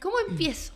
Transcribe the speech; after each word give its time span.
¿Cómo 0.00 0.16
empiezo? 0.28 0.72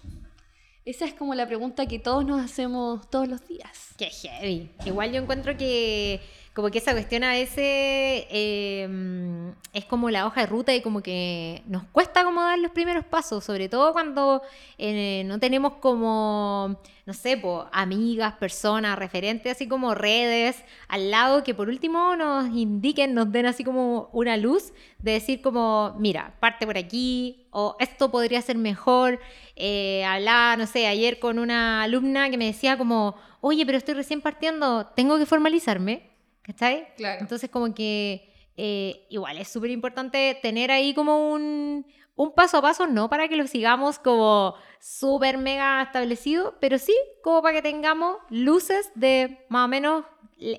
Esa 0.84 1.04
es 1.04 1.14
como 1.14 1.34
la 1.34 1.46
pregunta 1.46 1.86
que 1.86 1.98
todos 2.00 2.24
nos 2.24 2.40
hacemos 2.40 3.08
todos 3.08 3.28
los 3.28 3.46
días. 3.46 3.94
Qué 3.96 4.10
heavy. 4.10 4.70
Igual 4.84 5.12
yo 5.12 5.22
encuentro 5.22 5.56
que 5.56 6.20
como 6.54 6.70
que 6.70 6.78
esa 6.78 6.92
cuestión 6.92 7.24
a 7.24 7.32
veces 7.32 8.26
em, 8.28 9.54
es 9.72 9.86
como 9.86 10.10
la 10.10 10.26
hoja 10.26 10.42
de 10.42 10.46
ruta 10.46 10.74
y 10.74 10.82
como 10.82 11.02
que 11.02 11.62
nos 11.66 11.84
cuesta 11.84 12.24
como 12.24 12.42
dar 12.42 12.58
los 12.58 12.72
primeros 12.72 13.06
pasos, 13.06 13.42
sobre 13.42 13.70
todo 13.70 13.94
cuando 13.94 14.42
eh, 14.76 15.22
no 15.24 15.38
tenemos 15.38 15.74
como, 15.74 16.78
no 17.06 17.14
sé, 17.14 17.40
amigas, 17.72 18.34
personas, 18.34 18.98
referentes, 18.98 19.52
así 19.52 19.66
como 19.66 19.94
redes 19.94 20.62
al 20.88 21.10
lado 21.10 21.42
que 21.42 21.54
por 21.54 21.70
último 21.70 22.16
nos 22.16 22.48
indiquen, 22.54 23.14
nos 23.14 23.32
den 23.32 23.46
así 23.46 23.64
como 23.64 24.10
una 24.12 24.36
luz 24.36 24.74
de 24.98 25.12
decir 25.12 25.40
como, 25.40 25.96
mira, 25.98 26.34
parte 26.38 26.66
por 26.66 26.76
aquí 26.76 27.46
o 27.50 27.76
esto 27.80 28.10
podría 28.10 28.42
ser 28.42 28.58
mejor. 28.58 29.20
Eh, 29.56 30.04
hablaba, 30.04 30.58
no 30.58 30.66
sé, 30.66 30.86
ayer 30.86 31.18
con 31.18 31.38
una 31.38 31.82
alumna 31.82 32.28
que 32.28 32.36
me 32.36 32.44
decía 32.44 32.76
como, 32.76 33.14
oye, 33.40 33.64
pero 33.64 33.78
estoy 33.78 33.94
recién 33.94 34.20
partiendo, 34.20 34.86
tengo 34.94 35.16
que 35.16 35.24
formalizarme 35.24 36.11
¿Cachai? 36.42 36.88
Claro. 36.96 37.20
Entonces, 37.20 37.50
como 37.50 37.74
que 37.74 38.32
eh, 38.56 39.06
igual 39.08 39.38
es 39.38 39.48
súper 39.48 39.70
importante 39.70 40.38
tener 40.42 40.70
ahí 40.70 40.94
como 40.94 41.32
un, 41.32 41.86
un 42.16 42.34
paso 42.34 42.58
a 42.58 42.62
paso, 42.62 42.86
no 42.86 43.08
para 43.08 43.28
que 43.28 43.36
lo 43.36 43.46
sigamos 43.46 43.98
como 43.98 44.54
súper 44.80 45.38
mega 45.38 45.82
establecido, 45.82 46.56
pero 46.60 46.78
sí 46.78 46.94
como 47.22 47.42
para 47.42 47.54
que 47.56 47.62
tengamos 47.62 48.16
luces 48.28 48.90
de 48.94 49.46
más 49.48 49.64
o 49.64 49.68
menos 49.68 50.04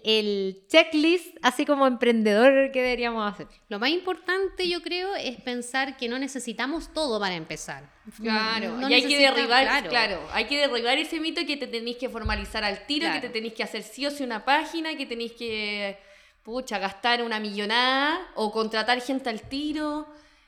el 0.04 0.64
checklist, 0.68 1.38
así 1.42 1.66
como 1.66 1.86
emprendedor 1.88 2.72
que 2.72 2.82
deberíamos 2.82 3.32
hacer. 3.32 3.48
Lo 3.70 3.80
más 3.80 3.90
importante, 3.90 4.68
yo 4.68 4.82
creo, 4.82 5.16
es 5.16 5.42
pensar 5.42 5.98
que 5.98 6.08
no 6.08 6.18
necesitamos 6.20 6.94
todo 6.94 7.20
para 7.20 7.36
empezar. 7.36 7.92
Claro, 8.22 8.90
y 8.90 8.94
hay 8.94 9.08
que 9.08 9.18
derribar, 9.18 9.88
claro. 9.88 10.20
hay 10.32 10.46
que 10.46 10.58
derribar 10.58 10.98
ese 10.98 11.20
mito 11.20 11.46
que 11.46 11.58
te 11.58 11.68
tenéis 11.68 11.98
que 11.98 12.10
formalizar 12.10 12.64
al 12.64 12.86
tiro, 12.86 13.12
que 13.12 13.22
te 13.22 13.30
tenéis 13.30 13.54
que 13.54 13.64
hacer 13.64 13.84
sí 13.84 14.06
o 14.06 14.12
sí 14.12 14.24
una 14.24 14.46
página, 14.46 14.96
que 14.96 15.06
tenéis 15.06 15.34
que, 15.34 15.98
pucha, 16.44 16.80
gastar 16.80 17.24
una 17.24 17.40
millonada 17.40 18.20
o 18.36 18.52
contratar 18.52 19.02
gente 19.02 19.30
al 19.30 19.42
tiro. 19.42 20.08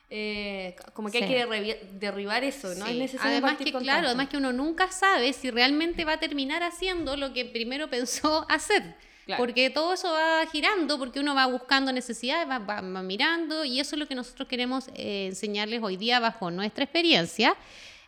Eh, 0.09 0.75
como 0.94 1.09
que 1.09 1.17
hay 1.17 1.28
que 1.28 1.89
derribar 1.94 2.44
eso, 2.44 2.73
¿no? 2.75 2.86
Es 2.86 2.95
necesario 2.95 3.31
además 3.31 3.58
que, 3.58 3.73
claro, 3.73 4.08
además 4.08 4.30
que 4.30 4.38
uno 4.38 4.53
nunca 4.53 4.91
sabe 4.91 5.33
si 5.33 5.50
realmente 5.50 6.06
va 6.06 6.13
a 6.13 6.19
terminar 6.19 6.61
haciendo 6.63 7.17
lo 7.17 7.33
que 7.33 7.44
primero 7.45 7.89
pensó 7.89 8.45
hacer. 8.50 8.95
Porque 9.38 9.70
todo 9.70 9.94
eso 9.94 10.12
va 10.12 10.45
girando, 10.52 11.00
porque 11.00 11.20
uno 11.20 11.34
va 11.34 11.48
buscando 11.48 11.92
necesidades, 11.92 12.48
va, 12.48 12.81
mirando, 12.81 13.66
y 13.66 13.80
eso 13.80 13.95
es 13.95 14.00
lo 14.00 14.08
que 14.08 14.16
nosotros 14.16 14.48
queremos 14.48 14.88
eh, 14.94 15.28
enseñarles 15.28 15.81
hoy 15.81 15.98
día 15.98 16.20
bajo 16.20 16.52
nuestra 16.52 16.84
experiencia. 16.84 17.56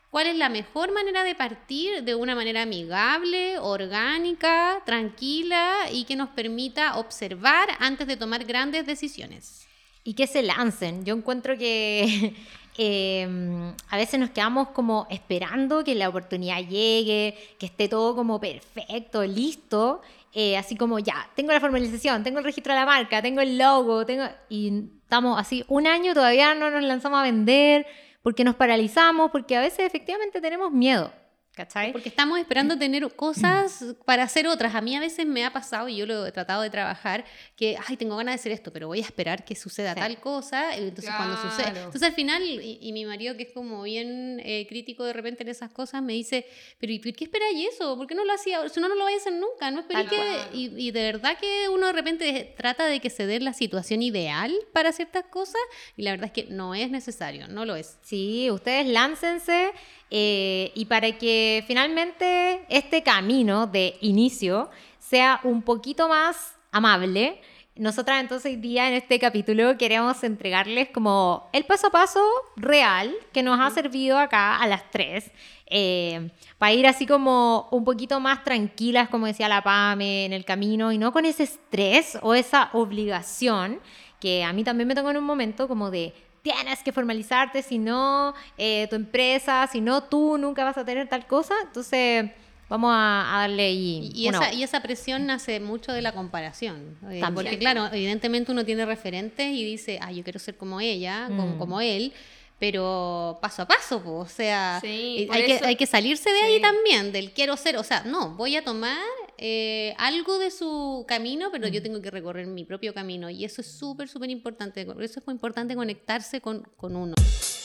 ¿Cuál 0.09 0.27
es 0.27 0.35
la 0.35 0.47
mejor 0.47 0.93
manera 0.93 1.23
de 1.23 1.35
partir 1.35 2.03
de 2.03 2.15
una 2.15 2.33
manera 2.33 2.61
amigable, 2.61 3.59
orgánica, 3.59 4.81
tranquila 4.85 5.89
y 5.91 6.05
que 6.05 6.15
nos 6.15 6.29
permita 6.29 6.97
observar 6.97 7.67
antes 7.79 8.07
de 8.07 8.15
tomar 8.15 8.45
grandes 8.45 8.85
decisiones? 8.85 9.67
Y 10.03 10.13
que 10.13 10.25
se 10.25 10.41
lancen. 10.43 11.03
Yo 11.03 11.13
encuentro 11.13 11.57
que 11.57 12.33
em, 12.77 13.73
a 13.89 13.97
veces 13.97 14.17
nos 14.17 14.29
quedamos 14.29 14.69
como 14.69 15.07
esperando 15.09 15.83
que 15.83 15.93
la 15.93 16.07
oportunidad 16.07 16.59
llegue, 16.59 17.37
que 17.59 17.65
esté 17.65 17.89
todo 17.89 18.15
como 18.15 18.39
perfecto, 18.39 19.25
listo, 19.25 20.01
eh, 20.33 20.57
así 20.57 20.75
como 20.75 20.99
ya, 20.99 21.29
tengo 21.35 21.51
la 21.51 21.59
formalización, 21.59 22.23
tengo 22.23 22.39
el 22.39 22.45
registro 22.45 22.73
de 22.73 22.79
la 22.79 22.85
marca, 22.85 23.21
tengo 23.21 23.41
el 23.41 23.57
logo, 23.57 24.05
tengo 24.05 24.25
y 24.49 24.83
estamos 25.03 25.39
así 25.39 25.63
un 25.67 25.87
año 25.87 26.13
todavía 26.13 26.53
no 26.53 26.69
nos 26.69 26.83
lanzamos 26.83 27.19
a 27.19 27.23
vender 27.23 27.85
porque 28.21 28.43
nos 28.43 28.55
paralizamos, 28.55 29.31
porque 29.31 29.55
a 29.55 29.61
veces 29.61 29.79
efectivamente 29.79 30.41
tenemos 30.41 30.71
miedo. 30.71 31.13
¿Cachai? 31.57 31.91
Porque 31.91 32.09
estamos 32.09 32.37
esperando 32.37 32.77
tener 32.77 33.11
cosas 33.15 33.83
para 34.05 34.21
hacer 34.21 34.45
otras. 34.45 34.75
A 34.75 34.81
mí 34.81 34.95
a 34.95 34.99
veces 34.99 35.25
me 35.25 35.43
ha 35.43 35.51
pasado, 35.51 35.89
y 35.89 35.95
yo 35.95 36.05
lo 36.05 36.27
he 36.27 36.31
tratado 36.31 36.61
de 36.61 36.69
trabajar, 36.69 37.25
que, 37.55 37.75
ay, 37.87 37.97
tengo 37.97 38.15
ganas 38.15 38.35
de 38.35 38.39
hacer 38.41 38.51
esto, 38.51 38.71
pero 38.71 38.85
voy 38.85 38.99
a 38.99 39.01
esperar 39.01 39.43
que 39.43 39.55
suceda 39.55 39.95
tal 39.95 40.19
cosa, 40.19 40.77
y 40.77 40.83
entonces 40.83 41.11
cuando 41.17 41.35
sucede... 41.35 41.79
Entonces 41.79 42.03
al 42.03 42.13
final, 42.13 42.43
y, 42.43 42.91
mi 42.93 43.05
marido, 43.05 43.35
que 43.35 43.43
es 43.43 43.53
como 43.53 43.81
bien 43.81 44.39
eh, 44.45 44.67
crítico 44.69 45.03
de 45.03 45.13
repente 45.13 45.41
en 45.41 45.49
esas 45.49 45.71
cosas, 45.71 46.03
me 46.03 46.13
dice, 46.13 46.45
pero 46.77 46.93
¿y 46.93 46.99
por 46.99 47.11
qué 47.13 47.23
esperáis 47.23 47.69
eso? 47.73 47.97
¿Por 47.97 48.05
qué 48.05 48.13
no 48.13 48.23
lo 48.23 48.33
hacía? 48.33 48.69
Si 48.69 48.79
no, 48.79 48.87
no 48.87 48.93
lo 48.93 49.05
vais 49.05 49.17
a 49.17 49.21
hacer 49.21 49.33
nunca, 49.33 49.71
no 49.71 49.79
esperé 49.79 50.05
que... 50.05 50.39
Y, 50.53 50.71
y, 50.77 50.91
de 50.91 51.11
verdad 51.11 51.39
que 51.39 51.69
uno 51.69 51.87
de 51.87 51.93
repente 51.93 52.53
trata 52.55 52.85
de 52.85 52.99
que 52.99 53.09
se 53.09 53.25
dé 53.25 53.39
la 53.39 53.53
situación 53.53 54.03
ideal 54.03 54.55
para 54.73 54.91
ciertas 54.91 55.23
cosas, 55.23 55.61
y 55.95 56.03
la 56.03 56.11
verdad 56.11 56.27
es 56.27 56.33
que 56.33 56.51
no 56.51 56.75
es 56.75 56.91
necesario, 56.91 57.47
no 57.47 57.65
lo 57.65 57.75
es. 57.75 57.97
Sí, 58.03 58.51
ustedes 58.51 58.85
láncense 58.85 59.71
eh, 60.09 60.71
y 60.75 60.85
para 60.85 61.17
que 61.17 61.63
finalmente 61.67 62.65
este 62.69 63.03
camino 63.03 63.67
de 63.67 63.97
inicio 64.01 64.69
sea 64.99 65.39
un 65.43 65.61
poquito 65.61 66.07
más 66.07 66.55
amable, 66.71 67.41
nosotras 67.75 68.21
entonces 68.21 68.53
hoy 68.53 68.55
día 68.55 68.87
en 68.87 68.95
este 68.95 69.19
capítulo 69.19 69.77
queremos 69.77 70.23
entregarles 70.23 70.89
como 70.89 71.47
el 71.53 71.63
paso 71.65 71.87
a 71.87 71.91
paso 71.91 72.19
real 72.55 73.13
que 73.31 73.43
nos 73.43 73.59
ha 73.59 73.69
servido 73.69 74.17
acá 74.17 74.57
a 74.57 74.67
las 74.67 74.89
tres. 74.89 75.31
Eh, 75.67 76.31
para 76.57 76.73
ir 76.73 76.87
así 76.87 77.05
como 77.05 77.67
un 77.71 77.83
poquito 77.83 78.19
más 78.19 78.43
tranquilas, 78.43 79.09
como 79.09 79.27
decía 79.27 79.47
la 79.47 79.61
Pame, 79.61 80.25
en 80.25 80.33
el 80.33 80.45
camino 80.45 80.91
y 80.91 80.97
no 80.97 81.11
con 81.11 81.25
ese 81.25 81.43
estrés 81.43 82.17
o 82.21 82.33
esa 82.33 82.69
obligación 82.73 83.79
que 84.19 84.43
a 84.43 84.53
mí 84.53 84.63
también 84.63 84.87
me 84.87 84.95
tocó 84.95 85.11
en 85.11 85.17
un 85.17 85.23
momento 85.23 85.67
como 85.67 85.91
de 85.91 86.13
tienes 86.53 86.83
que 86.83 86.91
formalizarte, 86.91 87.61
si 87.61 87.77
no, 87.77 88.33
eh, 88.57 88.87
tu 88.89 88.95
empresa, 88.95 89.67
si 89.71 89.81
no, 89.81 90.03
tú 90.03 90.37
nunca 90.37 90.63
vas 90.63 90.77
a 90.77 90.85
tener 90.85 91.07
tal 91.07 91.25
cosa. 91.27 91.53
Entonces, 91.63 92.29
vamos 92.69 92.91
a, 92.93 93.39
darle 93.39 93.71
y, 93.71 94.11
y, 94.13 94.27
esa, 94.27 94.53
y 94.53 94.63
esa 94.63 94.81
presión 94.81 95.25
nace 95.25 95.59
mucho 95.59 95.91
de 95.91 96.01
la 96.01 96.13
comparación. 96.13 96.97
Eh, 97.09 97.21
porque, 97.33 97.57
claro, 97.57 97.87
evidentemente 97.87 98.51
uno 98.51 98.65
tiene 98.65 98.85
referentes 98.85 99.47
y 99.47 99.63
dice, 99.63 99.99
ah, 100.01 100.11
yo 100.11 100.23
quiero 100.23 100.39
ser 100.39 100.55
como 100.55 100.79
ella, 100.79 101.25
como, 101.27 101.57
como 101.57 101.81
él 101.81 102.13
pero 102.59 103.37
paso 103.39 103.61
a 103.61 103.67
paso, 103.67 104.01
o 104.03 104.25
sea, 104.27 104.79
hay, 104.79 105.27
que, 105.27 105.59
hay, 105.63 105.75
que, 105.75 105.85
salirse 105.85 106.31
de 106.31 106.39
ahí 106.41 106.59
también, 106.59 107.11
del 107.11 107.31
quiero 107.31 107.55
ser, 107.55 107.77
o 107.77 107.83
sea, 107.83 108.01
no, 108.03 108.31
voy 108.31 108.55
a 108.55 108.63
tomar 108.63 108.97
eh, 109.37 109.93
algo 109.97 110.39
de 110.39 110.51
su 110.51 111.05
camino, 111.07 111.49
pero 111.51 111.67
yo 111.67 111.79
mm. 111.79 111.83
tengo 111.83 112.01
que 112.01 112.11
recorrer 112.11 112.47
mi 112.47 112.65
propio 112.65 112.93
camino 112.93 113.29
y 113.29 113.45
eso 113.45 113.61
es 113.61 113.67
súper, 113.67 114.07
súper 114.07 114.29
importante, 114.29 114.85
por 114.85 115.03
eso 115.03 115.19
es 115.19 115.27
muy 115.27 115.33
importante 115.33 115.75
conectarse 115.75 116.41
con, 116.41 116.63
con 116.75 116.95
uno. 116.95 117.13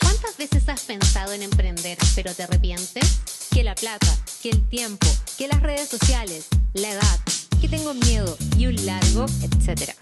¿Cuántas 0.00 0.36
veces 0.36 0.68
has 0.68 0.84
pensado 0.84 1.32
en 1.32 1.42
emprender, 1.42 1.98
pero 2.14 2.34
te 2.34 2.42
arrepientes? 2.42 3.20
Que 3.50 3.64
la 3.64 3.74
plata, 3.74 4.06
que 4.42 4.50
el 4.50 4.68
tiempo, 4.68 5.06
que 5.38 5.48
las 5.48 5.62
redes 5.62 5.88
sociales, 5.88 6.48
la 6.74 6.90
edad, 6.90 7.18
que 7.60 7.68
tengo 7.68 7.94
miedo 7.94 8.36
y 8.58 8.66
un 8.66 8.86
largo, 8.86 9.26
etcétera. 9.42 9.94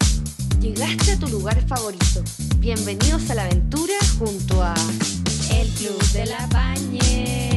Llegaste 0.59 1.13
a 1.13 1.19
tu 1.19 1.27
lugar 1.27 1.59
favorito. 1.67 2.23
Bienvenidos 2.57 3.29
a 3.29 3.35
la 3.35 3.45
aventura 3.45 3.95
junto 4.19 4.61
a 4.61 4.75
El 5.51 5.67
Club 5.69 6.03
de 6.11 6.25
la 6.27 6.47
Bañe. 6.47 7.50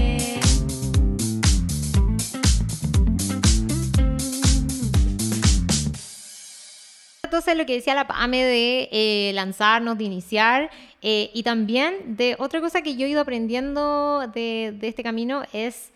Entonces 7.24 7.56
lo 7.56 7.66
que 7.66 7.74
decía 7.74 7.94
la 7.94 8.06
PAME 8.06 8.44
de 8.44 8.88
eh, 8.92 9.32
lanzarnos, 9.34 9.98
de 9.98 10.04
iniciar, 10.04 10.70
eh, 11.02 11.30
y 11.34 11.42
también 11.42 12.16
de 12.16 12.36
otra 12.38 12.60
cosa 12.60 12.82
que 12.82 12.96
yo 12.96 13.06
he 13.06 13.10
ido 13.10 13.20
aprendiendo 13.20 14.26
de, 14.28 14.78
este 14.82 15.02
camino 15.02 15.42
es, 15.52 15.90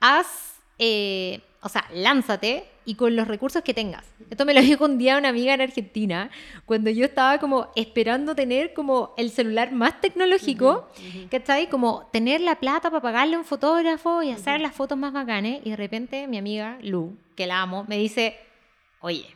haz, 0.00 0.60
eh, 0.78 1.40
o 1.62 1.68
sea, 1.68 1.86
lánzate, 1.92 2.64
y 2.86 2.94
con 2.94 3.16
los 3.16 3.26
recursos 3.26 3.62
que 3.62 3.74
tengas. 3.74 4.04
Esto 4.30 4.44
me 4.44 4.54
lo 4.54 4.62
dijo 4.62 4.84
un 4.84 4.96
día 4.96 5.18
una 5.18 5.30
amiga 5.30 5.52
en 5.52 5.60
Argentina, 5.60 6.30
cuando 6.64 6.88
yo 6.88 7.04
estaba 7.04 7.38
como 7.38 7.68
esperando 7.74 8.34
tener 8.34 8.72
como 8.72 9.12
el 9.16 9.30
celular 9.30 9.72
más 9.72 10.00
tecnológico, 10.00 10.88
que 11.28 11.36
está 11.36 11.54
ahí 11.54 11.66
Como 11.66 12.08
tener 12.12 12.40
la 12.40 12.54
plata 12.60 12.90
para 12.90 13.02
pagarle 13.02 13.34
a 13.34 13.38
un 13.40 13.44
fotógrafo 13.44 14.22
y 14.22 14.30
hacer 14.30 14.60
las 14.60 14.74
fotos 14.74 14.96
más 14.96 15.12
bacanes. 15.12 15.60
Y 15.64 15.70
de 15.70 15.76
repente 15.76 16.28
mi 16.28 16.38
amiga 16.38 16.78
Lu, 16.80 17.18
que 17.34 17.46
la 17.46 17.60
amo, 17.60 17.84
me 17.88 17.98
dice, 17.98 18.38
oye, 19.00 19.35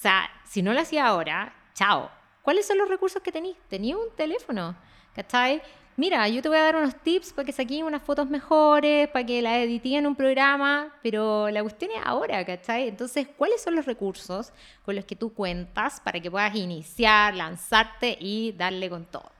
o 0.00 0.02
sea, 0.02 0.30
si 0.44 0.62
no 0.62 0.72
lo 0.72 0.80
hacía 0.80 1.06
ahora, 1.06 1.52
chao. 1.74 2.10
¿Cuáles 2.40 2.66
son 2.66 2.78
los 2.78 2.88
recursos 2.88 3.20
que 3.20 3.30
tenéis? 3.30 3.58
Tenía 3.68 3.98
un 3.98 4.08
teléfono, 4.16 4.74
¿cachai? 5.14 5.60
mira, 5.98 6.26
yo 6.26 6.40
te 6.40 6.48
voy 6.48 6.56
a 6.56 6.62
dar 6.62 6.76
unos 6.76 6.94
tips 7.02 7.34
para 7.34 7.44
que 7.44 7.52
saquen 7.52 7.84
unas 7.84 8.02
fotos 8.02 8.26
mejores, 8.30 9.06
para 9.08 9.26
que 9.26 9.42
las 9.42 9.58
editen 9.58 9.96
en 9.96 10.06
un 10.06 10.16
programa, 10.16 10.90
pero 11.02 11.50
la 11.50 11.60
cuestión 11.60 11.90
es 11.90 12.00
ahora, 12.02 12.42
¿cachai? 12.46 12.88
Entonces, 12.88 13.28
¿cuáles 13.36 13.60
son 13.60 13.74
los 13.74 13.84
recursos 13.84 14.54
con 14.86 14.96
los 14.96 15.04
que 15.04 15.16
tú 15.16 15.34
cuentas 15.34 16.00
para 16.00 16.18
que 16.18 16.30
puedas 16.30 16.56
iniciar, 16.56 17.34
lanzarte 17.34 18.16
y 18.18 18.52
darle 18.52 18.88
con 18.88 19.04
todo? 19.04 19.30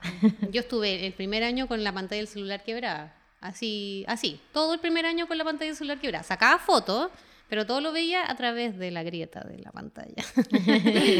Yo 0.51 0.61
estuve 0.61 1.07
el 1.07 1.13
primer 1.13 1.43
año 1.43 1.67
con 1.67 1.83
la 1.83 1.91
pantalla 1.91 2.19
del 2.19 2.27
celular 2.27 2.63
quebrada, 2.63 3.15
así, 3.39 4.05
así, 4.07 4.39
todo 4.53 4.75
el 4.75 4.79
primer 4.79 5.07
año 5.07 5.27
con 5.27 5.39
la 5.39 5.43
pantalla 5.43 5.69
del 5.69 5.77
celular 5.77 5.99
quebrada. 5.99 6.23
Sacaba 6.23 6.59
fotos 6.59 7.09
pero 7.51 7.65
todo 7.65 7.81
lo 7.81 7.91
veía 7.91 8.31
a 8.31 8.35
través 8.37 8.79
de 8.79 8.91
la 8.91 9.03
grieta 9.03 9.41
de 9.41 9.57
la 9.57 9.73
pantalla. 9.73 10.23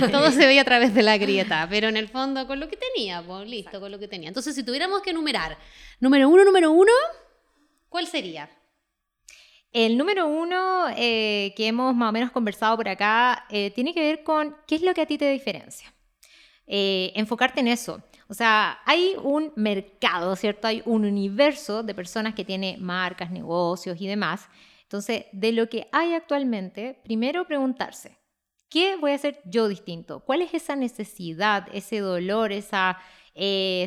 todo 0.13 0.31
se 0.31 0.47
veía 0.47 0.61
a 0.61 0.63
través 0.63 0.93
de 0.93 1.03
la 1.03 1.17
grieta, 1.17 1.67
pero 1.69 1.89
en 1.89 1.97
el 1.97 2.07
fondo 2.07 2.47
con 2.47 2.57
lo 2.57 2.69
que 2.69 2.77
tenía, 2.77 3.21
pues 3.21 3.49
listo, 3.49 3.81
con 3.81 3.91
lo 3.91 3.99
que 3.99 4.07
tenía. 4.07 4.29
Entonces, 4.29 4.55
si 4.55 4.63
tuviéramos 4.63 5.01
que 5.01 5.09
enumerar, 5.09 5.57
número 5.99 6.29
uno, 6.29 6.45
número 6.45 6.71
uno, 6.71 6.93
¿cuál 7.89 8.07
sería? 8.07 8.49
El 9.73 9.97
número 9.97 10.25
uno 10.25 10.85
eh, 10.95 11.53
que 11.57 11.67
hemos 11.67 11.93
más 11.93 12.07
o 12.07 12.13
menos 12.13 12.31
conversado 12.31 12.77
por 12.77 12.87
acá 12.87 13.45
eh, 13.49 13.71
tiene 13.71 13.93
que 13.93 13.99
ver 13.99 14.23
con 14.23 14.55
qué 14.65 14.75
es 14.75 14.83
lo 14.83 14.93
que 14.93 15.01
a 15.01 15.05
ti 15.05 15.17
te 15.17 15.29
diferencia. 15.29 15.93
Eh, 16.65 17.11
enfocarte 17.13 17.59
en 17.59 17.67
eso. 17.67 18.01
O 18.29 18.33
sea, 18.33 18.79
hay 18.85 19.15
un 19.21 19.51
mercado, 19.57 20.33
¿cierto? 20.37 20.69
Hay 20.69 20.81
un 20.85 21.03
universo 21.03 21.83
de 21.83 21.93
personas 21.93 22.35
que 22.35 22.45
tiene 22.45 22.77
marcas, 22.79 23.31
negocios 23.31 23.99
y 23.99 24.07
demás. 24.07 24.47
Entonces, 24.91 25.27
de 25.31 25.53
lo 25.53 25.69
que 25.69 25.87
hay 25.93 26.13
actualmente, 26.13 26.99
primero 27.01 27.47
preguntarse, 27.47 28.17
¿qué 28.69 28.97
voy 28.97 29.11
a 29.11 29.15
hacer 29.15 29.39
yo 29.45 29.69
distinto? 29.69 30.19
¿Cuál 30.19 30.41
es 30.41 30.53
esa 30.53 30.75
necesidad, 30.75 31.69
ese 31.71 31.99
dolor, 31.99 32.51
esa 32.51 32.97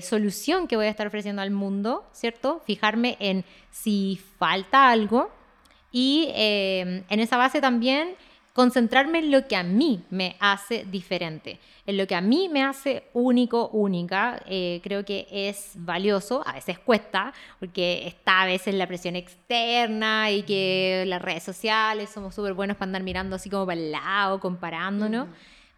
solución 0.00 0.66
que 0.66 0.76
voy 0.76 0.86
a 0.86 0.88
estar 0.88 1.06
ofreciendo 1.06 1.42
al 1.42 1.50
mundo, 1.50 2.08
¿cierto? 2.12 2.62
Fijarme 2.64 3.18
en 3.20 3.44
si 3.70 4.18
falta 4.38 4.88
algo 4.88 5.30
y 5.92 6.28
em, 6.30 7.04
en 7.10 7.20
esa 7.20 7.36
base 7.36 7.60
también 7.60 8.16
concentrarme 8.54 9.18
en 9.18 9.32
lo 9.32 9.46
que 9.48 9.56
a 9.56 9.64
mí 9.64 10.04
me 10.10 10.36
hace 10.38 10.86
diferente, 10.88 11.58
en 11.86 11.96
lo 11.96 12.06
que 12.06 12.14
a 12.14 12.20
mí 12.20 12.48
me 12.48 12.62
hace 12.62 13.02
único, 13.12 13.68
única. 13.70 14.40
Eh, 14.46 14.80
creo 14.82 15.04
que 15.04 15.26
es 15.28 15.72
valioso, 15.74 16.42
a 16.46 16.52
veces 16.54 16.78
cuesta, 16.78 17.34
porque 17.58 18.06
está 18.06 18.42
a 18.42 18.46
veces 18.46 18.74
la 18.76 18.86
presión 18.86 19.16
externa 19.16 20.30
y 20.30 20.44
que 20.44 21.04
las 21.08 21.20
redes 21.20 21.42
sociales 21.42 22.10
somos 22.10 22.34
súper 22.34 22.54
buenos 22.54 22.76
para 22.76 22.90
andar 22.90 23.02
mirando 23.02 23.34
así 23.36 23.50
como 23.50 23.66
para 23.66 23.78
el 23.78 23.90
lado, 23.90 24.38
comparándonos. 24.38 25.26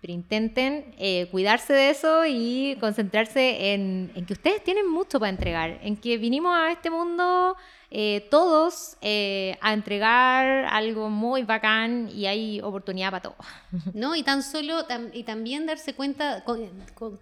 Pero 0.03 0.13
intenten 0.13 0.95
eh, 0.99 1.29
cuidarse 1.31 1.73
de 1.73 1.89
eso 1.89 2.27
y 2.27 2.77
concentrarse 2.79 3.73
en, 3.73 4.13
en 4.15 4.27
que 4.27 4.35
ustedes 4.35 4.63
tienen 4.63 4.87
mucho 4.87 5.19
para 5.19 5.31
entregar, 5.31 5.81
en 5.83 5.97
que 5.97 6.19
vinimos 6.19 6.55
a 6.55 6.71
este 6.71 6.91
mundo 6.91 7.57
eh, 7.89 8.27
todos 8.31 8.97
eh, 9.01 9.57
a 9.61 9.73
entregar 9.73 10.65
algo 10.67 11.09
muy 11.09 11.45
bacán 11.45 12.11
y 12.13 12.27
hay 12.27 12.61
oportunidad 12.61 13.11
para 13.11 13.23
todos. 13.23 13.47
No, 13.95 14.17
y 14.17 14.23
tan 14.23 14.43
solo, 14.43 14.85
y 15.13 15.23
también 15.23 15.67
darse 15.67 15.95
cuenta 15.95 16.43
con, 16.45 16.69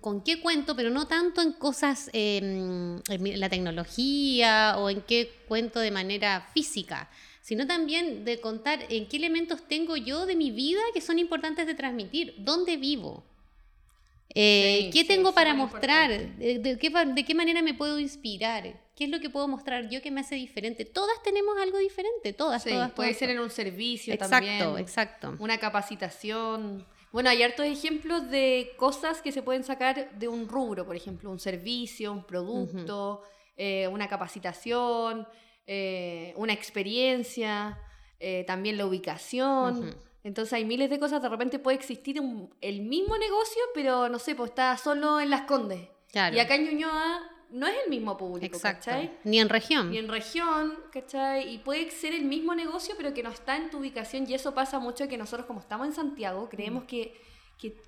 con, 0.00 0.22
qué 0.22 0.40
cuento, 0.40 0.74
pero 0.74 0.90
no 0.90 1.06
tanto 1.06 1.42
en 1.42 1.52
cosas, 1.52 2.08
em, 2.12 3.00
en 3.08 3.40
la 3.40 3.48
tecnología 3.48 4.76
o 4.78 4.88
en 4.88 5.02
qué 5.02 5.30
cuento 5.46 5.80
de 5.80 5.90
manera 5.90 6.48
física, 6.54 7.10
sino 7.42 7.66
también 7.66 8.24
de 8.24 8.40
contar 8.40 8.80
en 8.88 9.06
qué 9.06 9.18
elementos 9.18 9.62
tengo 9.68 9.96
yo 9.96 10.26
de 10.26 10.34
mi 10.34 10.50
vida 10.50 10.80
que 10.94 11.00
son 11.00 11.18
importantes 11.18 11.66
de 11.66 11.74
transmitir, 11.74 12.34
dónde 12.38 12.76
vivo. 12.76 13.22
Eh, 14.34 14.90
¿Qué 14.92 15.04
tengo 15.04 15.32
para 15.32 15.54
mostrar? 15.54 16.10
¿De, 16.10 16.78
qué, 16.80 16.90
¿De 16.90 17.24
qué 17.24 17.34
manera 17.34 17.62
me 17.62 17.74
puedo 17.74 17.98
inspirar? 17.98 18.83
¿Qué 18.94 19.04
es 19.04 19.10
lo 19.10 19.18
que 19.18 19.28
puedo 19.28 19.48
mostrar 19.48 19.88
yo 19.88 20.00
que 20.00 20.10
me 20.12 20.20
hace 20.20 20.36
diferente? 20.36 20.84
Todas 20.84 21.20
tenemos 21.22 21.56
algo 21.60 21.78
diferente, 21.78 22.32
todas, 22.32 22.64
todas. 22.64 22.92
Puede 22.92 23.12
ser 23.14 23.30
en 23.30 23.40
un 23.40 23.50
servicio 23.50 24.14
exacto, 24.14 24.36
también. 24.36 24.54
Exacto, 24.56 24.78
exacto. 24.78 25.36
Una 25.40 25.58
capacitación. 25.58 26.86
Bueno, 27.10 27.28
hay 27.28 27.42
hartos 27.42 27.66
ejemplos 27.66 28.30
de 28.30 28.72
cosas 28.76 29.20
que 29.20 29.32
se 29.32 29.42
pueden 29.42 29.64
sacar 29.64 30.16
de 30.16 30.28
un 30.28 30.48
rubro, 30.48 30.86
por 30.86 30.94
ejemplo, 30.94 31.30
un 31.30 31.40
servicio, 31.40 32.12
un 32.12 32.24
producto, 32.24 33.22
eh, 33.56 33.88
una 33.88 34.08
capacitación, 34.08 35.26
eh, 35.66 36.32
una 36.36 36.52
experiencia, 36.52 37.78
eh, 38.20 38.44
también 38.46 38.76
la 38.78 38.86
ubicación. 38.86 39.96
Entonces 40.22 40.52
hay 40.52 40.64
miles 40.64 40.88
de 40.88 41.00
cosas, 41.00 41.20
de 41.20 41.28
repente 41.28 41.58
puede 41.58 41.76
existir 41.76 42.20
el 42.60 42.82
mismo 42.82 43.18
negocio, 43.18 43.62
pero 43.74 44.08
no 44.08 44.18
sé, 44.20 44.36
pues 44.36 44.50
está 44.50 44.76
solo 44.76 45.20
en 45.20 45.30
Las 45.30 45.42
Condes. 45.42 45.88
Y 46.14 46.38
acá 46.38 46.54
en 46.54 46.64
Ñuñoa 46.64 47.33
no 47.54 47.68
es 47.68 47.74
el 47.84 47.88
mismo 47.88 48.16
público, 48.16 48.58
¿cachai? 48.60 49.12
Ni 49.22 49.38
en 49.38 49.48
región. 49.48 49.92
Ni 49.92 49.98
en 49.98 50.08
región, 50.08 50.76
¿cachai? 50.92 51.54
Y 51.54 51.58
puede 51.58 51.88
ser 51.92 52.12
el 52.12 52.24
mismo 52.24 52.52
negocio, 52.52 52.94
pero 52.96 53.14
que 53.14 53.22
no 53.22 53.30
está 53.30 53.56
en 53.56 53.70
tu 53.70 53.78
ubicación. 53.78 54.28
Y 54.28 54.34
eso 54.34 54.54
pasa 54.54 54.80
mucho 54.80 55.06
que 55.06 55.16
nosotros, 55.16 55.46
como 55.46 55.60
estamos 55.60 55.86
en 55.86 55.92
Santiago, 55.92 56.48
creemos 56.48 56.82
mm. 56.82 56.86
que, 56.86 57.14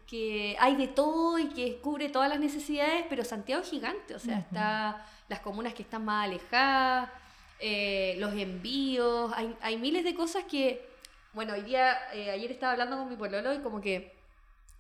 que, 0.07 0.57
hay 0.61 0.77
de 0.77 0.87
todo 0.87 1.37
y 1.41 1.49
que 1.49 1.79
cubre 1.79 2.09
todas 2.09 2.29
las 2.29 2.39
necesidades, 2.39 3.07
pero 3.09 3.25
Santiago 3.25 3.63
es 3.65 3.69
gigante. 3.69 4.15
O 4.15 4.21
sea, 4.21 4.39
está 4.39 5.05
las 5.29 5.41
comunas 5.41 5.75
que 5.75 5.83
están 5.83 6.05
más 6.05 6.27
alejadas, 6.27 7.11
eh, 7.59 8.15
los 8.19 8.35
envíos, 8.35 9.33
hay, 9.35 9.53
hay, 9.61 9.79
miles 9.79 10.05
de 10.05 10.15
cosas 10.15 10.45
que. 10.45 10.89
Bueno, 11.33 11.55
hoy 11.55 11.63
día, 11.63 11.99
eh, 12.15 12.31
ayer 12.31 12.53
estaba 12.53 12.73
hablando 12.73 12.97
con 12.99 13.09
mi 13.09 13.17
pololo 13.17 13.53
y 13.53 13.59
como 13.59 13.81
que 13.81 14.15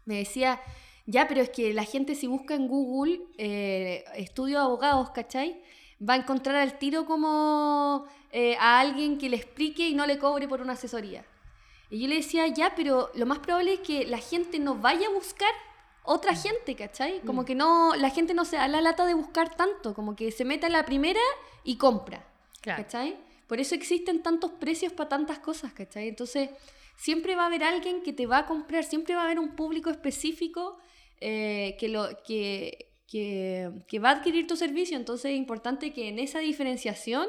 me 0.04 0.18
decía 0.18 0.60
ya, 1.06 1.28
pero 1.28 1.40
es 1.40 1.50
que 1.50 1.72
la 1.72 1.84
gente 1.84 2.14
si 2.14 2.26
busca 2.26 2.54
en 2.54 2.66
Google 2.66 3.20
eh, 3.38 4.04
estudio 4.16 4.58
de 4.58 4.64
abogados, 4.64 5.10
¿cachai? 5.10 5.60
Va 6.06 6.14
a 6.14 6.16
encontrar 6.16 6.56
al 6.56 6.78
tiro 6.78 7.06
como 7.06 8.06
eh, 8.32 8.56
a 8.58 8.80
alguien 8.80 9.16
que 9.16 9.28
le 9.28 9.36
explique 9.36 9.88
y 9.88 9.94
no 9.94 10.04
le 10.04 10.18
cobre 10.18 10.48
por 10.48 10.60
una 10.60 10.72
asesoría. 10.72 11.24
Y 11.90 12.00
yo 12.00 12.08
le 12.08 12.16
decía, 12.16 12.48
ya, 12.48 12.74
pero 12.74 13.10
lo 13.14 13.24
más 13.24 13.38
probable 13.38 13.74
es 13.74 13.80
que 13.80 14.04
la 14.04 14.18
gente 14.18 14.58
no 14.58 14.74
vaya 14.74 15.06
a 15.06 15.12
buscar 15.12 15.52
otra 16.02 16.32
mm. 16.32 16.36
gente, 16.36 16.74
¿cachai? 16.74 17.20
Como 17.20 17.42
mm. 17.42 17.44
que 17.44 17.54
no, 17.54 17.94
la 17.94 18.10
gente 18.10 18.34
no 18.34 18.44
se 18.44 18.56
da 18.56 18.66
la 18.66 18.80
lata 18.80 19.06
de 19.06 19.14
buscar 19.14 19.54
tanto, 19.54 19.94
como 19.94 20.16
que 20.16 20.32
se 20.32 20.44
meta 20.44 20.66
en 20.66 20.72
la 20.72 20.84
primera 20.84 21.20
y 21.62 21.76
compra, 21.76 22.26
¿cachai? 22.62 23.16
Por 23.46 23.60
eso 23.60 23.76
existen 23.76 24.22
tantos 24.22 24.50
precios 24.50 24.92
para 24.92 25.08
tantas 25.08 25.38
cosas, 25.38 25.72
¿cachai? 25.72 26.08
Entonces, 26.08 26.50
siempre 26.96 27.36
va 27.36 27.44
a 27.44 27.46
haber 27.46 27.62
alguien 27.62 28.02
que 28.02 28.12
te 28.12 28.26
va 28.26 28.38
a 28.38 28.46
comprar, 28.46 28.82
siempre 28.82 29.14
va 29.14 29.22
a 29.22 29.24
haber 29.26 29.38
un 29.38 29.54
público 29.54 29.90
específico 29.90 30.78
eh, 31.20 31.76
que, 31.78 31.88
lo, 31.88 32.08
que, 32.24 32.90
que, 33.08 33.98
va 33.98 34.10
a 34.10 34.12
adquirir 34.12 34.46
tu 34.46 34.56
servicio. 34.56 34.96
Entonces 34.96 35.32
es 35.32 35.36
importante 35.36 35.92
que 35.92 36.08
en 36.08 36.18
esa 36.18 36.40
diferenciación 36.40 37.26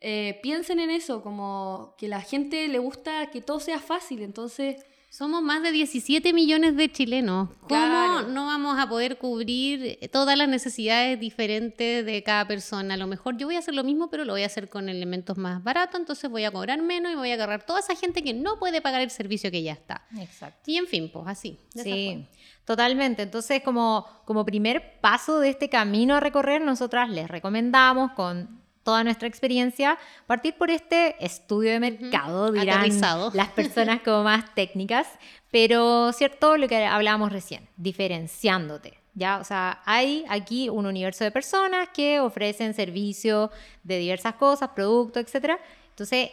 eh, 0.00 0.38
piensen 0.42 0.80
en 0.80 0.90
eso, 0.90 1.22
como 1.22 1.94
que 1.98 2.08
la 2.08 2.20
gente 2.20 2.68
le 2.68 2.78
gusta 2.78 3.30
que 3.30 3.40
todo 3.40 3.60
sea 3.60 3.80
fácil. 3.80 4.22
Entonces... 4.22 4.84
Somos 5.12 5.42
más 5.42 5.62
de 5.62 5.72
17 5.72 6.32
millones 6.32 6.74
de 6.74 6.90
chilenos. 6.90 7.50
¿Cómo 7.68 8.22
no 8.30 8.46
vamos 8.46 8.78
a 8.78 8.88
poder 8.88 9.18
cubrir 9.18 10.00
todas 10.10 10.38
las 10.38 10.48
necesidades 10.48 11.20
diferentes 11.20 12.06
de 12.06 12.22
cada 12.22 12.48
persona? 12.48 12.94
A 12.94 12.96
lo 12.96 13.06
mejor 13.06 13.36
yo 13.36 13.46
voy 13.46 13.56
a 13.56 13.58
hacer 13.58 13.74
lo 13.74 13.84
mismo, 13.84 14.08
pero 14.08 14.24
lo 14.24 14.32
voy 14.32 14.42
a 14.42 14.46
hacer 14.46 14.70
con 14.70 14.88
elementos 14.88 15.36
más 15.36 15.62
baratos, 15.62 16.00
entonces 16.00 16.30
voy 16.30 16.44
a 16.44 16.50
cobrar 16.50 16.80
menos 16.80 17.12
y 17.12 17.14
voy 17.14 17.30
a 17.30 17.34
agarrar 17.34 17.66
toda 17.66 17.80
esa 17.80 17.94
gente 17.94 18.24
que 18.24 18.32
no 18.32 18.58
puede 18.58 18.80
pagar 18.80 19.02
el 19.02 19.10
servicio 19.10 19.50
que 19.50 19.62
ya 19.62 19.72
está. 19.72 20.06
Exacto. 20.18 20.70
Y 20.70 20.78
en 20.78 20.86
fin, 20.86 21.10
pues 21.12 21.26
así. 21.28 21.58
Sí. 21.74 22.26
Totalmente. 22.64 23.20
Entonces, 23.20 23.62
como, 23.62 24.06
como 24.24 24.46
primer 24.46 24.98
paso 25.02 25.40
de 25.40 25.50
este 25.50 25.68
camino 25.68 26.14
a 26.14 26.20
recorrer, 26.20 26.62
nosotras 26.62 27.10
les 27.10 27.28
recomendamos 27.28 28.12
con 28.12 28.61
toda 28.82 29.04
nuestra 29.04 29.28
experiencia 29.28 29.98
partir 30.26 30.54
por 30.54 30.70
este 30.70 31.16
estudio 31.24 31.72
de 31.72 31.80
mercado, 31.80 32.52
dirán 32.52 32.88
las 33.34 33.48
personas 33.48 34.00
como 34.02 34.24
más 34.24 34.54
técnicas, 34.54 35.06
pero 35.50 36.12
cierto 36.12 36.56
lo 36.56 36.68
que 36.68 36.84
hablábamos 36.84 37.32
recién, 37.32 37.68
diferenciándote. 37.76 39.02
¿ya? 39.14 39.38
O 39.38 39.44
sea, 39.44 39.82
hay 39.84 40.24
aquí 40.28 40.68
un 40.68 40.86
universo 40.86 41.24
de 41.24 41.30
personas 41.30 41.88
que 41.94 42.20
ofrecen 42.20 42.74
servicios 42.74 43.50
de 43.82 43.98
diversas 43.98 44.34
cosas, 44.34 44.70
productos, 44.70 45.22
etc. 45.22 45.58
Entonces, 45.90 46.30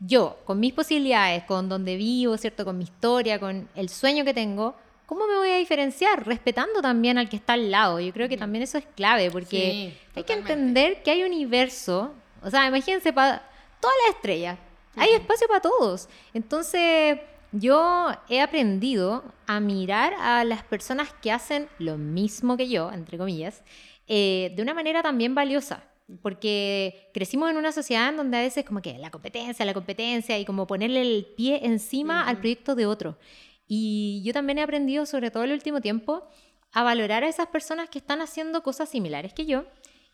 yo, 0.00 0.38
con 0.44 0.60
mis 0.60 0.72
posibilidades, 0.72 1.44
con 1.44 1.68
donde 1.68 1.96
vivo, 1.96 2.36
¿cierto? 2.36 2.64
Con 2.64 2.78
mi 2.78 2.84
historia, 2.84 3.40
con 3.40 3.68
el 3.74 3.88
sueño 3.88 4.24
que 4.24 4.34
tengo, 4.34 4.76
¿cómo 5.08 5.26
me 5.26 5.36
voy 5.36 5.48
a 5.48 5.56
diferenciar? 5.56 6.26
Respetando 6.26 6.82
también 6.82 7.16
al 7.16 7.30
que 7.30 7.36
está 7.36 7.54
al 7.54 7.70
lado. 7.70 7.98
Yo 7.98 8.12
creo 8.12 8.28
que 8.28 8.36
también 8.36 8.62
eso 8.62 8.76
es 8.76 8.84
clave, 8.94 9.30
porque 9.30 9.94
hay 10.14 10.22
que 10.22 10.34
entender 10.34 11.02
que 11.02 11.10
hay 11.10 11.24
universo, 11.24 12.12
o 12.42 12.50
sea, 12.50 12.66
imagínense 12.66 13.10
para 13.10 13.42
todas 13.80 13.96
las 14.06 14.16
estrellas, 14.16 14.58
hay 14.96 15.14
espacio 15.14 15.48
para 15.48 15.62
todos. 15.62 16.10
Entonces, 16.34 17.18
yo 17.52 18.08
he 18.28 18.42
aprendido 18.42 19.24
a 19.46 19.60
mirar 19.60 20.12
a 20.18 20.44
las 20.44 20.62
personas 20.62 21.08
que 21.22 21.32
hacen 21.32 21.68
lo 21.78 21.96
mismo 21.96 22.58
que 22.58 22.68
yo, 22.68 22.92
entre 22.92 23.16
comillas, 23.16 23.62
eh, 24.08 24.52
de 24.54 24.62
una 24.62 24.74
manera 24.74 25.02
también 25.02 25.34
valiosa. 25.34 25.84
Porque 26.22 27.10
crecimos 27.12 27.50
en 27.50 27.58
una 27.58 27.70
sociedad 27.70 28.08
en 28.08 28.16
donde 28.16 28.38
a 28.38 28.40
veces 28.40 28.64
como 28.64 28.80
que 28.80 28.96
la 28.98 29.10
competencia, 29.10 29.64
la 29.64 29.74
competencia 29.74 30.38
y 30.38 30.44
como 30.46 30.66
ponerle 30.66 31.02
el 31.02 31.26
pie 31.36 31.60
encima 31.66 32.26
al 32.26 32.38
proyecto 32.38 32.74
de 32.74 32.86
otro. 32.86 33.18
Y 33.68 34.22
yo 34.24 34.32
también 34.32 34.58
he 34.58 34.62
aprendido, 34.62 35.06
sobre 35.06 35.30
todo 35.30 35.44
el 35.44 35.52
último 35.52 35.80
tiempo, 35.80 36.26
a 36.72 36.82
valorar 36.82 37.22
a 37.22 37.28
esas 37.28 37.46
personas 37.48 37.88
que 37.88 37.98
están 37.98 38.20
haciendo 38.20 38.62
cosas 38.62 38.88
similares 38.88 39.32
que 39.34 39.46
yo 39.46 39.66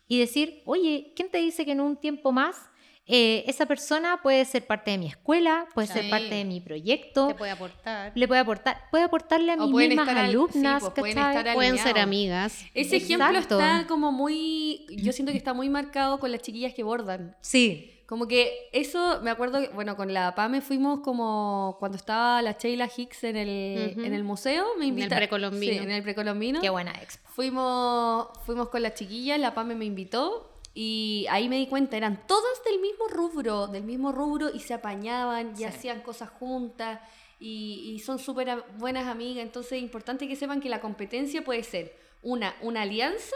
y 0.07 0.19
decir, 0.19 0.61
oye, 0.65 1.13
¿quién 1.15 1.31
te 1.31 1.39
dice 1.39 1.65
que 1.65 1.71
en 1.71 1.81
un 1.81 1.97
tiempo 1.97 2.31
más 2.31 2.69
eh, 3.07 3.43
esa 3.47 3.67
persona 3.67 4.19
puede 4.23 4.43
ser 4.45 4.65
parte 4.65 4.89
de 4.89 4.97
mi 4.97 5.05
escuela, 5.05 5.67
puede 5.75 5.87
ser 5.87 6.09
parte 6.09 6.33
de 6.33 6.43
mi 6.43 6.59
proyecto. 6.59 7.27
Te 7.27 7.35
puede 7.35 7.51
aportar. 7.51 8.11
Le 8.15 8.27
puede 8.27 8.41
aportar, 8.41 8.81
puede 8.89 9.03
aportarle 9.03 9.51
a 9.51 9.57
mis 9.57 9.69
mismas 9.69 10.07
alumnas, 10.09 10.81
pues, 10.81 11.13
pueden, 11.13 11.53
pueden, 11.53 11.77
ser 11.77 11.99
amigas. 11.99 12.65
Ese 12.73 12.97
ejemplo 12.97 13.37
está 13.37 13.85
como 13.87 14.11
muy, 14.11 14.87
yo 14.89 15.11
siento 15.11 15.31
que 15.31 15.37
está 15.37 15.53
muy 15.53 15.69
marcado 15.69 16.19
con 16.19 16.31
las 16.31 16.41
chiquillas 16.41 16.73
que 16.73 16.81
bordan. 16.81 17.35
Sí. 17.41 17.91
Como 18.05 18.27
que 18.27 18.69
eso, 18.71 19.19
me 19.23 19.31
acuerdo, 19.31 19.59
bueno, 19.73 19.95
con 19.95 20.13
la 20.13 20.35
PAME 20.35 20.61
fuimos 20.61 20.99
como 20.99 21.75
cuando 21.79 21.97
estaba 21.97 22.41
la 22.43 22.51
Sheila 22.51 22.87
Hicks 22.95 23.23
en 23.23 23.35
el, 23.35 23.95
en 23.97 24.13
el 24.13 24.23
museo, 24.23 24.65
me 24.77 24.85
invitaron. 24.85 25.17
En 25.17 25.23
el 25.23 25.29
precolombino. 25.29 25.73
Sí, 25.73 25.79
en 25.79 25.91
el 25.91 26.03
precolombino. 26.03 26.61
Qué 26.61 26.69
buena 26.69 26.91
expo. 27.01 27.27
Fuimos, 27.29 28.27
fuimos 28.45 28.69
con 28.69 28.83
la 28.83 28.93
chiquilla, 28.93 29.39
la 29.39 29.55
PAME 29.55 29.73
me 29.73 29.85
invitó 29.85 30.51
y 30.75 31.25
ahí 31.31 31.49
me 31.49 31.55
di 31.55 31.67
cuenta, 31.67 31.97
eran 31.97 32.27
todas 32.27 32.63
de 32.63 32.71
del 32.71 32.81
mismo 32.81 33.07
rubro, 33.07 33.67
del 33.67 33.83
mismo 33.83 34.11
rubro 34.11 34.49
y 34.53 34.59
se 34.59 34.73
apañaban 34.73 35.53
y 35.57 35.63
hacían 35.63 36.01
cosas 36.01 36.29
juntas 36.29 36.99
y, 37.39 38.01
son 38.05 38.19
súper 38.19 38.63
buenas 38.77 39.07
amigas. 39.07 39.43
Entonces 39.43 39.73
es 39.73 39.81
importante 39.81 40.27
que 40.27 40.35
sepan 40.35 40.61
que 40.61 40.69
la 40.69 40.81
competencia 40.81 41.43
puede 41.43 41.63
ser 41.63 41.95
una, 42.21 42.55
una 42.61 42.81
alianza 42.81 43.35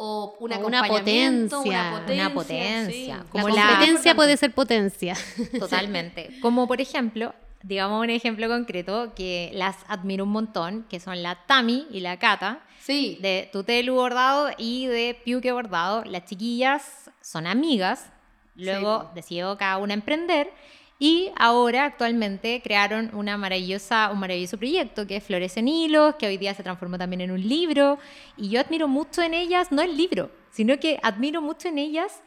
o 0.00 0.36
una, 0.38 0.58
una 0.58 0.84
potencia, 0.84 2.04
una 2.06 2.32
potencia. 2.32 3.24
Como 3.30 3.48
la 3.48 3.66
competencia 3.66 4.14
puede 4.14 4.36
ser 4.36 4.52
potencia. 4.52 5.16
Totalmente. 5.58 6.38
Como 6.40 6.68
por 6.68 6.80
ejemplo, 6.80 7.34
digamos 7.64 8.00
un 8.00 8.10
ejemplo 8.10 8.46
concreto 8.48 9.12
que 9.16 9.50
las 9.54 9.76
admiro 9.88 10.22
un 10.22 10.30
montón, 10.30 10.86
que 10.88 11.00
son 11.00 11.20
la 11.20 11.44
Tami 11.46 11.88
y 11.90 11.98
la 11.98 12.16
Cata. 12.16 12.60
Sí. 12.80 13.18
De 13.20 13.50
Tutelu 13.52 13.92
Bordado 13.92 14.50
y 14.56 14.86
de 14.86 15.20
Piuque 15.24 15.50
Bordado. 15.50 16.04
Las 16.04 16.26
chiquillas 16.26 17.10
son 17.20 17.48
amigas. 17.48 18.08
Luego 18.54 19.10
decidió 19.16 19.58
cada 19.58 19.78
una 19.78 19.94
emprender 19.94 20.52
y 20.98 21.30
ahora, 21.36 21.84
actualmente, 21.84 22.60
crearon 22.62 23.10
una 23.14 23.36
maravillosa, 23.36 24.10
un 24.12 24.18
maravilloso 24.18 24.58
proyecto 24.58 25.06
que 25.06 25.16
es 25.16 25.24
Flores 25.24 25.56
en 25.56 25.68
Hilos, 25.68 26.16
que 26.16 26.26
hoy 26.26 26.38
día 26.38 26.54
se 26.54 26.64
transformó 26.64 26.98
también 26.98 27.20
en 27.20 27.30
un 27.30 27.40
libro. 27.40 27.98
Y 28.36 28.48
yo 28.48 28.60
admiro 28.60 28.88
mucho 28.88 29.22
en 29.22 29.32
ellas, 29.32 29.70
no 29.70 29.80
el 29.80 29.96
libro, 29.96 30.32
sino 30.50 30.78
que 30.80 30.98
admiro 31.02 31.40
mucho 31.40 31.68
en 31.68 31.78
ellas 31.78 32.20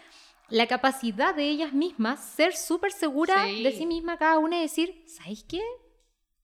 la 0.47 0.67
capacidad 0.67 1.35
de 1.35 1.49
ellas 1.49 1.73
mismas 1.73 2.23
ser 2.23 2.55
súper 2.55 2.91
seguras 2.91 3.45
de 3.45 3.71
sí 3.71 3.85
misma 3.85 4.17
cada 4.17 4.37
una 4.37 4.57
y 4.57 4.61
decir, 4.61 5.03
¿sabes 5.05 5.43
qué? 5.43 5.61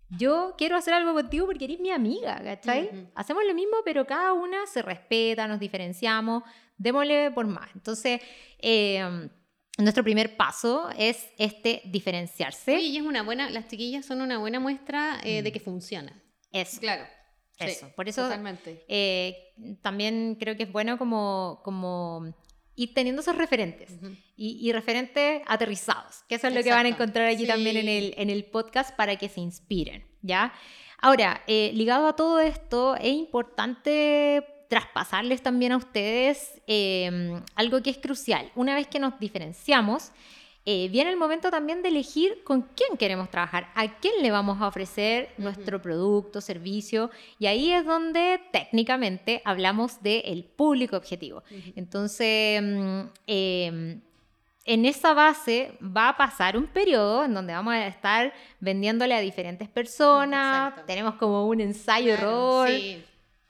Yo 0.10 0.56
quiero 0.58 0.78
hacer 0.78 0.94
algo 0.94 1.14
contigo 1.14 1.46
porque 1.46 1.66
eres 1.66 1.80
mi 1.80 1.92
amiga, 1.92 2.42
¿cachai? 2.42 3.10
Hacemos 3.16 3.44
lo 3.46 3.54
mismo, 3.54 3.78
pero 3.84 4.06
cada 4.06 4.34
una 4.34 4.66
se 4.66 4.82
respeta, 4.82 5.48
nos 5.48 5.60
diferenciamos, 5.60 6.44
démosle 6.78 7.32
por 7.32 7.48
más. 7.48 7.70
Entonces, 7.74 8.22
eh, 8.60 9.30
nuestro 9.78 10.04
primer 10.04 10.36
paso 10.36 10.90
es 10.98 11.28
este 11.38 11.82
diferenciarse. 11.86 12.80
y 12.80 12.98
es 12.98 13.04
una 13.04 13.24
buena, 13.24 13.50
las 13.50 13.68
chiquillas 13.68 14.06
son 14.06 14.22
una 14.22 14.38
buena 14.38 14.60
muestra 14.60 15.20
eh, 15.24 15.42
de 15.42 15.50
mm. 15.50 15.54
que 15.54 15.60
funciona. 15.60 16.24
Eso. 16.52 16.80
Claro. 16.80 17.06
Eso. 17.60 17.90
Por 17.96 18.08
eso 18.08 18.30
eh, 18.88 19.54
también 19.82 20.38
creo 20.40 20.56
que 20.56 20.64
es 20.64 20.72
bueno 20.72 21.00
como, 21.00 21.62
como 21.64 22.36
ir 22.76 22.94
teniendo 22.94 23.22
esos 23.24 23.36
referentes 23.36 23.98
y, 24.36 24.72
referentes 24.72 25.42
aterrizados, 25.48 26.24
que 26.30 26.36
eso 26.36 26.48
es 26.48 26.54
lo 26.54 26.62
que 26.62 26.70
van 26.70 26.86
a 26.86 26.90
encontrar 26.90 27.26
allí 27.26 27.48
también 27.48 27.78
en 27.78 27.88
el, 27.88 28.14
en 28.16 28.30
el 28.30 28.46
podcast 28.46 28.96
para 28.96 29.16
que 29.16 29.28
se 29.28 29.42
inspiren, 29.42 30.06
¿ya? 30.22 30.54
Ahora, 31.00 31.42
eh, 31.48 31.72
ligado 31.74 32.08
a 32.08 32.16
todo 32.16 32.40
esto, 32.40 32.96
es 32.96 33.14
importante 33.14 34.46
traspasarles 34.68 35.42
también 35.42 35.72
a 35.72 35.78
ustedes 35.78 36.62
em, 36.68 37.42
algo 37.56 37.82
que 37.82 37.90
es 37.90 37.98
crucial. 37.98 38.52
Una 38.56 38.76
vez 38.76 38.88
que 38.88 39.00
nos 39.00 39.20
diferenciamos, 39.20 40.12
eh, 40.70 40.90
viene 40.90 41.10
el 41.10 41.16
momento 41.16 41.50
también 41.50 41.82
de 41.82 41.88
elegir 41.88 42.44
con 42.44 42.64
quién 42.76 42.98
queremos 42.98 43.32
trabajar, 43.32 43.72
a 43.74 44.00
quién 44.00 44.22
le 44.22 44.32
vamos 44.32 44.62
a 44.62 44.68
ofrecer 44.68 45.30
nuestro 45.38 45.82
producto, 45.82 46.42
servicio, 46.42 47.10
y 47.40 47.46
ahí 47.46 47.72
es 47.72 47.86
donde 47.86 48.42
técnicamente 48.52 49.42
hablamos 49.46 50.04
del 50.04 50.44
público 50.44 50.98
objetivo. 50.98 51.42
Entonces, 51.78 52.62
mm, 52.62 53.00
em, 53.28 54.02
en 54.66 54.86
esa 54.86 55.14
base 55.14 55.72
va 55.82 56.10
a 56.10 56.18
pasar 56.18 56.58
un 56.58 56.68
periodo 56.68 57.24
en 57.24 57.34
donde 57.34 57.54
vamos 57.54 57.74
a 57.74 57.88
estar 57.88 58.34
vendiéndole 58.60 59.16
a 59.16 59.22
diferentes 59.22 59.70
personas, 59.70 60.86
tenemos 60.86 61.16
como 61.16 61.48
un 61.48 61.62
ensayo-error 61.62 62.68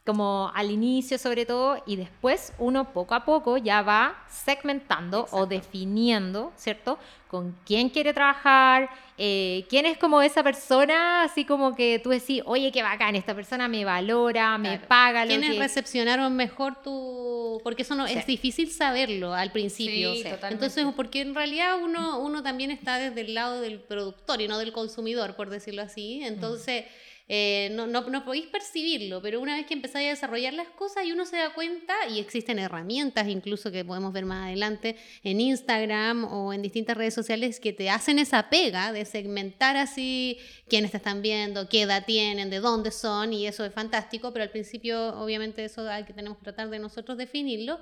como 0.08 0.54
al 0.56 0.72
inicio 0.72 1.18
sobre 1.18 1.46
todo, 1.46 1.84
y 1.86 1.98
después 1.98 2.54
uno 2.60 2.94
poco 2.94 3.14
a 3.14 3.26
poco 3.26 3.58
ya 3.58 3.82
va 3.82 4.24
segmentando 4.30 5.28
o 5.32 5.46
definiendo, 5.46 6.54
¿cierto? 6.56 6.98
Con 7.28 7.54
quién 7.66 7.90
quiere 7.90 8.14
trabajar, 8.14 8.90
eh, 9.18 9.66
quién 9.68 9.86
es 9.86 9.98
como 9.98 10.22
esa 10.22 10.44
persona, 10.44 11.24
así 11.24 11.44
como 11.44 11.76
que 11.76 12.00
tú 12.02 12.12
decís, 12.12 12.42
oye, 12.46 12.72
qué 12.72 12.84
bacán, 12.84 13.18
esta 13.18 13.36
persona 13.36 13.68
me 13.68 13.84
valora, 13.84 14.58
me 14.58 14.80
paga 14.80 15.26
lo 15.26 15.32
¿Quiénes 15.32 15.58
recepcionaron 15.58 16.34
mejor 16.38 16.82
tu...? 16.82 17.60
Porque 17.62 17.82
eso 17.82 17.96
no 17.96 18.06
es 18.06 18.26
difícil 18.26 18.72
saberlo 18.72 19.34
al 19.34 19.52
principio. 19.52 20.14
Sí, 20.14 20.24
Entonces, 20.50 20.86
porque 20.96 21.20
en 21.20 21.36
realidad 21.36 21.82
uno, 21.84 22.20
uno 22.20 22.42
también 22.44 22.72
está 22.72 22.98
desde 22.98 23.20
el 23.20 23.34
lado 23.34 23.60
del 23.60 23.82
productor 23.82 24.40
y 24.40 24.48
no 24.48 24.58
del 24.58 24.72
consumidor, 24.72 25.36
por 25.36 25.50
decirlo 25.50 25.82
así. 25.82 26.22
Entonces... 26.24 26.86
Eh, 27.29 27.69
no, 27.74 27.88
no, 27.88 28.10
no, 28.10 28.24
podéis 28.24 28.46
percibirlo, 28.46 29.22
pero 29.22 29.41
una 29.41 29.57
vez 29.57 29.65
que 29.65 29.74
empezáis 29.74 30.07
a 30.07 30.12
desarrollar 30.12 30.53
las 30.53 30.69
cosas 30.69 31.03
y 31.05 31.12
uno 31.12 31.25
se 31.25 31.36
da 31.36 31.53
cuenta, 31.53 31.93
y 32.10 32.19
existen 32.19 32.57
herramientas 32.57 33.27
incluso 33.27 33.69
que 33.69 33.84
podemos 33.84 34.13
ver 34.13 34.25
más 34.25 34.46
adelante 34.46 34.96
en 35.24 35.41
Instagram 35.41 36.24
o 36.24 36.53
en 36.53 36.62
distintas 36.62 36.96
redes 36.96 37.13
sociales 37.13 37.60
que 37.60 37.74
te 37.74 37.89
hacen 37.89 38.17
esa 38.19 38.50
pega 38.50 38.93
de 38.93 39.03
segmentar 39.03 39.75
así 39.75 40.38
quiénes 40.69 40.91
te 40.91 40.98
están 40.98 41.22
viendo, 41.22 41.67
qué 41.67 41.81
edad 41.81 42.05
tienen, 42.05 42.50
de 42.50 42.60
dónde 42.60 42.91
son, 42.91 43.34
y 43.34 43.46
eso 43.46 43.65
es 43.65 43.74
fantástico, 43.74 44.31
pero 44.31 44.43
al 44.43 44.51
principio 44.51 45.10
obviamente 45.19 45.65
eso 45.65 45.89
hay 45.89 46.05
que 46.05 46.13
tenemos 46.13 46.38
que 46.38 46.46
tratar 46.46 46.69
de 46.69 46.79
nosotros 46.79 47.17
definirlo. 47.17 47.79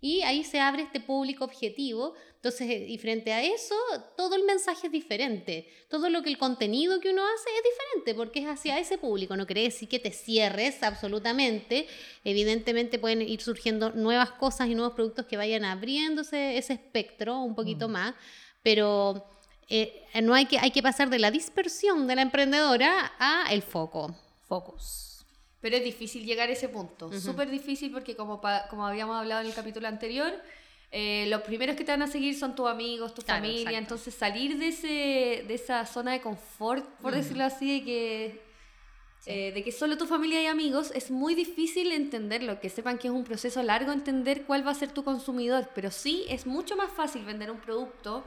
Y 0.00 0.22
ahí 0.22 0.44
se 0.44 0.60
abre 0.60 0.82
este 0.82 1.00
público 1.00 1.44
objetivo. 1.44 2.14
Entonces, 2.36 2.70
eh, 2.70 2.86
y 2.88 2.98
frente 2.98 3.32
a 3.32 3.42
eso, 3.42 3.74
todo 4.16 4.36
el 4.36 4.44
mensaje 4.44 4.86
es 4.86 4.92
diferente. 4.92 5.68
Todo 5.88 6.08
lo 6.08 6.22
que 6.22 6.28
el 6.28 6.38
contenido 6.38 7.00
que 7.00 7.10
uno 7.10 7.22
hace 7.24 7.48
es 7.50 7.62
diferente 7.64 8.14
porque 8.14 8.40
es 8.40 8.46
hacia 8.46 8.78
ese 8.78 8.96
público. 8.96 9.36
No 9.36 9.46
quiere 9.46 9.62
decir 9.62 9.88
que 9.88 9.98
te 9.98 10.12
cierres 10.12 10.82
absolutamente. 10.82 11.88
Evidentemente 12.22 12.98
pueden 12.98 13.22
ir 13.22 13.40
surgiendo 13.40 13.90
nuevas 13.90 14.30
cosas 14.32 14.68
y 14.68 14.74
nuevos 14.74 14.94
productos 14.94 15.26
que 15.26 15.36
vayan 15.36 15.64
abriéndose 15.64 16.58
ese 16.58 16.74
espectro 16.74 17.40
un 17.40 17.56
poquito 17.56 17.88
mm. 17.88 17.92
más. 17.92 18.14
Pero 18.62 19.24
eh, 19.68 20.04
no 20.22 20.34
hay 20.34 20.46
que, 20.46 20.58
hay 20.58 20.70
que 20.70 20.82
pasar 20.82 21.10
de 21.10 21.18
la 21.18 21.32
dispersión 21.32 22.06
de 22.06 22.14
la 22.14 22.22
emprendedora 22.22 23.12
a 23.18 23.52
el 23.52 23.62
foco. 23.62 24.14
Focus. 24.46 25.07
Pero 25.60 25.76
es 25.76 25.84
difícil 25.84 26.24
llegar 26.24 26.48
a 26.48 26.52
ese 26.52 26.68
punto. 26.68 27.12
Súper 27.18 27.50
difícil 27.50 27.90
porque 27.90 28.14
como, 28.14 28.40
como 28.70 28.86
habíamos 28.86 29.16
hablado 29.16 29.40
en 29.40 29.48
el 29.48 29.54
capítulo 29.54 29.88
anterior, 29.88 30.32
eh, 30.90 31.26
los 31.28 31.42
primeros 31.42 31.76
que 31.76 31.84
te 31.84 31.90
van 31.90 32.02
a 32.02 32.06
seguir 32.06 32.38
son 32.38 32.54
tus 32.54 32.68
amigos, 32.68 33.12
tu 33.14 33.22
familia. 33.22 33.76
Entonces 33.76 34.14
salir 34.14 34.56
de, 34.58 34.68
ese, 34.68 35.44
de 35.46 35.54
esa 35.54 35.84
zona 35.84 36.12
de 36.12 36.20
confort, 36.20 36.84
por 37.00 37.14
decirlo 37.14 37.44
así, 37.44 37.80
de 37.80 37.84
que, 37.84 38.42
eh, 39.26 39.52
de 39.52 39.64
que 39.64 39.72
solo 39.72 39.98
tu 39.98 40.06
familia 40.06 40.40
y 40.42 40.46
amigos, 40.46 40.92
es 40.94 41.10
muy 41.10 41.34
difícil 41.34 41.90
entenderlo. 41.90 42.60
Que 42.60 42.70
sepan 42.70 42.96
que 42.96 43.08
es 43.08 43.12
un 43.12 43.24
proceso 43.24 43.62
largo 43.62 43.90
entender 43.90 44.44
cuál 44.44 44.66
va 44.66 44.70
a 44.70 44.74
ser 44.74 44.92
tu 44.92 45.02
consumidor. 45.02 45.70
Pero 45.74 45.90
sí 45.90 46.24
es 46.28 46.46
mucho 46.46 46.76
más 46.76 46.92
fácil 46.92 47.24
vender 47.24 47.50
un 47.50 47.58
producto 47.58 48.24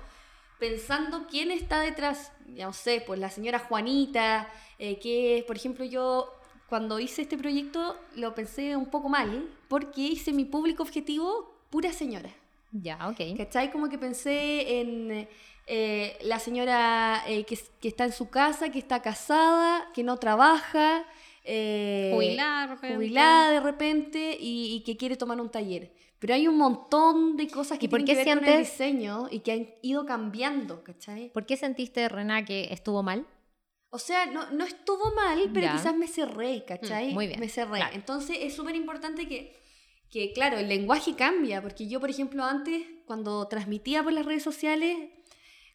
pensando 0.59 1.27
quién 1.27 1.49
está 1.49 1.79
detrás. 1.79 2.31
Ya 2.55 2.65
no 2.65 2.73
sé, 2.73 3.01
pues 3.07 3.19
la 3.19 3.31
señora 3.31 3.57
Juanita, 3.57 4.47
eh, 4.77 4.99
que 4.99 5.43
por 5.47 5.55
ejemplo 5.55 5.83
yo 5.85 6.40
cuando 6.71 7.01
hice 7.01 7.23
este 7.23 7.37
proyecto 7.37 7.97
lo 8.15 8.33
pensé 8.33 8.77
un 8.77 8.85
poco 8.85 9.09
mal, 9.09 9.49
porque 9.67 9.99
hice 10.03 10.31
mi 10.31 10.45
público 10.45 10.83
objetivo 10.83 11.53
pura 11.69 11.91
señora. 11.91 12.29
Ya, 12.71 13.09
ok. 13.09 13.35
¿Cachai? 13.35 13.73
Como 13.73 13.89
que 13.89 13.97
pensé 13.97 14.79
en 14.79 15.27
eh, 15.67 16.17
la 16.21 16.39
señora 16.39 17.23
eh, 17.27 17.43
que, 17.43 17.59
que, 17.81 17.89
está 17.89 18.05
en 18.05 18.13
su 18.13 18.29
casa, 18.29 18.71
que 18.71 18.79
está 18.79 19.01
casada, 19.01 19.91
que 19.93 20.01
no 20.01 20.15
trabaja. 20.15 21.05
Eh, 21.43 22.11
jubilada 22.13 22.61
de 22.61 22.67
repente. 22.67 22.95
Jubilada 22.95 23.51
de 23.51 23.59
repente 23.59 24.37
y, 24.39 24.81
que 24.85 24.95
quiere 24.95 25.17
tomar 25.17 25.41
un 25.41 25.49
taller. 25.49 25.91
Pero 26.19 26.35
hay 26.35 26.47
un 26.47 26.57
montón 26.57 27.35
de 27.35 27.49
cosas 27.49 27.79
que 27.79 27.89
tienen 27.89 28.07
que 28.07 28.15
ver 28.15 28.39
con 28.39 28.47
el 28.47 28.59
diseño 28.59 29.27
y 29.29 29.39
que 29.39 29.51
han 29.51 29.67
ido 29.81 30.05
cambiando, 30.05 30.85
¿cachai? 30.85 31.33
¿Por 31.33 31.45
qué 31.45 31.57
sentiste, 31.57 32.07
Rena, 32.07 32.45
que 32.45 32.71
estuvo 32.71 33.03
mal? 33.03 33.25
O 33.93 33.99
sea, 33.99 34.25
no, 34.25 34.49
no 34.51 34.63
estuvo 34.63 35.13
mal, 35.13 35.51
pero 35.53 35.73
quizás 35.73 35.95
me 35.95 36.07
cerré, 36.07 36.63
¿cachai? 36.65 37.11
Mm, 37.11 37.13
muy 37.13 37.27
bien. 37.27 37.39
Me 37.41 37.49
cerré. 37.49 37.81
Entonces 37.93 38.37
es 38.39 38.55
súper 38.55 38.73
importante 38.73 39.27
que, 39.27 39.53
que, 40.09 40.31
claro, 40.31 40.57
el 40.57 40.69
lenguaje 40.69 41.13
cambia, 41.15 41.61
porque 41.61 41.87
yo, 41.87 41.99
por 41.99 42.09
ejemplo, 42.09 42.45
antes, 42.45 42.85
cuando 43.05 43.45
transmitía 43.49 44.01
por 44.01 44.13
las 44.13 44.25
redes 44.25 44.43
sociales, 44.43 44.97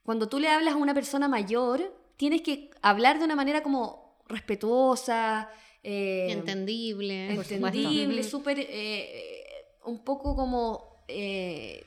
cuando 0.02 0.30
tú 0.30 0.40
le 0.40 0.49
hablas 0.49 0.75
a 0.75 0.76
una 0.78 0.94
persona 0.94 1.28
mayor, 1.28 1.94
tienes 2.16 2.40
que 2.40 2.70
hablar 2.80 3.18
de 3.18 3.26
una 3.26 3.37
manera 3.37 3.62
como 3.62 4.16
respetuosa, 4.28 5.50
eh, 5.82 6.28
entendible, 6.30 7.35
entendible, 7.35 8.23
súper, 8.23 8.58
eh, 8.61 9.44
un 9.85 10.02
poco 10.02 10.35
como... 10.35 11.02
Eh, 11.06 11.85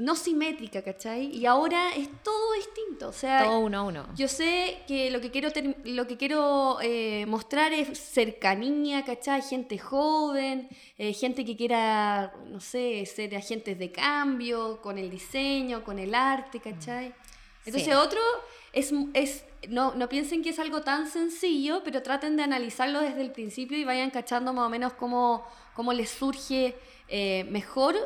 no 0.00 0.16
simétrica, 0.16 0.82
¿cachai? 0.82 1.26
Y 1.26 1.44
ahora 1.44 1.94
es 1.94 2.08
todo 2.22 2.54
distinto. 2.54 3.08
O 3.08 3.12
sea, 3.12 3.44
todo 3.44 3.58
uno 3.60 3.78
a 3.78 3.82
uno. 3.82 4.06
Yo 4.16 4.28
sé 4.28 4.78
que 4.88 5.10
lo 5.10 5.20
que 5.20 5.30
quiero, 5.30 5.50
lo 5.84 6.06
que 6.06 6.16
quiero 6.16 6.78
eh, 6.80 7.26
mostrar 7.26 7.74
es 7.74 7.98
cercanía, 7.98 9.04
¿cachai? 9.04 9.42
Gente 9.42 9.78
joven, 9.78 10.68
eh, 10.96 11.12
gente 11.12 11.44
que 11.44 11.54
quiera, 11.54 12.32
no 12.46 12.60
sé, 12.60 13.04
ser 13.04 13.36
agentes 13.36 13.78
de 13.78 13.92
cambio, 13.92 14.80
con 14.80 14.96
el 14.96 15.10
diseño, 15.10 15.84
con 15.84 15.98
el 15.98 16.14
arte, 16.14 16.60
¿cachai? 16.60 17.14
Entonces, 17.66 17.94
otro 17.94 18.20
es, 18.72 18.92
es 19.12 19.44
no, 19.68 19.94
no 19.94 20.08
piensen 20.08 20.42
que 20.42 20.48
es 20.48 20.58
algo 20.58 20.80
tan 20.80 21.08
sencillo, 21.08 21.82
pero 21.84 22.02
traten 22.02 22.38
de 22.38 22.42
analizarlo 22.42 23.00
desde 23.00 23.20
el 23.20 23.32
principio 23.32 23.76
y 23.76 23.84
vayan 23.84 24.10
cachando 24.10 24.54
más 24.54 24.66
o 24.66 24.70
menos 24.70 24.94
cómo, 24.94 25.46
cómo 25.74 25.92
les 25.92 26.08
surge 26.08 26.74
eh, 27.08 27.44
mejor 27.50 27.96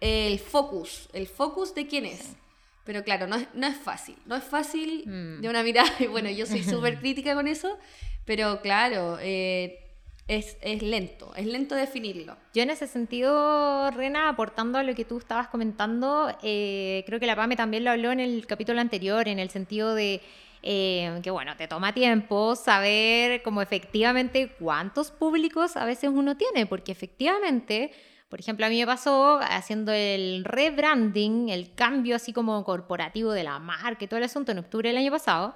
el 0.00 0.38
focus, 0.38 1.08
el 1.12 1.26
focus 1.26 1.74
de 1.74 1.86
quién 1.86 2.06
es. 2.06 2.36
Pero 2.84 3.02
claro, 3.02 3.26
no 3.26 3.36
es, 3.36 3.48
no 3.54 3.66
es 3.66 3.76
fácil. 3.76 4.16
No 4.26 4.36
es 4.36 4.44
fácil 4.44 5.04
mm. 5.06 5.40
de 5.40 5.48
una 5.48 5.62
mirada. 5.62 5.90
Bueno, 6.10 6.30
yo 6.30 6.46
soy 6.46 6.62
súper 6.62 6.98
crítica 6.98 7.34
con 7.34 7.48
eso, 7.48 7.76
pero 8.24 8.60
claro, 8.60 9.18
eh, 9.20 9.80
es, 10.28 10.56
es, 10.60 10.82
lento, 10.82 11.34
es 11.34 11.46
lento 11.46 11.74
definirlo. 11.74 12.36
Yo 12.54 12.62
en 12.62 12.70
ese 12.70 12.86
sentido, 12.86 13.90
Rena, 13.90 14.28
aportando 14.28 14.78
a 14.78 14.82
lo 14.82 14.94
que 14.94 15.04
tú 15.04 15.18
estabas 15.18 15.48
comentando, 15.48 16.36
eh, 16.42 17.02
creo 17.06 17.18
que 17.18 17.26
la 17.26 17.36
PAME 17.36 17.56
también 17.56 17.84
lo 17.84 17.90
habló 17.90 18.12
en 18.12 18.20
el 18.20 18.46
capítulo 18.46 18.80
anterior, 18.80 19.26
en 19.28 19.38
el 19.38 19.50
sentido 19.50 19.94
de 19.94 20.20
eh, 20.68 21.20
que 21.22 21.30
bueno, 21.30 21.56
te 21.56 21.68
toma 21.68 21.92
tiempo 21.94 22.56
saber 22.56 23.40
como 23.42 23.62
efectivamente 23.62 24.48
cuántos 24.58 25.12
públicos 25.12 25.76
a 25.76 25.84
veces 25.84 26.10
uno 26.12 26.36
tiene, 26.36 26.66
porque 26.66 26.90
efectivamente, 26.90 27.92
por 28.28 28.40
ejemplo, 28.40 28.66
a 28.66 28.68
mí 28.68 28.78
me 28.78 28.86
pasó 28.86 29.38
haciendo 29.40 29.92
el 29.92 30.44
rebranding, 30.44 31.48
el 31.48 31.74
cambio 31.74 32.16
así 32.16 32.32
como 32.32 32.64
corporativo 32.64 33.32
de 33.32 33.44
la 33.44 33.58
marca 33.60 34.04
y 34.04 34.08
todo 34.08 34.18
el 34.18 34.24
asunto 34.24 34.52
en 34.52 34.58
octubre 34.58 34.88
del 34.88 34.98
año 34.98 35.12
pasado, 35.12 35.54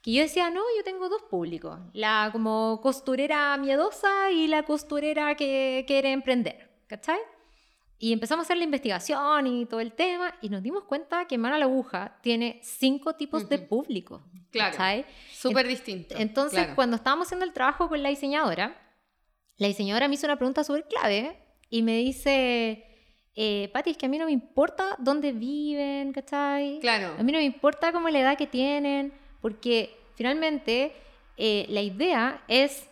que 0.00 0.12
yo 0.12 0.22
decía, 0.22 0.50
no, 0.50 0.60
yo 0.76 0.84
tengo 0.84 1.08
dos 1.08 1.22
públicos, 1.22 1.78
la 1.92 2.28
como 2.30 2.80
costurera 2.82 3.56
miedosa 3.56 4.30
y 4.30 4.46
la 4.46 4.62
costurera 4.62 5.34
que 5.34 5.84
quiere 5.86 6.12
emprender, 6.12 6.70
¿cachai? 6.86 7.18
Y 7.98 8.12
empezamos 8.12 8.44
a 8.44 8.46
hacer 8.46 8.58
la 8.58 8.64
investigación 8.64 9.46
y 9.46 9.66
todo 9.66 9.80
el 9.80 9.92
tema 9.92 10.34
y 10.40 10.50
nos 10.50 10.62
dimos 10.62 10.84
cuenta 10.84 11.26
que 11.26 11.38
Mano 11.38 11.56
a 11.56 11.58
la 11.58 11.64
Aguja 11.64 12.18
tiene 12.20 12.60
cinco 12.62 13.14
tipos 13.14 13.48
de 13.48 13.58
público. 13.58 14.22
Claro. 14.50 15.04
Súper 15.32 15.66
distinto. 15.66 16.14
Entonces, 16.18 16.68
cuando 16.74 16.96
estábamos 16.96 17.28
haciendo 17.28 17.46
el 17.46 17.52
trabajo 17.52 17.88
con 17.88 18.02
la 18.02 18.10
diseñadora, 18.10 18.76
la 19.56 19.68
diseñadora 19.68 20.06
me 20.06 20.14
hizo 20.14 20.26
una 20.26 20.36
pregunta 20.36 20.64
súper 20.64 20.86
clave 20.86 21.43
y 21.74 21.82
me 21.82 21.96
dice, 21.96 22.84
eh, 23.34 23.68
Pati, 23.72 23.90
es 23.90 23.96
que 23.96 24.06
a 24.06 24.08
mí 24.08 24.16
no 24.16 24.26
me 24.26 24.30
importa 24.30 24.94
dónde 25.00 25.32
viven, 25.32 26.12
¿cachai? 26.12 26.78
Claro. 26.78 27.16
A 27.18 27.22
mí 27.24 27.32
no 27.32 27.38
me 27.38 27.44
importa 27.44 27.90
cómo 27.90 28.08
la 28.10 28.20
edad 28.20 28.38
que 28.38 28.46
tienen, 28.46 29.12
porque 29.40 29.92
finalmente 30.14 30.92
eh, 31.36 31.66
la 31.68 31.80
idea 31.80 32.44
es 32.46 32.88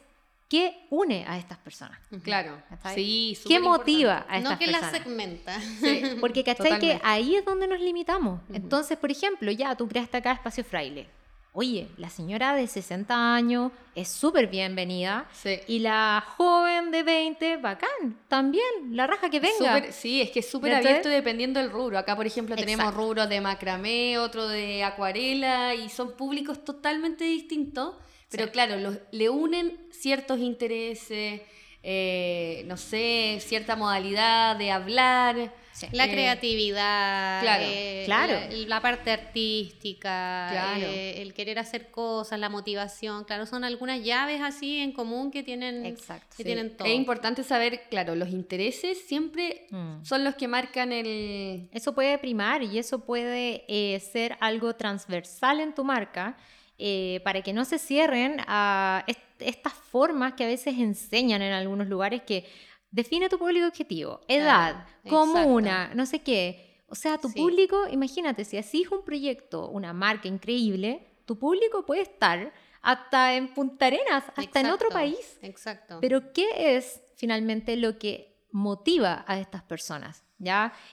¿Qué 0.49 0.87
une 0.91 1.25
a 1.27 1.39
estas 1.39 1.57
personas? 1.57 1.99
Claro, 2.25 2.61
sí, 2.95 3.39
¿Qué 3.49 3.59
motiva 3.59 4.27
a 4.29 4.37
estas 4.37 4.59
personas? 4.59 4.59
No 4.59 4.59
que 4.59 4.67
las 4.67 4.91
segmenta. 4.91 5.59
Porque 6.21 6.45
¿cachai? 6.45 6.79
Que 6.79 7.01
ahí 7.03 7.37
es 7.37 7.45
donde 7.47 7.67
nos 7.67 7.81
limitamos. 7.81 8.43
Entonces, 8.53 8.99
por 8.99 9.11
ejemplo, 9.11 9.51
ya 9.51 9.75
tú 9.75 9.89
creaste 9.89 10.19
acá 10.19 10.33
Espacio 10.33 10.62
Fraile. 10.62 11.09
Oye, 11.54 11.88
la 11.99 12.09
señora 12.09 12.54
de 12.54 12.66
60 12.66 13.35
años 13.35 13.73
es 13.94 14.09
súper 14.09 14.47
bienvenida. 14.47 15.28
Sí. 15.35 15.61
Y 15.66 15.80
la 15.80 16.25
joven 16.38 16.90
de 16.90 17.02
20, 17.02 17.59
bacán, 17.59 18.18
también, 18.26 18.64
la 18.92 19.06
raja 19.06 19.28
que 19.28 19.38
venga. 19.38 19.92
sí, 19.92 20.23
es 20.23 20.30
que 20.30 20.40
es 20.40 20.49
súper 20.50 20.75
abierto 20.75 21.11
dependiendo 21.11 21.61
del 21.61 21.71
rubro. 21.71 21.99
Acá, 21.99 22.16
por 22.16 22.26
ejemplo, 22.26 22.56
tenemos 22.56 22.94
rubros 22.94 23.28
de 23.28 23.42
macramé, 23.42 24.18
otro 24.18 24.49
de 24.49 24.82
acuarela, 24.82 25.75
y 25.75 25.90
son 25.90 26.12
públicos 26.16 26.64
totalmente 26.64 27.25
distintos. 27.25 27.97
Pero 28.30 28.50
claro, 28.50 28.97
le 29.11 29.28
unen 29.28 29.78
ciertos 29.90 30.38
intereses, 30.38 31.42
eh, 31.82 32.64
no 32.66 32.78
sé, 32.78 33.40
cierta 33.40 33.76
modalidad 33.76 34.56
de 34.56 34.71
hablar. 34.71 35.52
La 35.93 36.07
eh, 36.07 36.11
creatividad, 36.11 37.41
claro, 37.41 37.64
eh, 37.67 38.02
claro. 38.05 38.35
La, 38.67 38.81
parte 38.81 39.11
artística, 39.11 40.76
el 40.76 41.35
querer 41.35 41.59
hacer 41.59 41.91
cosas, 41.91 42.38
la 42.38 42.49
motivación, 42.49 43.25
claro, 43.25 43.47
son 43.47 43.64
algunas 43.64 44.02
llaves 44.02 44.41
así 44.41 44.79
en 44.79 44.93
común 44.93 45.31
que 45.31 45.43
tienen, 45.43 45.87
Exacto, 45.87 46.37
que 46.37 46.45
tienen 46.45 46.76
todo. 46.76 46.87
Es 46.88 46.95
importante 46.95 47.43
saber, 47.43 47.83
claro, 47.91 48.14
los 48.14 48.29
intereses 48.29 48.99
siempre 49.07 49.67
mm. 49.71 50.05
son 50.05 50.25
los 50.25 50.35
que 50.35 50.49
marcan 50.49 50.93
el... 50.93 51.69
Eso 51.73 51.95
puede 51.95 52.19
primar 52.19 52.62
y 52.62 52.79
eso 52.79 53.00
puede 53.00 53.64
ser 54.00 54.37
algo 54.41 54.75
transversal 54.75 55.61
en 55.61 55.75
tu 55.75 55.85
marca 55.85 56.37
eh, 56.85 57.21
para 57.23 57.43
que 57.43 57.52
no 57.52 57.64
se 57.64 57.79
cierren 57.79 58.38
a 58.49 59.05
estas 59.38 59.73
formas 59.73 60.33
que 60.33 60.42
a 60.42 60.49
veces 60.49 60.77
enseñan 60.79 61.40
en 61.40 61.53
algunos 61.53 61.87
lugares 61.87 62.23
que 62.23 62.44
define 62.92 63.28
tu 63.28 63.38
público 63.38 63.66
objetivo, 63.66 64.20
edad, 64.28 64.87
comuna, 65.09 65.92
no 65.94 66.07
sé 66.07 66.20
qué. 66.20 66.85
O 66.87 66.94
sea, 66.94 67.18
tu 67.18 67.33
público, 67.33 67.88
imagínate, 67.90 68.44
si 68.44 68.59
así 68.59 68.83
es 68.83 68.90
un 68.90 69.02
proyecto, 69.02 69.68
una 69.70 69.92
marca 69.94 70.28
increíble, 70.28 71.09
tu 71.24 71.38
público 71.38 71.87
puede 71.87 72.02
estar 72.02 72.52
hasta 72.83 73.35
en 73.35 73.55
Punta 73.55 73.87
Arenas, 73.87 74.24
hasta 74.37 74.61
en 74.61 74.66
otro 74.66 74.90
país. 74.90 75.38
Exacto. 75.40 75.98
Pero 76.00 76.33
¿qué 76.33 76.76
es 76.76 77.00
finalmente 77.16 77.76
lo 77.76 77.98
que 77.98 78.37
motiva 78.50 79.24
a 79.26 79.40
estas 79.40 79.62
personas? 79.62 80.22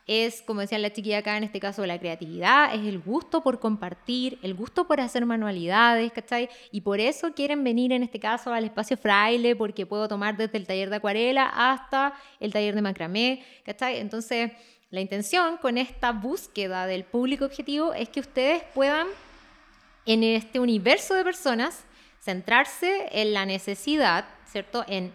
Es, 0.05 0.41
como 0.43 0.62
decía 0.62 0.77
la 0.77 0.91
chiquilla 0.91 1.19
acá, 1.19 1.38
en 1.38 1.43
este 1.43 1.59
caso 1.59 1.85
la 1.85 1.99
creatividad, 1.99 2.73
es 2.75 2.85
el 2.85 2.99
gusto 2.99 3.41
por 3.41 3.59
compartir, 3.59 4.38
el 4.43 4.53
gusto 4.53 4.88
por 4.88 5.01
hacer 5.01 5.25
manualidades, 5.25 6.12
¿cachai? 6.12 6.49
Y 6.71 6.81
por 6.81 6.99
eso 6.99 7.33
quieren 7.33 7.63
venir 7.63 7.91
en 7.91 8.03
este 8.03 8.19
caso 8.19 8.53
al 8.53 8.65
espacio 8.65 8.97
fraile, 8.97 9.55
porque 9.55 9.85
puedo 9.85 10.07
tomar 10.07 10.38
desde 10.38 10.57
el 10.57 10.67
taller 10.67 10.89
de 10.89 10.97
acuarela 10.97 11.49
hasta 11.53 12.13
el 12.39 12.53
taller 12.53 12.75
de 12.75 12.81
macramé, 12.81 13.43
¿cachai? 13.65 13.99
Entonces, 13.99 14.51
la 14.91 15.01
intención 15.01 15.57
con 15.57 15.77
esta 15.77 16.12
búsqueda 16.12 16.85
del 16.85 17.03
público 17.03 17.45
objetivo 17.45 17.93
es 17.93 18.09
que 18.09 18.19
ustedes 18.19 18.63
puedan, 18.73 19.07
en 20.05 20.23
este 20.23 20.59
universo 20.59 21.13
de 21.13 21.23
personas, 21.23 21.85
centrarse 22.19 23.07
en 23.12 23.33
la 23.33 23.45
necesidad, 23.45 24.25
¿cierto? 24.45 24.83
En 24.88 25.13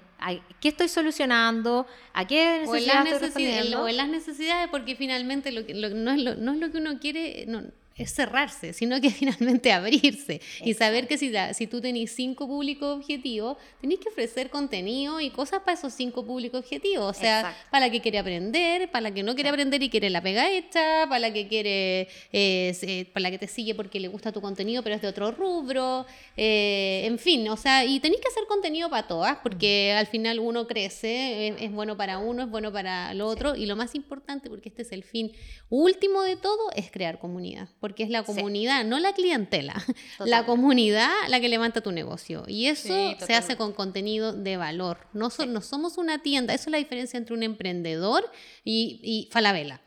qué 0.61 0.69
estoy 0.69 0.89
solucionando, 0.89 1.87
a 2.13 2.27
qué 2.27 2.61
necesidades 3.05 3.75
o 3.75 3.89
en 3.89 3.97
las 3.97 4.09
necesidades, 4.09 4.69
porque 4.71 4.97
finalmente 4.97 5.53
lo 5.53 5.67
que, 5.67 5.75
no, 5.75 6.13
es 6.13 6.23
lo, 6.23 6.35
no 6.37 6.53
es 6.53 6.59
lo 6.59 6.71
que 6.71 6.79
uno 6.79 6.99
quiere, 6.99 7.45
no, 7.47 7.63
es 7.97 8.13
cerrarse, 8.13 8.73
sino 8.73 9.01
que 9.01 9.11
finalmente 9.11 9.73
abrirse 9.73 10.41
y 10.63 10.75
saber 10.75 11.07
que 11.07 11.19
si, 11.19 11.33
si 11.53 11.67
tú 11.67 11.81
tenés 11.81 12.13
cinco 12.13 12.47
públicos 12.47 12.99
objetivos, 12.99 13.57
tenés 13.81 13.99
que 13.99 14.09
ofrecer 14.09 14.51
contenido 14.51 15.21
y 15.21 15.31
cosas 15.31 15.61
para 15.61 15.79
esos 15.79 15.93
cinco 15.93 16.25
públicos 16.25 16.61
objetivos. 16.61 17.17
O 17.17 17.19
sea, 17.19 17.55
para 17.71 17.87
la 17.87 17.93
que 17.93 18.01
quiere 18.01 18.19
aprender, 18.19 18.91
para 18.91 19.03
la 19.03 19.15
que 19.15 19.23
no 19.23 19.35
quiere 19.35 19.51
aprender 19.51 19.83
y 19.83 19.91
quiere 19.91 20.11
la 20.11 20.23
pega 20.23 20.51
hecha, 20.51 21.07
para 21.09 21.19
la 21.19 21.33
que 21.33 21.47
quiere, 21.49 22.09
eh, 22.33 23.09
para 23.13 23.23
la 23.23 23.31
que 23.31 23.39
te 23.39 23.47
sigue 23.47 23.75
porque 23.75 24.01
le 24.01 24.09
gusta 24.09 24.33
tu 24.33 24.41
contenido, 24.41 24.83
pero 24.83 24.97
es 24.97 25.03
de 25.03 25.09
otro 25.09 25.31
rubro. 25.31 26.07
Eh, 26.37 27.03
en 27.05 27.19
fin, 27.19 27.49
o 27.49 27.57
sea, 27.57 27.85
y 27.85 28.01
tenéis 28.01 28.21
que 28.21 28.29
hacer 28.29 28.45
contenido 28.49 28.91
para 28.91 29.07
todas, 29.07 29.39
porque 29.43 29.93
al 29.93 30.07
final 30.07 30.41
uno 30.41 30.67
crece, 30.67 31.55
es, 31.59 31.73
bueno 31.73 31.97
para 31.97 32.19
uno, 32.19 32.43
es 32.43 32.51
bueno 32.51 32.73
para 32.73 33.13
el 33.13 33.21
otro, 33.21 33.55
y 33.55 33.67
lo 33.67 33.77
más 33.77 33.95
importante, 33.95 34.49
porque 34.49 34.69
este 34.69 34.83
es 34.83 34.93
el 34.93 35.05
fin 35.05 35.33
último 35.69 36.23
de 36.23 36.37
todo, 36.37 36.71
es 36.75 36.91
crear 36.91 37.19
comunidad 37.19 37.69
porque 37.85 38.03
es 38.03 38.09
la 38.09 38.23
comunidad, 38.23 38.83
no 38.83 38.99
la 38.99 39.12
clientela, 39.12 39.75
la 40.25 40.47
comunidad 40.47 41.11
la 41.29 41.38
que 41.38 41.51
levanta 41.51 41.83
tu 41.83 41.92
negocio. 41.92 42.44
Y 42.49 42.68
eso 42.68 43.14
se 43.18 43.35
hace 43.35 43.59
con 43.59 43.75
contenido 43.75 44.33
de 44.33 44.57
valor. 44.57 45.01
No, 45.12 45.29
no 45.47 45.61
somos 45.61 45.99
una 45.99 46.23
tienda, 46.23 46.55
eso 46.55 46.70
es 46.70 46.73
la 46.73 46.79
diferencia 46.79 47.18
entre 47.18 47.35
un 47.35 47.42
emprendedor 47.42 48.25
y, 48.64 49.01
y 49.03 49.29
Falabella 49.31 49.83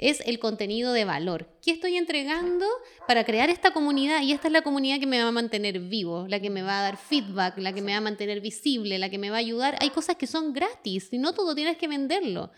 es 0.00 0.22
el 0.24 0.38
contenido 0.38 0.94
de 0.94 1.04
valor. 1.04 1.46
¿Qué 1.62 1.72
estoy 1.72 1.96
entregando 1.98 2.64
para 3.06 3.22
crear 3.24 3.50
esta 3.50 3.72
comunidad? 3.72 4.22
Y 4.22 4.32
esta 4.32 4.48
es 4.48 4.52
la 4.52 4.62
comunidad 4.62 4.98
que 4.98 5.06
me 5.06 5.22
va 5.22 5.28
a 5.28 5.32
mantener 5.32 5.78
vivo, 5.78 6.26
la 6.26 6.40
que 6.40 6.48
me 6.48 6.62
va 6.62 6.80
a 6.80 6.82
dar 6.82 6.96
feedback, 6.96 7.58
la 7.58 7.74
que 7.74 7.82
me 7.82 7.92
va 7.92 7.98
a 7.98 8.00
mantener 8.00 8.40
visible, 8.40 8.98
la 8.98 9.10
que 9.10 9.18
me 9.18 9.28
va 9.28 9.36
a 9.36 9.40
ayudar. 9.40 9.76
Hay 9.80 9.90
cosas 9.90 10.16
que 10.16 10.26
son 10.26 10.54
gratis 10.54 11.08
y 11.12 11.18
no 11.18 11.34
todo 11.34 11.54
tienes 11.54 11.76
que 11.76 11.86
venderlo. 11.86 12.50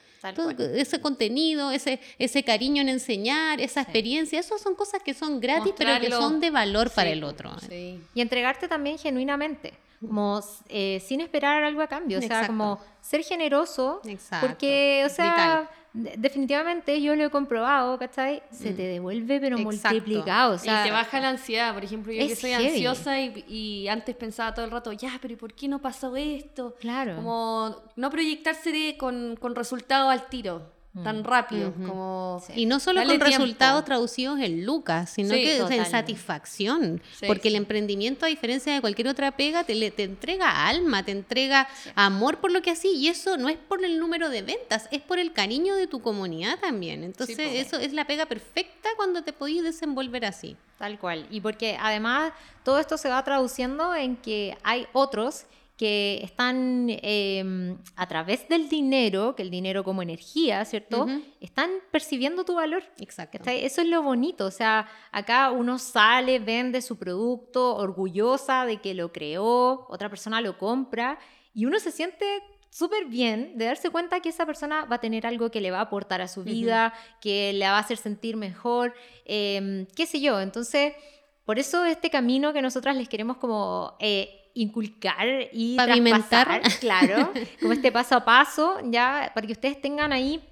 ese 0.76 1.00
contenido, 1.00 1.72
ese, 1.72 1.98
ese 2.16 2.44
cariño 2.44 2.80
en 2.80 2.88
enseñar, 2.88 3.60
esa 3.60 3.82
experiencia, 3.82 4.38
esas 4.38 4.60
son 4.60 4.76
cosas 4.76 5.02
que 5.02 5.12
son 5.12 5.40
gratis, 5.40 5.74
pero 5.76 6.00
que 6.00 6.12
son 6.12 6.38
de 6.38 6.50
valor 6.50 6.90
para 6.90 7.10
el 7.10 7.24
otro. 7.24 7.50
Y 8.14 8.20
entregarte 8.20 8.68
también 8.68 8.98
genuinamente 8.98 9.74
como 10.00 10.40
eh, 10.68 11.00
sin 11.06 11.20
esperar 11.20 11.62
algo 11.62 11.80
a 11.80 11.86
cambio, 11.86 12.18
o 12.18 12.22
sea, 12.22 12.46
como 12.46 12.80
ser 13.00 13.22
generoso, 13.22 14.00
porque, 14.40 15.04
o 15.06 15.08
sea, 15.08 15.70
definitivamente 15.92 17.00
yo 17.02 17.14
lo 17.14 17.24
he 17.24 17.30
comprobado, 17.30 17.98
¿cachai? 17.98 18.42
Se 18.50 18.70
mm. 18.70 18.76
te 18.76 18.82
devuelve 18.82 19.40
pero 19.40 19.58
multiplicado, 19.58 20.54
o 20.54 20.58
sea, 20.58 20.82
y 20.82 20.88
te 20.88 20.92
baja 20.92 21.20
la 21.20 21.30
ansiedad, 21.30 21.74
por 21.74 21.84
ejemplo, 21.84 22.12
yo 22.12 22.26
que 22.26 22.36
soy 22.36 22.52
ansiosa 22.52 23.20
y, 23.20 23.44
y, 23.48 23.88
antes 23.88 24.16
pensaba 24.16 24.54
todo 24.54 24.64
el 24.64 24.70
rato, 24.70 24.92
ya, 24.92 25.18
pero 25.20 25.34
¿y 25.34 25.36
por 25.36 25.52
qué 25.52 25.68
no 25.68 25.80
pasó 25.80 26.16
esto? 26.16 26.74
Claro. 26.80 27.16
Como 27.16 27.76
no 27.96 28.10
proyectarse 28.10 28.96
con, 28.96 29.36
con 29.36 29.54
resultado 29.54 30.08
al 30.08 30.28
tiro 30.28 30.71
tan 31.02 31.20
mm. 31.20 31.24
rápido 31.24 31.72
como 31.72 32.42
y 32.54 32.66
no 32.66 32.78
solo 32.78 33.02
con 33.04 33.18
resultados 33.18 33.84
traducidos 33.84 34.40
en 34.40 34.66
lucas 34.66 35.10
sino 35.10 35.30
que 35.30 35.56
en 35.56 35.86
satisfacción 35.86 37.00
porque 37.26 37.48
el 37.48 37.56
emprendimiento 37.56 38.26
a 38.26 38.28
diferencia 38.28 38.74
de 38.74 38.80
cualquier 38.80 39.08
otra 39.08 39.34
pega 39.36 39.64
te, 39.64 39.90
te 39.90 40.02
entrega 40.02 40.68
alma 40.68 41.02
te 41.02 41.12
entrega 41.12 41.66
amor 41.94 42.38
por 42.38 42.52
lo 42.52 42.60
que 42.62 42.70
así 42.70 42.88
y 42.96 43.08
eso 43.08 43.36
no 43.36 43.48
es 43.48 43.56
por 43.56 43.84
el 43.84 43.98
número 43.98 44.28
de 44.28 44.42
ventas 44.42 44.88
es 44.90 45.00
por 45.00 45.18
el 45.18 45.32
cariño 45.32 45.74
de 45.74 45.86
tu 45.86 46.00
comunidad 46.00 46.58
también. 46.58 47.04
Entonces 47.04 47.38
eso 47.38 47.78
es 47.78 47.92
la 47.92 48.06
pega 48.06 48.26
perfecta 48.26 48.88
cuando 48.96 49.22
te 49.22 49.32
podís 49.32 49.62
desenvolver 49.62 50.24
así. 50.24 50.56
Tal 50.78 50.98
cual. 50.98 51.26
Y 51.30 51.40
porque 51.40 51.76
además 51.80 52.32
todo 52.64 52.78
esto 52.78 52.98
se 52.98 53.08
va 53.08 53.22
traduciendo 53.22 53.94
en 53.94 54.16
que 54.16 54.56
hay 54.62 54.86
otros 54.92 55.44
que 55.76 56.20
están 56.22 56.86
em, 56.88 57.78
a 57.96 58.06
través 58.06 58.48
del 58.48 58.68
dinero, 58.68 59.34
que 59.34 59.42
el 59.42 59.50
dinero 59.50 59.82
como 59.84 60.02
energía, 60.02 60.64
¿cierto? 60.64 61.06
Están 61.40 61.70
percibiendo 61.90 62.44
tu 62.44 62.54
valor. 62.54 62.84
Exacto. 62.98 63.38
Eso 63.46 63.80
es 63.80 63.88
lo 63.88 64.02
bonito. 64.02 64.46
O 64.46 64.50
sea, 64.50 64.86
acá 65.10 65.50
uno 65.50 65.78
sale, 65.78 66.38
vende 66.38 66.82
su 66.82 66.98
producto, 66.98 67.76
orgullosa 67.76 68.66
de 68.66 68.80
que 68.80 68.94
lo 68.94 69.12
creó, 69.12 69.86
otra 69.88 70.08
persona 70.08 70.40
lo 70.40 70.58
compra 70.58 71.18
y 71.54 71.64
uno 71.64 71.78
se 71.78 71.90
siente 71.90 72.26
súper 72.70 73.04
bien 73.04 73.58
de 73.58 73.66
darse 73.66 73.90
cuenta 73.90 74.20
que 74.20 74.30
esa 74.30 74.46
persona 74.46 74.86
va 74.86 74.96
a 74.96 75.00
tener 75.00 75.26
algo 75.26 75.50
que 75.50 75.60
le 75.60 75.70
va 75.70 75.78
a 75.78 75.82
aportar 75.82 76.22
a 76.22 76.28
su 76.28 76.42
vida, 76.42 76.94
que 77.20 77.52
le 77.52 77.66
va 77.66 77.76
a 77.76 77.80
hacer 77.80 77.98
sentir 77.98 78.36
mejor, 78.36 78.94
em, 79.26 79.86
qué 79.94 80.06
sé 80.06 80.20
yo. 80.20 80.40
Entonces, 80.40 80.94
por 81.44 81.58
eso 81.58 81.84
este 81.84 82.08
camino 82.08 82.52
que 82.52 82.62
nosotras 82.62 82.96
les 82.96 83.08
queremos 83.08 83.36
como 83.36 83.96
eh, 84.00 84.41
inculcar 84.54 85.26
y 85.52 85.76
pavimentar, 85.76 86.62
claro, 86.80 87.32
como 87.60 87.72
este 87.72 87.92
paso 87.92 88.16
a 88.16 88.24
paso, 88.24 88.78
ya, 88.84 89.30
para 89.34 89.46
que 89.46 89.52
ustedes 89.52 89.80
tengan 89.80 90.12
ahí 90.12 90.42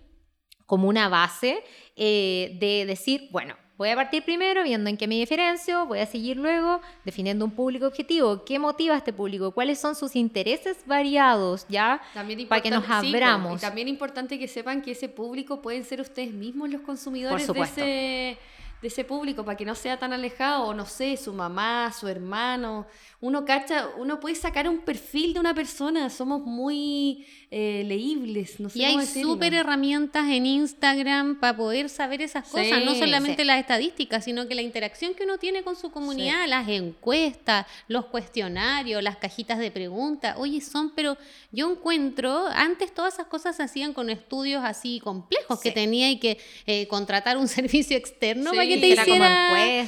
como 0.67 0.89
una 0.89 1.09
base 1.09 1.63
eh, 1.97 2.57
de 2.61 2.87
decir, 2.87 3.29
bueno, 3.31 3.57
voy 3.77 3.89
a 3.89 3.97
partir 3.97 4.23
primero 4.23 4.63
viendo 4.63 4.91
en 4.91 4.97
qué 4.97 5.09
me 5.09 5.15
diferencio, 5.15 5.87
voy 5.87 6.01
a 6.01 6.07
seguir 6.07 6.37
luego 6.37 6.83
definiendo 7.05 7.47
un 7.47 7.51
público 7.51 7.87
objetivo, 7.87 8.45
qué 8.45 8.59
motiva 8.59 8.95
a 8.95 8.99
este 8.99 9.13
público, 9.13 9.53
cuáles 9.53 9.79
son 9.79 9.97
sus 9.97 10.15
intereses 10.15 10.77
variados, 10.87 11.67
¿ya? 11.69 12.01
para 12.49 12.61
que 12.61 12.71
nos 12.71 12.89
abramos. 12.89 13.57
y 13.57 13.61
también 13.61 13.89
importante 13.89 14.39
que 14.39 14.49
sepan 14.49 14.83
que 14.83 14.91
ese 14.91 15.09
público 15.09 15.63
pueden 15.63 15.83
ser 15.85 16.01
ustedes 16.01 16.33
mismos 16.33 16.69
los 16.71 16.83
consumidores 16.83 17.47
de 17.47 17.61
ese 17.61 18.39
de 18.81 18.89
ese 18.89 19.05
público 19.05 19.45
para 19.45 19.57
que 19.57 19.65
no 19.65 19.75
sea 19.75 19.99
tan 19.99 20.13
alejado, 20.13 20.65
o 20.65 20.75
no 20.75 20.87
sé, 20.87 21.17
su 21.17 21.33
mamá, 21.33 21.93
su 21.93 22.09
hermano. 22.09 22.87
Uno 23.21 23.45
cacha, 23.45 23.89
uno 23.99 24.21
puede 24.21 24.35
sacar 24.35 24.69
un 24.69 24.81
perfil 24.81 25.35
de 25.35 25.41
una 25.41 25.55
persona, 25.55 26.09
somos 26.11 26.43
muy 26.43 27.27
eh, 27.53 27.83
leíbles. 27.85 28.61
No 28.61 28.69
sé 28.71 28.79
y 28.79 28.85
hay 28.85 29.05
súper 29.05 29.55
herramientas 29.55 30.29
en 30.29 30.47
Instagram 30.47 31.41
para 31.41 31.57
poder 31.57 31.89
saber 31.89 32.23
esas 32.23 32.47
cosas, 32.49 32.85
no 32.85 32.95
solamente 32.95 33.45
las 33.45 33.59
estadísticas, 33.59 34.25
sino 34.25 34.47
que 34.47 34.55
la 34.55 34.63
interacción 34.63 35.15
que 35.15 35.25
uno 35.25 35.37
tiene 35.37 35.65
con 35.65 35.75
su 35.75 35.91
comunidad, 35.91 36.47
las 36.47 36.69
encuestas, 36.69 37.67
los 37.89 38.07
cuestionarios, 38.07 39.03
las 39.03 39.17
cajitas 39.17 39.59
de 39.59 39.73
preguntas. 39.73 40.37
Oye, 40.39 40.61
son, 40.61 40.91
pero 40.95 41.17
yo 41.51 41.69
encuentro, 41.69 42.47
antes 42.55 42.95
todas 42.95 43.15
esas 43.15 43.27
cosas 43.27 43.57
se 43.57 43.65
hacían 43.65 43.93
con 43.95 44.11
estudios 44.11 44.63
así 44.65 45.01
complejos 45.01 45.61
que 45.61 45.73
tenía 45.73 46.09
y 46.09 46.21
que 46.21 46.39
eh, 46.67 46.87
contratar 46.87 47.37
un 47.37 47.49
servicio 47.49 47.97
externo 47.97 48.53
para 48.53 48.67
que 48.69 48.79
te 48.79 48.89
hiciera. 48.91 49.83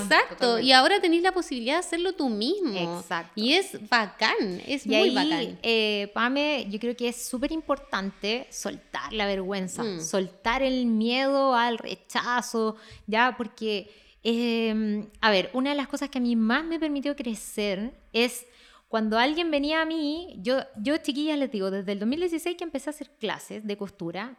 Exacto. 0.00 0.60
Y 0.60 0.70
ahora 0.70 1.00
tenés 1.00 1.22
la 1.22 1.32
posibilidad 1.32 1.74
de 1.74 1.80
hacerlo 1.80 2.12
tú 2.12 2.28
mismo. 2.28 3.00
Exacto. 3.00 3.32
Y 3.34 3.54
es 3.54 3.76
bacán, 3.88 4.62
es 4.68 4.86
muy 4.86 5.10
bacán. 5.10 5.58
Eh, 5.64 6.12
Pame, 6.14 6.66
yo 6.70 6.78
creo 6.78 6.94
que 6.94 7.07
es 7.08 7.26
súper 7.26 7.52
importante 7.52 8.46
soltar 8.50 9.12
la 9.12 9.26
vergüenza, 9.26 9.82
mm. 9.82 10.00
soltar 10.00 10.62
el 10.62 10.86
miedo 10.86 11.54
al 11.54 11.78
rechazo, 11.78 12.76
ya, 13.06 13.34
porque, 13.36 13.90
em, 14.22 15.08
a 15.20 15.30
ver, 15.30 15.50
una 15.52 15.70
de 15.70 15.76
las 15.76 15.88
cosas 15.88 16.10
que 16.10 16.18
a 16.18 16.20
mí 16.20 16.36
más 16.36 16.64
me 16.64 16.78
permitió 16.78 17.16
crecer 17.16 17.92
es 18.12 18.46
cuando 18.88 19.18
alguien 19.18 19.50
venía 19.50 19.82
a 19.82 19.84
mí, 19.84 20.36
yo, 20.38 20.60
yo 20.76 20.96
chiquillas 20.96 21.38
les 21.38 21.52
digo, 21.52 21.70
desde 21.70 21.92
el 21.92 21.98
2016 21.98 22.56
que 22.56 22.64
empecé 22.64 22.88
a 22.88 22.92
hacer 22.92 23.10
clases 23.18 23.66
de 23.66 23.76
costura, 23.76 24.38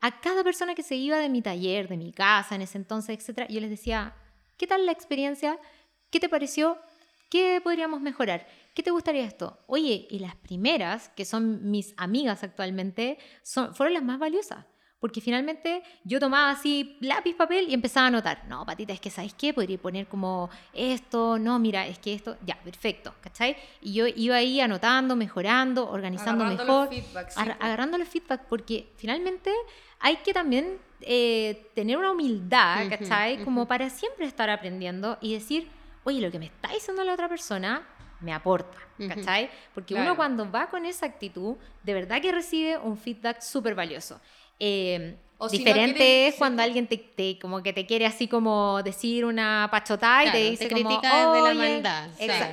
a 0.00 0.20
cada 0.20 0.42
persona 0.42 0.74
que 0.74 0.82
se 0.82 0.96
iba 0.96 1.18
de 1.18 1.28
mi 1.28 1.42
taller, 1.42 1.88
de 1.88 1.98
mi 1.98 2.12
casa 2.12 2.54
en 2.54 2.62
ese 2.62 2.78
entonces, 2.78 3.18
etcétera, 3.18 3.46
yo 3.48 3.60
les 3.60 3.68
decía, 3.68 4.14
¿qué 4.56 4.66
tal 4.66 4.86
la 4.86 4.92
experiencia? 4.92 5.58
¿Qué 6.10 6.18
te 6.18 6.28
pareció? 6.28 6.78
¿Qué 7.28 7.60
podríamos 7.62 8.00
mejorar? 8.00 8.46
¿Qué 8.80 8.84
te 8.84 8.92
gustaría 8.92 9.26
esto? 9.26 9.58
Oye, 9.66 10.06
y 10.08 10.20
las 10.20 10.36
primeras, 10.36 11.10
que 11.10 11.26
son 11.26 11.70
mis 11.70 11.92
amigas 11.98 12.42
actualmente, 12.42 13.18
son, 13.42 13.74
fueron 13.74 13.92
las 13.92 14.02
más 14.02 14.18
valiosas. 14.18 14.64
Porque 14.98 15.20
finalmente 15.20 15.82
yo 16.02 16.18
tomaba 16.18 16.48
así 16.48 16.96
lápiz, 17.00 17.34
papel 17.34 17.66
y 17.68 17.74
empezaba 17.74 18.06
a 18.06 18.08
anotar. 18.08 18.46
No, 18.48 18.64
patita, 18.64 18.94
es 18.94 19.00
que 19.02 19.10
¿sabes 19.10 19.34
qué? 19.34 19.52
Podría 19.52 19.76
poner 19.76 20.06
como 20.06 20.48
esto, 20.72 21.38
no, 21.38 21.58
mira, 21.58 21.86
es 21.86 21.98
que 21.98 22.14
esto, 22.14 22.38
ya, 22.46 22.58
perfecto, 22.64 23.14
¿cachai? 23.20 23.54
Y 23.82 23.92
yo 23.92 24.06
iba 24.06 24.36
ahí 24.36 24.62
anotando, 24.62 25.14
mejorando, 25.14 25.86
organizando 25.90 26.46
mejor. 26.46 26.88
agarrando 27.36 27.98
los 27.98 28.08
feedback, 28.08 28.46
porque 28.48 28.94
finalmente 28.96 29.52
hay 29.98 30.16
que 30.24 30.32
también 30.32 30.78
eh, 31.02 31.70
tener 31.74 31.98
una 31.98 32.12
humildad, 32.12 32.88
¿cachai? 32.88 33.44
Como 33.44 33.68
para 33.68 33.90
siempre 33.90 34.24
estar 34.24 34.48
aprendiendo 34.48 35.18
y 35.20 35.34
decir, 35.34 35.68
oye, 36.04 36.22
lo 36.22 36.30
que 36.30 36.38
me 36.38 36.46
está 36.46 36.72
diciendo 36.72 37.04
la 37.04 37.12
otra 37.12 37.28
persona 37.28 37.86
me 38.20 38.32
aporta, 38.32 38.78
¿cachai? 39.08 39.50
Porque 39.74 39.94
uno 39.94 40.16
cuando 40.16 40.50
va 40.50 40.68
con 40.68 40.84
esa 40.86 41.06
actitud, 41.06 41.56
de 41.82 41.94
verdad 41.94 42.20
que 42.20 42.32
recibe 42.32 42.78
un 42.78 42.96
feedback 42.96 43.40
súper 43.40 43.74
valioso. 43.74 44.20
Eh, 44.58 45.16
diferente 45.50 46.28
es 46.28 46.34
cuando 46.34 46.62
alguien 46.62 46.86
te, 46.86 47.38
como 47.40 47.62
que 47.62 47.72
te 47.72 47.86
quiere 47.86 48.04
así 48.04 48.28
como 48.28 48.82
decir 48.82 49.24
una 49.24 49.68
pachotá 49.70 50.24
y 50.26 50.32
te 50.32 50.50
dice 50.50 50.66
te 50.66 50.74
critica 50.74 51.32
de 51.32 51.42
la 51.42 51.54
maldad. 51.54 52.10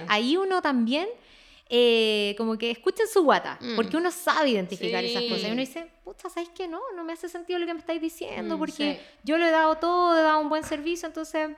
Ahí 0.07 0.37
uno 0.37 0.61
también 0.61 1.07
eh, 1.69 2.33
como 2.37 2.57
que 2.57 2.71
escuchen 2.71 3.07
su 3.07 3.23
guata, 3.23 3.57
mm. 3.59 3.75
porque 3.75 3.97
uno 3.97 4.09
sabe 4.09 4.51
identificar 4.51 5.03
esas 5.03 5.23
cosas. 5.23 5.49
Y 5.49 5.51
uno 5.51 5.59
dice, 5.59 5.89
puta, 6.03 6.29
¿sabes 6.29 6.49
qué? 6.55 6.67
No, 6.67 6.79
no 6.95 7.03
me 7.03 7.11
hace 7.11 7.27
sentido 7.27 7.59
lo 7.59 7.65
que 7.65 7.73
me 7.73 7.79
estáis 7.81 8.01
diciendo, 8.01 8.55
mm, 8.55 8.59
porque 8.59 9.01
yo 9.23 9.37
le 9.37 9.49
he 9.49 9.51
dado 9.51 9.75
todo, 9.75 10.17
he 10.17 10.21
dado 10.21 10.39
un 10.39 10.47
buen 10.47 10.63
servicio, 10.63 11.07
entonces 11.07 11.49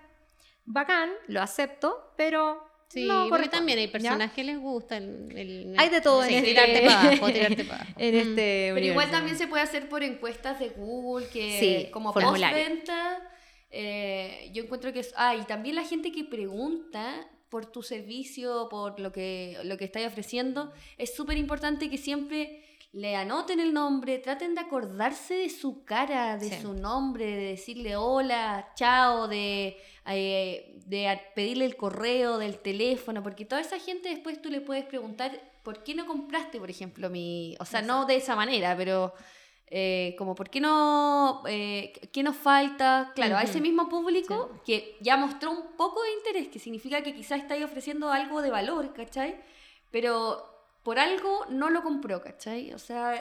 bacán, 0.66 1.12
lo 1.28 1.42
acepto, 1.42 2.12
pero 2.16 2.69
Sí, 2.90 3.06
no, 3.06 3.30
porque 3.30 3.50
también 3.50 3.78
hay 3.78 3.88
personas 3.88 4.32
que 4.32 4.44
les 4.44 4.58
gusta 4.58 4.98
el, 4.98 5.76
hay 5.78 5.90
de 5.90 6.02
todo 6.02 6.24
en 6.26 6.34
este, 6.34 6.50
tirarte 6.50 6.82
para 6.82 7.02
abajo, 7.02 7.32
tirarte 7.32 7.64
para 7.64 7.82
abajo. 7.82 7.94
en 7.98 8.16
este 8.16 8.72
Pero 8.74 8.86
igual 8.86 9.12
también 9.12 9.38
se 9.38 9.48
puede 9.48 9.62
hacer 9.62 9.88
por 9.88 10.04
encuestas 10.04 10.60
de 10.60 10.70
Google, 10.70 11.28
que 11.28 11.90
como 11.94 12.12
postventa, 12.12 13.22
eh, 13.70 14.50
yo 14.54 14.64
encuentro 14.64 14.92
que 14.92 15.02
es, 15.02 15.14
ah, 15.16 15.36
y 15.36 15.44
también 15.44 15.76
la 15.76 15.84
gente 15.84 16.12
que 16.12 16.24
pregunta 16.24 17.30
por 17.50 17.68
tu 17.68 17.84
servicio, 17.84 18.68
por 18.70 19.00
lo 19.00 19.12
que, 19.12 19.58
lo 19.64 19.78
que 19.78 19.86
estáis 19.86 20.08
ofreciendo, 20.08 20.72
es 20.98 21.14
súper 21.14 21.38
importante 21.38 21.90
que 21.90 21.98
siempre 21.98 22.59
le 22.92 23.16
anoten 23.16 23.60
el 23.60 23.74
nombre, 23.74 24.18
traten 24.18 24.56
de 24.56 24.62
acordarse 24.62 25.36
de 25.36 25.50
su 25.50 25.84
cara, 25.86 26.38
de 26.38 26.60
su 26.60 26.74
nombre, 26.74 27.26
de 27.26 27.46
decirle 27.52 27.96
hola, 27.96 28.72
chao, 28.76 29.28
de, 29.28 29.78
eh, 30.08 30.74
de 30.86 31.22
pedirle 31.36 31.66
el 31.66 31.76
correo, 31.76 32.40
del 32.40 32.60
teléfono, 32.60 33.22
porque 33.22 33.46
toda 33.46 33.62
esa 33.62 33.80
gente 33.80 34.10
después 34.10 34.42
tú 34.42 34.50
le 34.50 34.62
puedes 34.62 34.86
preguntar 34.86 35.40
por 35.64 35.84
qué 35.84 35.94
no 35.94 36.08
compraste, 36.08 36.60
por 36.60 36.72
ejemplo, 36.72 37.10
mi... 37.12 37.56
O 37.60 37.66
sea, 37.66 37.82
no 37.84 38.06
de 38.06 38.16
esa 38.16 38.36
manera, 38.36 38.76
pero... 38.76 39.14
Eh, 39.72 40.16
como 40.18 40.34
por 40.34 40.50
qué 40.50 40.60
no, 40.60 41.44
eh, 41.46 41.94
qué 42.12 42.24
nos 42.24 42.36
falta, 42.36 43.12
claro, 43.14 43.38
a 43.38 43.44
ese 43.44 43.62
mismo 43.62 43.88
público 43.88 44.60
que 44.66 44.98
ya 45.00 45.16
mostró 45.16 45.52
un 45.52 45.78
poco 45.78 46.02
de 46.02 46.12
interés, 46.14 46.48
que 46.48 46.58
significa 46.58 47.04
que 47.04 47.14
quizás 47.14 47.40
estáis 47.40 47.64
ofreciendo 47.64 48.12
algo 48.12 48.42
de 48.42 48.50
valor, 48.50 48.92
¿cachai? 48.94 49.40
Pero 49.92 50.49
por 50.84 50.98
algo 50.98 51.46
no 51.50 51.70
lo 51.70 51.84
compró, 51.84 52.22
¿cachai? 52.22 52.74
O 52.74 52.80
sea, 52.80 53.12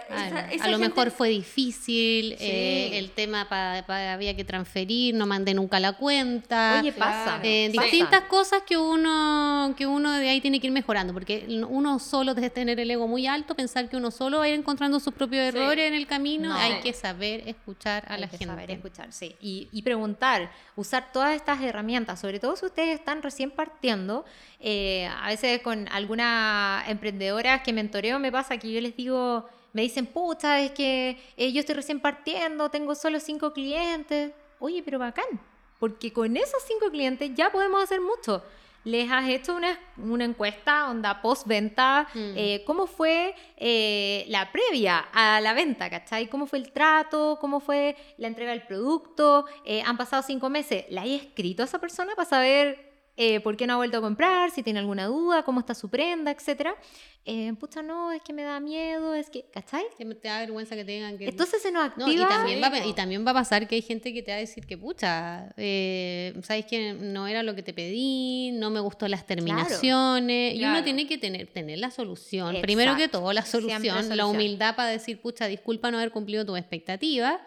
a 0.60 0.68
lo 0.68 0.78
mejor 0.78 1.10
fue 1.10 1.28
difícil, 1.28 2.36
eh, 2.38 2.96
el 2.98 3.10
tema 3.10 3.48
había 3.88 4.36
que 4.36 4.44
transferir, 4.44 5.14
no 5.14 5.26
mandé 5.26 5.54
nunca 5.54 5.80
la 5.80 5.94
cuenta. 5.94 6.78
Oye, 6.80 6.92
pasa. 6.92 7.40
Eh, 7.42 7.68
distintas 7.72 8.22
cosas 8.22 8.62
que 8.62 8.76
uno, 8.76 9.74
que 9.76 9.86
uno 9.86 10.12
de 10.12 10.28
ahí 10.28 10.40
tiene 10.40 10.60
que 10.60 10.68
ir 10.68 10.72
mejorando, 10.72 11.12
porque 11.12 11.46
uno 11.68 11.98
solo 11.98 12.34
debe 12.34 12.48
tener 12.50 12.78
el 12.78 12.90
ego 12.90 13.08
muy 13.08 13.26
alto, 13.26 13.56
pensar 13.56 13.88
que 13.88 13.96
uno 13.96 14.12
solo 14.12 14.38
va 14.38 14.44
a 14.44 14.48
ir 14.48 14.54
encontrando 14.54 15.00
sus 15.00 15.12
propios 15.12 15.42
errores 15.42 15.88
en 15.88 15.94
el 15.94 16.06
camino, 16.06 16.54
hay 16.54 16.80
que 16.80 16.92
saber 16.92 17.42
escuchar 17.48 18.04
a 18.06 18.16
la 18.18 18.28
gente. 18.28 18.46
Saber 18.46 18.70
escuchar, 18.70 19.12
sí. 19.12 19.34
Y, 19.40 19.68
y 19.72 19.82
preguntar, 19.82 20.52
usar 20.76 21.12
todas 21.12 21.34
estas 21.34 21.60
herramientas, 21.60 22.20
sobre 22.20 22.38
todo 22.38 22.54
si 22.54 22.66
ustedes 22.66 22.98
están 22.98 23.20
recién 23.20 23.50
partiendo, 23.50 24.24
eh, 24.60 25.08
a 25.22 25.28
veces 25.28 25.62
con 25.62 25.86
alguna 25.88 26.84
emprendedora 26.88 27.47
que 27.62 27.72
mentoreo 27.72 28.18
me 28.18 28.30
pasa 28.30 28.58
que 28.58 28.72
yo 28.72 28.80
les 28.80 28.96
digo, 28.96 29.46
me 29.72 29.82
dicen, 29.82 30.06
pucha, 30.06 30.60
es 30.60 30.72
que 30.72 31.16
eh, 31.36 31.52
yo 31.52 31.60
estoy 31.60 31.74
recién 31.74 32.00
partiendo, 32.00 32.70
tengo 32.70 32.94
solo 32.94 33.20
cinco 33.20 33.52
clientes. 33.52 34.32
Oye, 34.60 34.82
pero 34.82 34.98
bacán, 34.98 35.40
porque 35.78 36.12
con 36.12 36.36
esos 36.36 36.62
cinco 36.66 36.90
clientes 36.90 37.30
ya 37.34 37.50
podemos 37.50 37.82
hacer 37.82 38.00
mucho. 38.00 38.42
Les 38.84 39.10
has 39.10 39.28
hecho 39.28 39.54
una, 39.54 39.78
una 39.96 40.24
encuesta, 40.24 40.88
onda 40.88 41.20
post-venta, 41.20 42.08
mm. 42.14 42.32
eh, 42.36 42.62
¿cómo 42.64 42.86
fue 42.86 43.34
la 44.28 44.50
previa 44.50 45.08
a 45.12 45.40
la 45.40 45.52
venta, 45.52 45.90
cachai? 45.90 46.28
¿Cómo 46.28 46.46
fue 46.46 46.60
el 46.60 46.70
trato? 46.72 47.38
¿Cómo 47.40 47.60
fue 47.60 47.96
la 48.16 48.28
entrega 48.28 48.52
del 48.52 48.62
producto? 48.62 49.46
han 49.84 49.96
pasado 49.96 50.22
cinco 50.22 50.48
meses. 50.48 50.86
¿La 50.90 51.04
he 51.04 51.16
escrito 51.16 51.62
a 51.62 51.66
esa 51.66 51.80
persona 51.80 52.14
para 52.14 52.28
saber 52.28 52.87
eh, 53.20 53.40
por 53.40 53.56
qué 53.56 53.66
no 53.66 53.72
ha 53.72 53.76
vuelto 53.76 53.98
a 53.98 54.00
comprar, 54.00 54.52
si 54.52 54.62
tiene 54.62 54.78
alguna 54.78 55.06
duda, 55.06 55.42
cómo 55.42 55.58
está 55.58 55.74
su 55.74 55.88
prenda, 55.88 56.30
etcétera. 56.30 56.76
Eh, 57.24 57.52
pucha, 57.58 57.82
no, 57.82 58.12
es 58.12 58.22
que 58.22 58.32
me 58.32 58.44
da 58.44 58.60
miedo, 58.60 59.12
es 59.12 59.28
que, 59.28 59.44
¿cachai? 59.52 59.82
Que 59.98 60.04
te 60.14 60.28
da 60.28 60.38
vergüenza 60.38 60.76
que 60.76 60.84
tengan 60.84 61.18
que... 61.18 61.26
Entonces 61.26 61.60
se 61.60 61.72
nos 61.72 61.86
activa... 61.86 62.12
y, 62.12 62.16
también 62.16 62.62
va, 62.62 62.86
y 62.86 62.92
también 62.92 63.26
va 63.26 63.32
a 63.32 63.34
pasar 63.34 63.66
que 63.66 63.74
hay 63.74 63.82
gente 63.82 64.14
que 64.14 64.22
te 64.22 64.30
va 64.30 64.36
a 64.36 64.40
decir 64.40 64.64
que, 64.66 64.78
pucha, 64.78 65.52
eh, 65.56 66.32
¿sabes 66.44 66.64
que 66.66 66.92
no 66.92 67.26
era 67.26 67.42
lo 67.42 67.56
que 67.56 67.64
te 67.64 67.74
pedí? 67.74 68.52
No 68.52 68.70
me 68.70 68.78
gustó 68.78 69.08
las 69.08 69.26
terminaciones. 69.26 70.54
Y 70.54 70.64
uno 70.64 70.84
tiene 70.84 71.08
que 71.08 71.18
tener, 71.18 71.48
tener 71.48 71.80
la 71.80 71.90
solución. 71.90 72.56
Primero 72.62 72.96
que 72.96 73.08
todo, 73.08 73.32
la 73.32 73.44
solución, 73.44 73.82
solución, 73.82 74.16
la 74.16 74.26
humildad 74.26 74.76
para 74.76 74.90
decir, 74.90 75.20
pucha, 75.20 75.48
disculpa 75.48 75.90
no 75.90 75.98
haber 75.98 76.12
cumplido 76.12 76.46
tu 76.46 76.54
expectativa. 76.54 77.40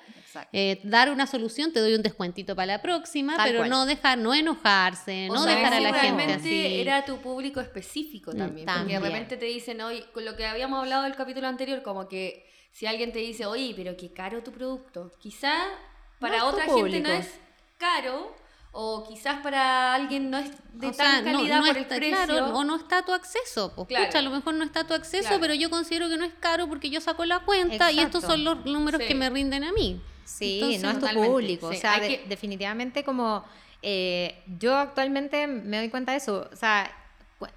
Eh, 0.53 0.79
dar 0.83 1.11
una 1.11 1.27
solución, 1.27 1.71
te 1.73 1.79
doy 1.79 1.95
un 1.95 2.01
descuentito 2.01 2.55
para 2.55 2.65
la 2.65 2.81
próxima, 2.81 3.37
pero 3.43 3.65
no 3.65 3.85
dejar, 3.85 4.17
no 4.17 4.33
enojarse, 4.33 5.27
no 5.27 5.45
dejar 5.45 5.73
a 5.73 5.79
la 5.79 5.93
gente 5.93 6.23
así. 6.33 6.81
Era 6.81 7.05
tu 7.05 7.17
público 7.17 7.59
específico 7.59 8.31
mm, 8.31 8.37
también, 8.37 8.67
porque 8.67 8.93
de 8.93 8.99
repente 8.99 9.37
te 9.37 9.45
dicen, 9.45 9.81
hoy, 9.81 10.03
con 10.13 10.25
lo 10.25 10.35
que 10.35 10.45
habíamos 10.45 10.79
hablado 10.79 11.03
del 11.03 11.15
capítulo 11.15 11.47
anterior, 11.47 11.81
como 11.83 12.07
que 12.07 12.49
si 12.71 12.85
alguien 12.85 13.11
te 13.11 13.19
dice, 13.19 13.45
oye, 13.45 13.73
pero 13.75 13.97
qué 13.97 14.13
caro 14.13 14.43
tu 14.43 14.51
producto, 14.51 15.11
quizá 15.19 15.53
para 16.19 16.45
otra 16.45 16.65
gente 16.65 16.99
no 16.99 17.09
es 17.09 17.29
caro, 17.77 18.35
o 18.73 19.05
quizás 19.07 19.41
para 19.41 19.93
alguien 19.93 20.29
no 20.29 20.37
es 20.37 20.49
de 20.73 20.91
tan 20.91 21.25
calidad 21.25 21.59
por 21.59 21.77
el 21.77 21.85
precio. 21.85 22.45
o 22.53 22.63
no 22.63 22.77
está 22.77 22.99
a 22.99 23.05
tu 23.05 23.11
acceso. 23.11 23.73
Pues, 23.75 24.15
a 24.15 24.21
lo 24.21 24.29
mejor 24.29 24.53
no 24.53 24.63
está 24.63 24.81
a 24.81 24.87
tu 24.87 24.93
acceso, 24.93 25.37
pero 25.41 25.53
yo 25.53 25.69
considero 25.69 26.07
que 26.07 26.17
no 26.17 26.23
es 26.23 26.33
caro 26.39 26.69
porque 26.69 26.89
yo 26.89 27.01
saco 27.01 27.25
la 27.25 27.39
cuenta 27.39 27.91
y 27.91 27.99
estos 27.99 28.23
son 28.23 28.43
los 28.43 28.65
números 28.65 29.01
que 29.01 29.15
me 29.15 29.29
rinden 29.29 29.63
a 29.63 29.71
mí. 29.73 30.01
Sí, 30.25 30.79
no 30.81 30.91
es 30.91 30.99
tu 30.99 31.07
público. 31.07 31.67
o 31.67 31.73
sea, 31.73 31.99
definitivamente 32.27 33.03
como 33.03 33.43
eh, 33.81 34.43
yo 34.59 34.75
actualmente 34.75 35.47
me 35.47 35.77
doy 35.77 35.89
cuenta 35.89 36.11
de 36.11 36.19
eso. 36.19 36.49
O 36.51 36.55
sea, 36.55 36.91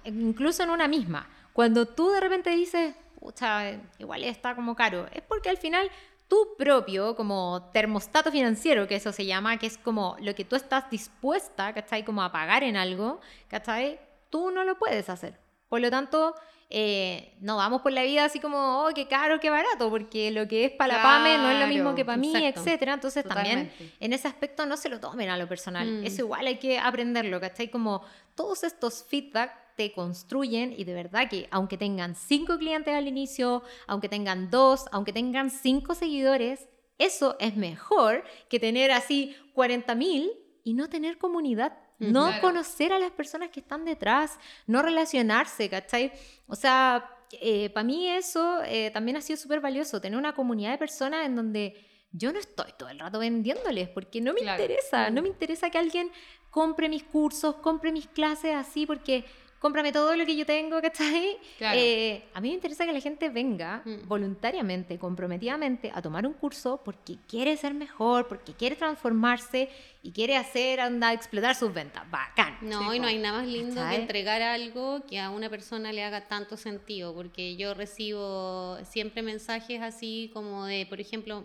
incluso 0.03 0.63
en 0.63 0.69
una 0.69 0.87
misma. 0.87 1.29
Cuando 1.53 1.85
tú 1.85 2.11
de 2.11 2.19
repente 2.19 2.49
dices, 2.49 2.95
pucha, 3.19 3.79
igual 3.97 4.23
está 4.23 4.55
como 4.55 4.75
caro, 4.75 5.07
es 5.13 5.21
porque 5.21 5.49
al 5.49 5.57
final 5.57 5.89
tu 6.27 6.55
propio 6.57 7.15
como 7.15 7.69
termostato 7.71 8.31
financiero, 8.31 8.87
que 8.87 8.95
eso 8.95 9.11
se 9.11 9.25
llama, 9.25 9.57
que 9.57 9.67
es 9.67 9.77
como 9.77 10.17
lo 10.19 10.33
que 10.33 10.43
tú 10.43 10.55
estás 10.55 10.89
dispuesta, 10.89 11.73
¿cachai? 11.73 12.03
Como 12.03 12.23
a 12.23 12.31
pagar 12.31 12.63
en 12.63 12.77
algo, 12.77 13.19
¿cachai? 13.47 13.99
Tú 14.29 14.51
no 14.51 14.63
lo 14.63 14.77
puedes 14.77 15.09
hacer. 15.09 15.39
Por 15.69 15.81
lo 15.81 15.89
tanto, 15.89 16.35
eh, 16.69 17.35
no 17.41 17.57
vamos 17.57 17.81
por 17.81 17.91
la 17.91 18.03
vida 18.03 18.25
así 18.25 18.39
como, 18.39 18.85
oh, 18.85 18.89
qué 18.93 19.07
caro, 19.07 19.39
qué 19.39 19.49
barato, 19.49 19.89
porque 19.89 20.31
lo 20.31 20.47
que 20.47 20.65
es 20.65 20.71
para 20.71 20.97
la 20.97 21.03
PAME 21.03 21.37
no 21.37 21.49
es 21.49 21.59
lo 21.59 21.67
mismo 21.67 21.95
que 21.95 22.03
para 22.03 22.17
mí, 22.17 22.33
etcétera. 22.35 22.93
Entonces 22.93 23.23
también 23.23 23.71
en 23.99 24.13
ese 24.13 24.27
aspecto 24.27 24.65
no 24.65 24.75
se 24.75 24.89
lo 24.89 24.99
tomen 24.99 25.29
a 25.29 25.37
lo 25.37 25.47
personal. 25.47 25.87
Mm. 25.87 26.05
Eso 26.05 26.21
igual 26.21 26.47
hay 26.47 26.57
que 26.57 26.79
aprenderlo, 26.79 27.39
¿cachai? 27.39 27.69
Como 27.69 28.01
todos 28.33 28.63
estos 28.63 29.03
feedback 29.03 29.51
te 29.75 29.91
construyen 29.91 30.73
y 30.75 30.85
de 30.85 30.93
verdad 30.93 31.29
que 31.29 31.47
aunque 31.51 31.77
tengan 31.77 32.15
cinco 32.15 32.57
clientes 32.57 32.93
al 32.93 33.07
inicio, 33.07 33.61
aunque 33.87 34.09
tengan 34.09 34.49
dos, 34.49 34.85
aunque 34.91 35.13
tengan 35.13 35.49
cinco 35.51 35.93
seguidores, 35.93 36.67
eso 36.97 37.35
es 37.39 37.55
mejor 37.55 38.23
que 38.49 38.59
tener 38.59 38.91
así 38.91 39.35
40 39.53 39.93
mil 39.95 40.31
y 40.63 40.73
no 40.73 40.89
tener 40.89 41.17
comunidad 41.17 41.77
no 41.99 42.31
conocer 42.41 42.91
a 42.93 42.99
las 42.99 43.11
personas 43.11 43.49
que 43.49 43.59
están 43.59 43.85
detrás, 43.85 44.37
no 44.67 44.81
relacionarse, 44.81 45.69
¿cachai? 45.69 46.11
O 46.47 46.55
sea, 46.55 47.09
eh, 47.41 47.69
para 47.69 47.83
mí 47.83 48.07
eso 48.07 48.61
eh, 48.63 48.91
también 48.91 49.17
ha 49.17 49.21
sido 49.21 49.37
súper 49.37 49.61
valioso, 49.61 50.01
tener 50.01 50.17
una 50.17 50.33
comunidad 50.33 50.71
de 50.71 50.77
personas 50.77 51.25
en 51.25 51.35
donde 51.35 51.85
yo 52.11 52.31
no 52.31 52.39
estoy 52.39 52.71
todo 52.77 52.89
el 52.89 52.99
rato 52.99 53.19
vendiéndoles, 53.19 53.89
porque 53.89 54.21
no 54.21 54.33
me 54.33 54.41
interesa, 54.41 55.09
no 55.09 55.21
me 55.21 55.27
interesa 55.27 55.69
que 55.69 55.77
alguien 55.77 56.11
compre 56.49 56.87
mis 56.87 57.03
cursos, 57.03 57.55
compre 57.55 57.91
mis 57.91 58.07
clases 58.07 58.55
así, 58.55 58.85
porque 58.85 59.25
cómprame 59.65 59.91
todo 59.91 60.15
lo 60.15 60.27
que 60.27 60.35
yo 60.35 60.45
tengo, 60.45 60.79
¿cachai? 60.79 61.39
Eh, 61.59 62.23
a 62.35 62.39
mí 62.39 62.49
me 62.49 62.53
interesa 62.53 62.85
que 62.85 62.93
la 62.93 62.99
gente 62.99 63.29
venga 63.29 63.81
mm. 63.83 64.07
voluntariamente, 64.07 64.99
comprometidamente 64.99 65.91
a 65.91 66.03
tomar 66.03 66.27
un 66.27 66.33
curso 66.33 66.81
porque 66.85 67.17
quiere 67.27 67.57
ser 67.57 67.73
mejor, 67.73 68.27
porque 68.27 68.53
quiere 68.53 68.75
transformarse 68.75 69.69
y 70.03 70.11
quiere 70.11 70.37
hacer, 70.37 70.79
andar, 70.79 71.15
explotar 71.15 71.55
sus 71.55 71.73
ventas. 71.73 72.03
Bacán. 72.11 72.59
No, 72.61 72.93
y 72.93 72.99
no 72.99 73.07
hay 73.07 73.17
nada 73.17 73.39
más 73.39 73.47
lindo 73.47 73.81
que 73.89 73.95
entregar 73.95 74.43
algo 74.43 75.03
que 75.07 75.19
a 75.19 75.31
una 75.31 75.49
persona 75.49 75.91
le 75.91 76.03
haga 76.03 76.27
tanto 76.27 76.57
sentido, 76.57 77.15
porque 77.15 77.55
yo 77.55 77.73
recibo 77.73 78.77
siempre 78.83 79.23
mensajes 79.23 79.81
así 79.81 80.29
como 80.31 80.65
de, 80.65 80.85
por 80.85 81.01
ejemplo, 81.01 81.43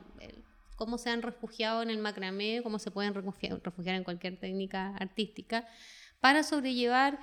cómo 0.76 0.98
se 0.98 1.08
han 1.08 1.22
refugiado 1.22 1.80
en 1.80 1.88
el 1.88 1.96
macramé, 1.96 2.60
cómo 2.62 2.78
se 2.78 2.90
pueden 2.90 3.14
refugiar 3.14 3.96
en 3.96 4.04
cualquier 4.04 4.36
técnica 4.36 4.94
artística 4.98 5.66
para 6.20 6.42
sobrellevar 6.42 7.18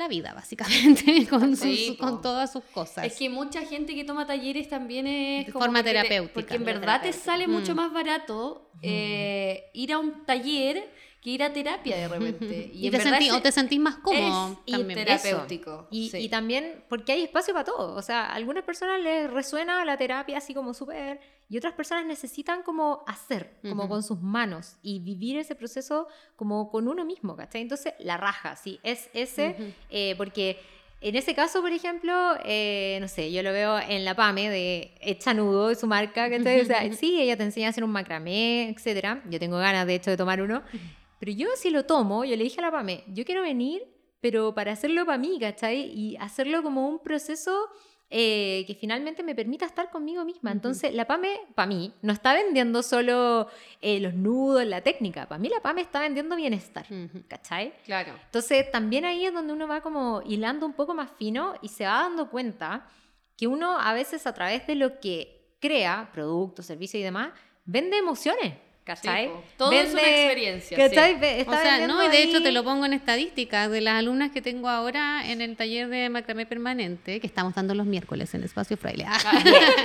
la 0.00 0.08
vida, 0.08 0.34
básicamente, 0.34 1.26
con, 1.30 1.56
con 1.98 2.20
todas 2.20 2.52
sus 2.52 2.64
cosas. 2.64 3.04
Es 3.04 3.16
que 3.16 3.30
mucha 3.30 3.60
gente 3.60 3.94
que 3.94 4.04
toma 4.04 4.26
talleres 4.26 4.68
también 4.68 5.06
es... 5.06 5.46
De 5.46 5.52
forma 5.52 5.82
terapéutica. 5.84 6.34
porque 6.34 6.56
en 6.56 6.64
verdad 6.64 7.02
te 7.02 7.12
sale 7.12 7.46
mucho 7.46 7.74
mm. 7.74 7.76
más 7.76 7.92
barato 7.92 8.70
eh, 8.82 9.70
ir 9.74 9.92
a 9.92 9.98
un 9.98 10.24
taller 10.24 10.90
que 11.20 11.30
ir 11.30 11.42
a 11.42 11.52
terapia 11.52 11.96
de 11.96 12.08
repente. 12.08 12.70
Y, 12.80 12.90
te 12.90 13.32
o 13.32 13.42
te 13.42 13.52
sentís 13.52 13.78
más 13.78 13.96
cómodo. 13.96 14.58
también. 14.66 15.04
terapéutico. 15.04 15.86
Y, 15.90 16.28
también 16.28 16.84
porque 16.88 17.12
hay 17.12 17.22
espacio 17.24 17.52
para 17.52 17.64
todo. 17.64 17.94
O 17.94 18.02
sea, 18.02 18.26
a 18.26 18.34
algunas 18.34 18.64
personas 18.64 19.00
les 19.00 19.30
resuena 19.30 19.84
la 19.84 19.96
terapia 19.96 20.38
así 20.38 20.54
como 20.54 20.72
súper... 20.74 21.20
Y 21.48 21.58
otras 21.58 21.74
personas 21.74 22.06
necesitan 22.06 22.62
como 22.62 23.02
hacer, 23.08 23.56
como 23.62 23.88
con 23.88 24.04
sus 24.04 24.20
manos 24.20 24.76
y 24.82 25.00
vivir 25.00 25.36
ese 25.36 25.56
proceso 25.56 26.06
como 26.36 26.70
con 26.70 26.86
uno 26.86 27.04
mismo, 27.04 27.34
¿cachai? 27.34 27.62
Entonces, 27.62 27.92
la 27.98 28.16
raja, 28.16 28.54
sí, 28.54 28.78
es 28.84 29.10
ese, 29.14 29.74
eh, 29.90 30.14
porque 30.16 30.60
en 31.00 31.16
ese 31.16 31.34
caso, 31.34 31.60
por 31.60 31.72
ejemplo, 31.72 32.12
eh, 32.44 32.98
no 33.00 33.08
sé, 33.08 33.32
yo 33.32 33.42
lo 33.42 33.52
veo 33.52 33.80
en 33.80 34.04
la 34.04 34.14
PAME 34.14 34.48
de 34.48 34.94
Echa 35.00 35.34
Nudo, 35.34 35.74
su 35.74 35.88
marca, 35.88 36.30
¿cachai? 36.30 36.60
O 36.60 36.64
sea, 36.64 36.92
sí, 36.92 37.20
ella 37.20 37.36
te 37.36 37.42
enseña 37.42 37.66
a 37.66 37.70
hacer 37.70 37.82
un 37.82 37.90
macramé, 37.90 38.68
etcétera. 38.68 39.20
Yo 39.28 39.40
tengo 39.40 39.56
ganas, 39.56 39.88
de 39.88 39.96
hecho, 39.96 40.10
de 40.10 40.16
tomar 40.16 40.40
uno. 40.40 40.62
Pero 41.20 41.32
yo 41.32 41.48
si 41.54 41.70
lo 41.70 41.84
tomo, 41.84 42.24
yo 42.24 42.34
le 42.34 42.44
dije 42.44 42.60
a 42.60 42.62
la 42.62 42.70
PAME, 42.72 43.04
yo 43.08 43.24
quiero 43.26 43.42
venir, 43.42 43.86
pero 44.20 44.54
para 44.54 44.72
hacerlo 44.72 45.04
para 45.04 45.18
mí, 45.18 45.38
¿cachai? 45.38 45.92
Y 45.94 46.16
hacerlo 46.16 46.62
como 46.62 46.88
un 46.88 46.98
proceso 46.98 47.68
eh, 48.08 48.64
que 48.66 48.74
finalmente 48.74 49.22
me 49.22 49.34
permita 49.34 49.66
estar 49.66 49.90
conmigo 49.90 50.24
misma. 50.24 50.50
Entonces, 50.50 50.94
la 50.94 51.06
PAME, 51.06 51.40
para 51.54 51.66
mí, 51.66 51.92
no 52.00 52.14
está 52.14 52.32
vendiendo 52.32 52.82
solo 52.82 53.48
eh, 53.82 54.00
los 54.00 54.14
nudos, 54.14 54.64
la 54.64 54.80
técnica. 54.80 55.28
Para 55.28 55.38
mí, 55.38 55.50
la 55.50 55.60
PAME 55.60 55.82
está 55.82 56.00
vendiendo 56.00 56.36
bienestar, 56.36 56.86
¿cachai? 57.28 57.74
Claro. 57.84 58.14
Entonces, 58.24 58.70
también 58.70 59.04
ahí 59.04 59.26
es 59.26 59.32
donde 59.34 59.52
uno 59.52 59.68
va 59.68 59.82
como 59.82 60.22
hilando 60.26 60.64
un 60.64 60.72
poco 60.72 60.94
más 60.94 61.10
fino 61.18 61.54
y 61.60 61.68
se 61.68 61.84
va 61.84 62.02
dando 62.02 62.30
cuenta 62.30 62.88
que 63.36 63.46
uno 63.46 63.78
a 63.78 63.92
veces 63.92 64.26
a 64.26 64.32
través 64.32 64.66
de 64.66 64.74
lo 64.74 65.00
que 65.00 65.54
crea, 65.60 66.10
productos, 66.14 66.64
servicios 66.64 67.00
y 67.00 67.04
demás, 67.04 67.32
vende 67.66 67.98
emociones. 67.98 68.54
¿Cachai? 68.94 69.30
todo 69.56 69.70
es 69.72 69.92
una 69.92 70.02
experiencia. 70.02 70.76
o 70.84 70.88
sea, 70.90 71.86
no, 71.86 72.04
y 72.04 72.08
de 72.08 72.22
hecho 72.24 72.42
te 72.42 72.50
lo 72.50 72.64
pongo 72.64 72.86
en 72.86 72.92
estadística 72.92 73.68
de 73.68 73.80
las 73.80 73.94
alumnas 73.94 74.32
que 74.32 74.42
tengo 74.42 74.68
ahora 74.68 75.30
en 75.30 75.40
el 75.40 75.56
taller 75.56 75.88
de 75.88 76.08
macramé 76.08 76.44
permanente, 76.44 77.20
que 77.20 77.26
estamos 77.26 77.54
dando 77.54 77.74
los 77.74 77.86
miércoles 77.86 78.34
en 78.34 78.42
Espacio 78.42 78.76
Fraile. 78.76 79.04
Ah. 79.06 79.42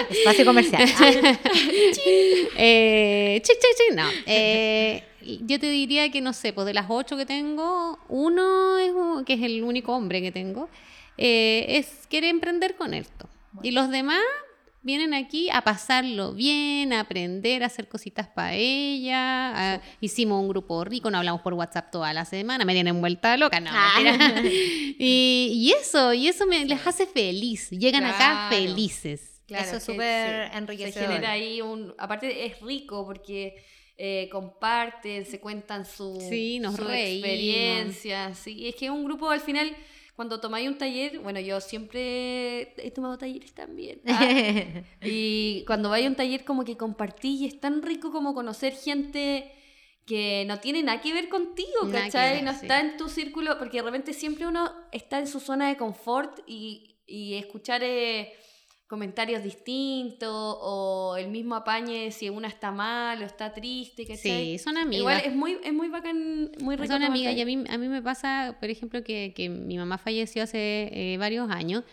Espacio 0.10 0.46
comercial. 0.46 0.84
eh, 2.58 3.42
no. 3.94 4.08
Eh, 4.26 5.04
yo 5.22 5.60
te 5.60 5.70
diría 5.70 6.10
que, 6.12 6.22
no 6.22 6.34
sé, 6.34 6.54
pues 6.54 6.66
de 6.66 6.74
las 6.74 6.86
ocho 6.90 7.18
que 7.18 7.26
tengo, 7.26 8.00
uno 8.10 8.78
es, 8.78 8.92
que 9.26 9.34
es 9.34 9.42
el 9.42 9.64
único 9.64 9.96
hombre 9.96 10.22
que 10.22 10.32
tengo, 10.32 10.70
eh, 11.18 11.66
es 11.70 12.08
quiere 12.10 12.30
emprender 12.30 12.76
con 12.76 12.94
esto. 12.94 13.30
Y 13.64 13.72
los 13.72 13.90
demás 13.90 14.22
vienen 14.86 15.16
aquí 15.16 15.50
a 15.52 15.62
pasarlo 15.62 16.34
bien, 16.34 16.94
a 16.94 17.02
aprender 17.02 17.64
a 17.64 17.66
hacer 17.66 17.90
cositas 17.90 18.28
para 18.28 18.54
ella. 18.54 19.82
hicimos 20.00 20.40
un 20.40 20.48
grupo 20.48 20.84
rico, 20.86 21.10
no 21.10 21.18
hablamos 21.18 21.42
por 21.42 21.56
WhatsApp 21.56 21.92
toda 21.92 22.14
la 22.14 22.24
semana, 22.24 22.64
me 22.64 22.74
tienen 22.74 23.02
vuelta 23.02 23.36
loca, 23.36 23.60
no. 23.60 23.72
Ah. 23.74 24.00
y, 24.44 25.74
eso, 25.78 26.14
y 26.14 26.28
eso 26.28 26.46
me, 26.46 26.64
les 26.66 26.86
hace 26.86 27.08
feliz. 27.08 27.72
Llegan 27.72 28.06
acá 28.06 28.48
felices. 28.52 29.42
eso 29.50 29.78
es 29.78 29.84
súper 29.84 30.52
enriquecedor. 30.54 30.94
Se 30.94 31.14
genera 31.14 31.32
ahí 31.32 31.62
un. 31.62 31.94
Aparte, 31.98 32.46
es 32.46 32.62
rico 32.62 33.06
porque. 33.06 33.56
Eh, 33.98 34.28
comparten, 34.30 35.26
se 35.26 35.40
cuentan 35.40 35.86
su, 35.86 36.20
sí, 36.30 36.60
nos 36.60 36.76
su 36.76 36.82
experiencia. 36.82 38.36
Sí, 38.36 38.68
es 38.68 38.76
que 38.76 38.92
un 38.92 39.06
grupo 39.06 39.30
al 39.30 39.40
final 39.40 39.74
cuando 40.16 40.40
tomáis 40.40 40.68
un 40.68 40.78
taller, 40.78 41.20
bueno, 41.20 41.40
yo 41.42 41.60
siempre 41.60 42.74
he 42.78 42.92
tomado 42.92 43.18
talleres 43.18 43.54
también. 43.54 44.02
Ah, 44.08 44.26
y 45.04 45.64
cuando 45.68 45.90
vais 45.90 46.06
a 46.06 46.10
un 46.10 46.16
taller 46.16 46.46
como 46.46 46.64
que 46.64 46.78
compartís 46.78 47.42
y 47.42 47.46
es 47.46 47.60
tan 47.60 47.82
rico 47.82 48.12
como 48.12 48.34
conocer 48.34 48.74
gente 48.74 49.52
que 50.06 50.46
no 50.48 50.60
tiene 50.60 50.84
nada 50.84 51.02
que 51.02 51.14
ver 51.14 51.30
contigo, 51.30 51.90
¿cachai? 51.92 52.42
no 52.44 52.52
está 52.52 52.80
en 52.80 52.96
tu 52.96 53.10
círculo, 53.10 53.58
porque 53.58 53.78
de 53.78 53.84
repente 53.84 54.14
siempre 54.14 54.48
uno 54.48 54.72
está 54.92 55.20
en 55.20 55.28
su 55.28 55.40
zona 55.40 55.68
de 55.68 55.78
confort 55.78 56.40
y, 56.48 56.98
y 57.06 57.36
escuchar... 57.36 57.82
Eh, 57.84 58.34
comentarios 58.88 59.44
distintos 59.44 60.30
o 60.32 61.16
el 61.18 61.30
mismo 61.30 61.56
apañe 61.56 62.12
si 62.12 62.30
una 62.30 62.48
está 62.48 62.72
mal 62.72 63.22
o 63.22 63.26
está 63.26 63.54
triste, 63.54 64.06
que 64.06 64.16
Sí, 64.16 64.58
son 64.60 64.78
amigas. 64.78 65.00
Igual 65.00 65.22
es 65.26 65.36
muy, 65.36 65.58
es 65.64 65.74
muy 65.74 65.90
bacán, 65.90 66.52
muy 66.60 66.76
rico. 66.76 66.94
Son 66.94 67.04
amigas 67.04 67.36
y 67.36 67.42
a 67.42 67.46
mí, 67.46 67.64
a 67.68 67.78
mí 67.78 67.88
me 67.88 68.02
pasa, 68.02 68.58
por 68.60 68.70
ejemplo, 68.70 69.04
que, 69.04 69.34
que 69.36 69.50
mi 69.50 69.78
mamá 69.78 69.98
falleció 69.98 70.44
hace 70.44 70.90
eh, 70.92 71.18
varios 71.18 71.50
años, 71.50 71.84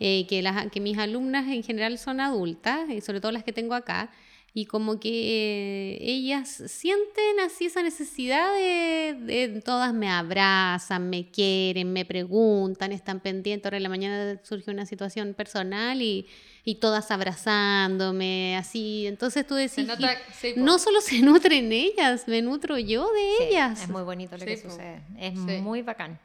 eh, 0.00 0.26
que, 0.28 0.42
las, 0.42 0.70
que 0.70 0.80
mis 0.80 0.98
alumnas 0.98 1.46
en 1.48 1.62
general 1.62 1.98
son 1.98 2.20
adultas, 2.20 2.90
y 2.90 3.00
sobre 3.00 3.20
todo 3.20 3.30
las 3.30 3.44
que 3.44 3.52
tengo 3.52 3.74
acá, 3.74 4.10
y 4.52 4.66
como 4.66 4.98
que 4.98 5.98
ellas 6.00 6.62
sienten 6.66 7.40
así 7.44 7.66
esa 7.66 7.82
necesidad 7.82 8.52
de, 8.54 9.16
de, 9.20 9.60
todas 9.60 9.94
me 9.94 10.08
abrazan, 10.10 11.08
me 11.08 11.30
quieren, 11.30 11.92
me 11.92 12.04
preguntan, 12.04 12.90
están 12.90 13.20
pendientes. 13.20 13.66
Ahora 13.66 13.76
en 13.76 13.84
la 13.84 13.88
mañana 13.88 14.40
surge 14.42 14.70
una 14.70 14.86
situación 14.86 15.34
personal 15.34 16.02
y, 16.02 16.26
y 16.64 16.76
todas 16.76 17.12
abrazándome, 17.12 18.56
así. 18.56 19.06
Entonces 19.06 19.46
tú 19.46 19.54
decís, 19.54 19.86
no 20.56 20.78
solo 20.78 21.00
se 21.00 21.18
nutren 21.22 21.70
ellas, 21.72 22.26
me 22.26 22.42
nutro 22.42 22.76
yo 22.76 23.08
de 23.12 23.48
ellas. 23.48 23.82
Es 23.82 23.88
muy 23.88 24.02
bonito 24.02 24.36
lo 24.36 24.44
que 24.44 24.56
sucede, 24.56 25.00
es 25.18 25.34
muy 25.34 25.82
bacán. 25.82 26.18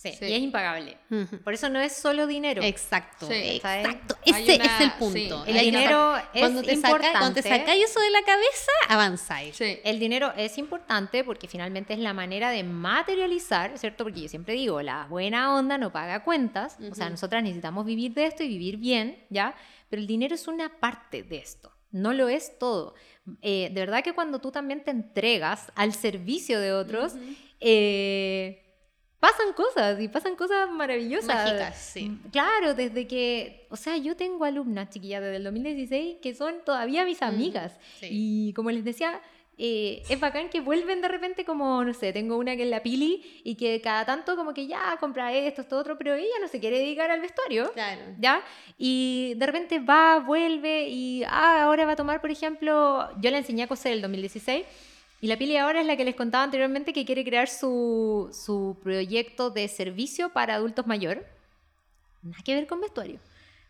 Sí, 0.00 0.08
y 0.18 0.32
es 0.32 0.40
impagable. 0.40 0.96
Por 1.44 1.52
eso 1.52 1.68
no 1.68 1.78
es 1.78 1.94
solo 1.94 2.26
dinero. 2.26 2.62
Exacto, 2.62 3.28
exacto. 3.30 4.16
Ese 4.24 4.54
es 4.54 4.80
el 4.80 4.92
punto. 4.92 5.44
El 5.44 5.58
dinero 5.60 6.16
es 6.32 6.40
cuando 6.40 6.62
te 6.62 6.72
importante. 6.72 7.18
cuando 7.18 7.34
te 7.34 7.42
sacáis 7.42 7.84
eso 7.84 8.00
de 8.00 8.10
la 8.10 8.22
cabeza, 8.22 8.72
avanzáis. 8.88 9.60
El 9.60 9.98
dinero 9.98 10.32
es 10.38 10.56
importante 10.56 11.22
porque 11.22 11.48
finalmente 11.48 11.92
es 11.92 11.98
la 11.98 12.14
manera 12.14 12.50
de 12.50 12.64
materializar, 12.64 13.76
¿cierto? 13.76 14.04
Porque 14.04 14.22
yo 14.22 14.28
siempre 14.30 14.54
digo, 14.54 14.80
la 14.80 15.06
buena 15.06 15.54
onda 15.54 15.76
no 15.76 15.92
paga 15.92 16.24
cuentas. 16.24 16.78
O 16.90 16.94
sea, 16.94 17.10
nosotras 17.10 17.42
necesitamos 17.42 17.84
vivir 17.84 18.14
de 18.14 18.24
esto 18.24 18.42
y 18.42 18.48
vivir 18.48 18.78
bien, 18.78 19.22
¿ya? 19.28 19.54
Pero 19.90 20.00
el 20.00 20.06
dinero 20.06 20.34
es 20.34 20.48
una 20.48 20.80
parte 20.80 21.22
de 21.24 21.36
esto. 21.36 21.72
No 21.90 22.14
lo 22.14 22.30
es 22.30 22.58
todo. 22.58 22.94
Eh, 23.42 23.68
de 23.70 23.80
verdad 23.80 24.02
que 24.02 24.14
cuando 24.14 24.40
tú 24.40 24.50
también 24.50 24.82
te 24.82 24.92
entregas 24.92 25.70
al 25.74 25.92
servicio 25.92 26.58
de 26.58 26.72
otros, 26.72 27.16
eh, 27.60 28.69
pasan 29.20 29.52
cosas 29.52 30.00
y 30.00 30.08
pasan 30.08 30.34
cosas 30.34 30.70
maravillosas. 30.70 31.28
Mágicas, 31.28 31.76
sí. 31.76 32.08
Mm, 32.08 32.30
claro, 32.30 32.74
desde 32.74 33.06
que, 33.06 33.66
o 33.70 33.76
sea, 33.76 33.96
yo 33.98 34.16
tengo 34.16 34.44
alumnas 34.44 34.88
chiquillas 34.90 35.22
desde 35.22 35.36
el 35.36 35.44
2016 35.44 36.16
que 36.20 36.34
son 36.34 36.56
todavía 36.64 37.04
mis 37.04 37.22
amigas. 37.22 37.78
Y 38.02 38.52
como 38.54 38.70
les 38.70 38.82
decía, 38.82 39.20
eh, 39.58 40.02
es 40.08 40.18
bacán 40.18 40.48
que 40.48 40.60
vuelven 40.60 41.02
de 41.02 41.08
repente 41.08 41.44
como, 41.44 41.84
no 41.84 41.92
sé, 41.92 42.14
tengo 42.14 42.38
una 42.38 42.56
que 42.56 42.62
es 42.62 42.70
la 42.70 42.82
Pili 42.82 43.42
y 43.44 43.56
que 43.56 43.82
cada 43.82 44.06
tanto 44.06 44.34
como 44.34 44.54
que 44.54 44.66
ya 44.66 44.96
compra 44.98 45.34
esto, 45.34 45.60
esto, 45.60 45.76
otro, 45.76 45.98
pero 45.98 46.14
ella 46.14 46.36
no 46.40 46.48
se 46.48 46.58
quiere 46.58 46.78
dedicar 46.78 47.10
al 47.10 47.20
vestuario. 47.20 47.70
Claro. 47.74 48.00
¿Ya? 48.18 48.42
Y 48.78 49.34
de 49.36 49.44
repente 49.44 49.78
va, 49.78 50.18
vuelve 50.18 50.88
y, 50.88 51.24
ah, 51.24 51.64
ahora 51.64 51.84
va 51.84 51.92
a 51.92 51.96
tomar, 51.96 52.22
por 52.22 52.30
ejemplo, 52.30 53.10
yo 53.20 53.30
le 53.30 53.36
enseñé 53.36 53.64
a 53.64 53.66
coser 53.66 53.92
el 53.92 54.00
2016 54.00 54.64
y 55.20 55.26
la 55.26 55.36
Pili 55.36 55.56
ahora 55.56 55.80
es 55.80 55.86
la 55.86 55.96
que 55.96 56.04
les 56.04 56.14
contaba 56.14 56.44
anteriormente 56.44 56.92
que 56.92 57.04
quiere 57.04 57.24
crear 57.24 57.48
su, 57.48 58.30
su 58.32 58.76
proyecto 58.82 59.50
de 59.50 59.68
servicio 59.68 60.30
para 60.30 60.54
adultos 60.54 60.86
mayores. 60.86 61.24
Nada 62.22 62.42
que 62.44 62.54
ver 62.54 62.66
con 62.66 62.80
vestuario. 62.80 63.18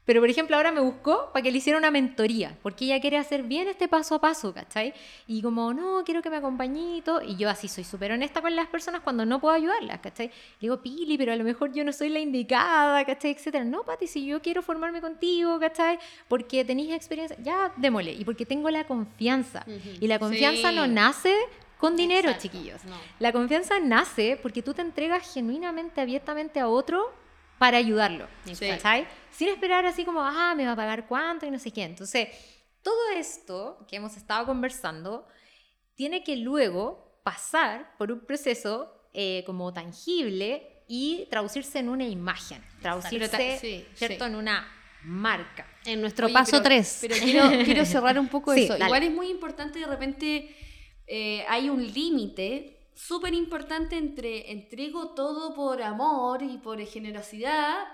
Pero, 0.04 0.20
por 0.20 0.30
ejemplo, 0.30 0.56
ahora 0.56 0.72
me 0.72 0.80
buscó 0.80 1.30
para 1.32 1.42
que 1.42 1.52
le 1.52 1.58
hiciera 1.58 1.78
una 1.78 1.90
mentoría, 1.90 2.56
porque 2.62 2.86
ella 2.86 3.00
quiere 3.00 3.18
hacer 3.18 3.42
bien 3.42 3.68
este 3.68 3.86
paso 3.86 4.16
a 4.16 4.20
paso, 4.20 4.52
¿cachai? 4.52 4.94
Y 5.26 5.42
como, 5.42 5.72
no, 5.74 6.02
quiero 6.04 6.22
que 6.22 6.30
me 6.30 6.36
acompañe 6.36 6.96
y 6.96 7.02
todo. 7.02 7.22
Y 7.22 7.36
yo 7.36 7.48
así 7.48 7.68
soy 7.68 7.84
súper 7.84 8.12
honesta 8.12 8.40
con 8.40 8.56
las 8.56 8.66
personas 8.68 9.02
cuando 9.02 9.24
no 9.24 9.40
puedo 9.40 9.54
ayudarlas, 9.54 10.00
¿cachai? 10.00 10.28
Le 10.28 10.34
digo, 10.60 10.80
Pili, 10.80 11.16
pero 11.18 11.32
a 11.32 11.36
lo 11.36 11.44
mejor 11.44 11.72
yo 11.72 11.84
no 11.84 11.92
soy 11.92 12.08
la 12.08 12.18
indicada, 12.18 13.04
¿cachai? 13.04 13.32
Etcétera. 13.32 13.64
No, 13.64 13.84
Pati, 13.84 14.06
si 14.06 14.24
yo 14.26 14.40
quiero 14.40 14.62
formarme 14.62 15.00
contigo, 15.00 15.60
¿cachai? 15.60 15.98
Porque 16.28 16.64
tenéis 16.64 16.92
experiencia, 16.92 17.36
ya, 17.42 17.72
démosle. 17.76 18.12
Y 18.12 18.24
porque 18.24 18.46
tengo 18.46 18.70
la 18.70 18.84
confianza. 18.84 19.64
Y 20.00 20.06
la 20.06 20.18
confianza 20.18 20.72
no 20.72 20.86
nace 20.86 21.34
con 21.78 21.96
dinero, 21.96 22.32
chiquillos. 22.38 22.80
La 23.18 23.32
confianza 23.32 23.78
nace 23.80 24.38
porque 24.40 24.62
tú 24.62 24.74
te 24.74 24.82
entregas 24.82 25.32
genuinamente, 25.32 26.00
abiertamente 26.00 26.60
a 26.60 26.68
otro 26.68 27.19
para 27.60 27.76
ayudarlo, 27.76 28.26
¿cachai? 28.58 29.06
Sin 29.30 29.50
esperar 29.50 29.84
así 29.84 30.06
como, 30.06 30.22
ah, 30.22 30.54
me 30.56 30.64
va 30.64 30.72
a 30.72 30.76
pagar 30.76 31.06
cuánto 31.06 31.44
y 31.44 31.50
no 31.50 31.58
sé 31.58 31.70
qué. 31.70 31.82
Entonces, 31.82 32.28
todo 32.82 33.10
esto 33.14 33.84
que 33.86 33.96
hemos 33.96 34.16
estado 34.16 34.46
conversando 34.46 35.26
tiene 35.94 36.24
que 36.24 36.36
luego 36.36 37.20
pasar 37.22 37.98
por 37.98 38.10
un 38.10 38.20
proceso 38.20 39.10
eh, 39.12 39.42
como 39.44 39.74
tangible 39.74 40.84
y 40.88 41.26
traducirse 41.28 41.80
en 41.80 41.90
una 41.90 42.04
imagen, 42.04 42.64
traducirse, 42.80 43.86
¿cierto?, 43.92 44.24
en 44.24 44.36
una 44.36 44.66
marca. 45.04 45.66
En 45.84 46.00
nuestro 46.00 46.32
paso 46.32 46.62
3. 46.62 46.98
Pero, 47.02 47.14
quiero, 47.16 47.48
quiero, 47.66 47.84
cerrar 47.84 48.18
un 48.18 48.28
poco 48.28 48.54
eso. 48.54 48.74
Igual 48.74 49.02
es 49.02 49.12
muy 49.12 49.28
importante, 49.28 49.80
de 49.80 49.86
repente 49.86 50.56
eh, 51.06 51.44
hay 51.46 51.68
un 51.68 51.86
límite 51.86 52.79
súper 53.06 53.34
importante 53.34 53.96
entre 53.96 54.50
entrego 54.52 55.14
todo 55.14 55.54
por 55.54 55.82
amor 55.82 56.42
y 56.42 56.58
por 56.58 56.84
generosidad 56.84 57.86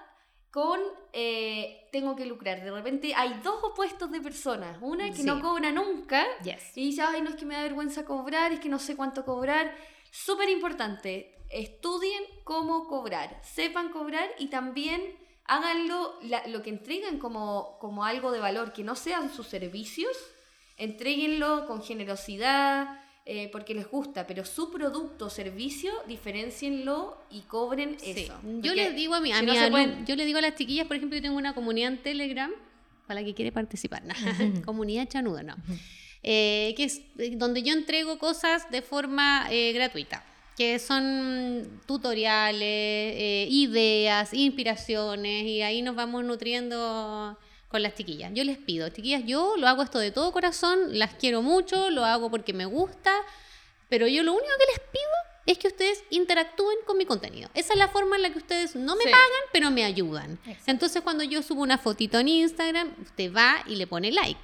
con 0.51 0.81
eh, 1.13 1.89
tengo 1.93 2.17
que 2.17 2.27
lucrar. 2.27 2.63
De 2.63 2.71
repente 2.71 3.15
hay 3.15 3.41
dos 3.43 3.63
opuestos 3.63 4.11
de 4.11 4.21
personas. 4.21 4.79
Una 4.81 5.13
que 5.13 5.23
no 5.23 5.41
cobra 5.41 5.71
nunca 5.71 6.27
y 6.75 6.87
dice, 6.87 7.03
ay, 7.03 7.23
no 7.23 7.31
es 7.31 7.37
que 7.37 7.45
me 7.45 7.55
da 7.55 7.63
vergüenza 7.63 8.05
cobrar, 8.05 8.53
es 8.53 8.61
que 8.61 8.69
no 8.69 8.79
sé 8.79 8.97
cuánto 8.97 9.25
cobrar. 9.25 9.77
Súper 10.11 10.49
importante, 10.49 11.45
estudien 11.51 12.23
cómo 12.45 12.89
cobrar, 12.89 13.41
sepan 13.45 13.91
cobrar 13.91 14.29
y 14.39 14.49
también 14.49 15.03
háganlo, 15.45 16.19
lo 16.47 16.63
que 16.63 16.71
entregan 16.71 17.19
como, 17.19 17.79
como 17.79 18.05
algo 18.05 18.33
de 18.33 18.41
valor, 18.41 18.73
que 18.73 18.83
no 18.83 18.97
sean 18.97 19.33
sus 19.33 19.47
servicios, 19.47 20.17
entreguenlo 20.77 21.67
con 21.67 21.83
generosidad, 21.83 23.06
eh, 23.29 23.49
porque 23.51 23.75
les 23.75 23.91
gusta, 23.91 24.25
pero 24.25 24.45
su 24.45 24.71
producto 24.71 25.27
o 25.27 25.31
servicio, 25.31 25.93
diferencienlo 26.07 27.19
y 27.29 27.41
cobren 27.41 27.97
eso. 28.01 28.33
Yo 28.63 28.73
les 28.73 28.95
digo 28.95 29.15
a 29.15 29.21
mi, 29.21 29.33
a 29.33 29.41
yo 29.41 30.15
le 30.15 30.25
digo 30.25 30.39
a 30.39 30.43
las 30.43 30.55
chiquillas, 30.55 30.87
por 30.87 30.95
ejemplo, 30.97 31.17
yo 31.17 31.23
tengo 31.23 31.37
una 31.37 31.53
comunidad 31.53 31.91
en 31.91 31.99
Telegram 31.99 32.53
para 33.09 33.21
la 33.21 33.27
que 33.27 33.35
quiere 33.35 33.51
participar, 33.51 34.05
comunidad 34.65 35.09
chanuda, 35.09 35.43
no. 35.43 35.57
Eh, 36.23 36.73
que 36.77 36.85
es 36.85 37.03
eh, 37.19 37.33
donde 37.35 37.65
yo 37.65 37.73
entrego 37.73 38.17
cosas 38.21 38.71
de 38.71 38.81
forma 38.81 39.49
gratuita 39.75 40.25
que 40.57 40.79
son 40.79 41.81
tutoriales, 41.85 43.51
ideas, 43.51 44.33
inspiraciones, 44.33 45.43
y 45.45 45.63
ahí 45.63 45.83
nos 45.83 45.97
vamos 45.97 46.25
nutriendo 46.25 47.37
con 47.69 47.83
las 47.83 47.95
chiquillas. 47.95 48.33
Yo 48.35 48.45
les 48.45 48.59
pido, 48.59 48.89
chiquillas, 48.89 49.23
yo 49.25 49.57
lo 49.57 49.69
hago 49.69 49.83
esto 49.83 49.99
de 49.99 50.11
todo 50.11 50.33
corazón, 50.33 50.99
las 50.99 51.15
quiero 51.15 51.43
mucho, 51.43 51.91
lo 51.91 52.05
hago 52.05 52.31
porque 52.31 52.53
me 52.53 52.65
gusta, 52.65 53.13
pero 53.89 54.07
yo 54.07 54.23
lo 54.23 54.33
único 54.33 54.53
que 54.59 54.73
les 54.73 54.81
pido 54.91 55.27
es 55.47 55.59
que 55.59 55.69
ustedes 55.69 56.03
interactúen 56.11 56.77
con 56.87 56.99
mi 56.99 57.07
contenido. 57.07 57.49
Esa 57.55 57.73
es 57.73 57.79
la 57.79 57.89
forma 57.89 58.17
en 58.17 58.23
la 58.23 58.31
que 58.31 58.39
ustedes 58.39 58.75
no 58.75 58.97
me 58.97 59.05
pagan, 59.05 59.43
pero 59.53 59.71
me 59.71 59.85
ayudan. 59.85 60.39
Entonces, 60.67 61.03
cuando 61.03 61.23
yo 61.23 61.43
subo 61.43 61.63
una 61.63 61.79
fotito 61.79 62.19
en 62.19 62.29
Instagram, 62.29 62.95
usted 63.01 63.33
va 63.33 63.63
y 63.67 63.77
le 63.77 63.87
pone 63.87 64.11
like. 64.11 64.41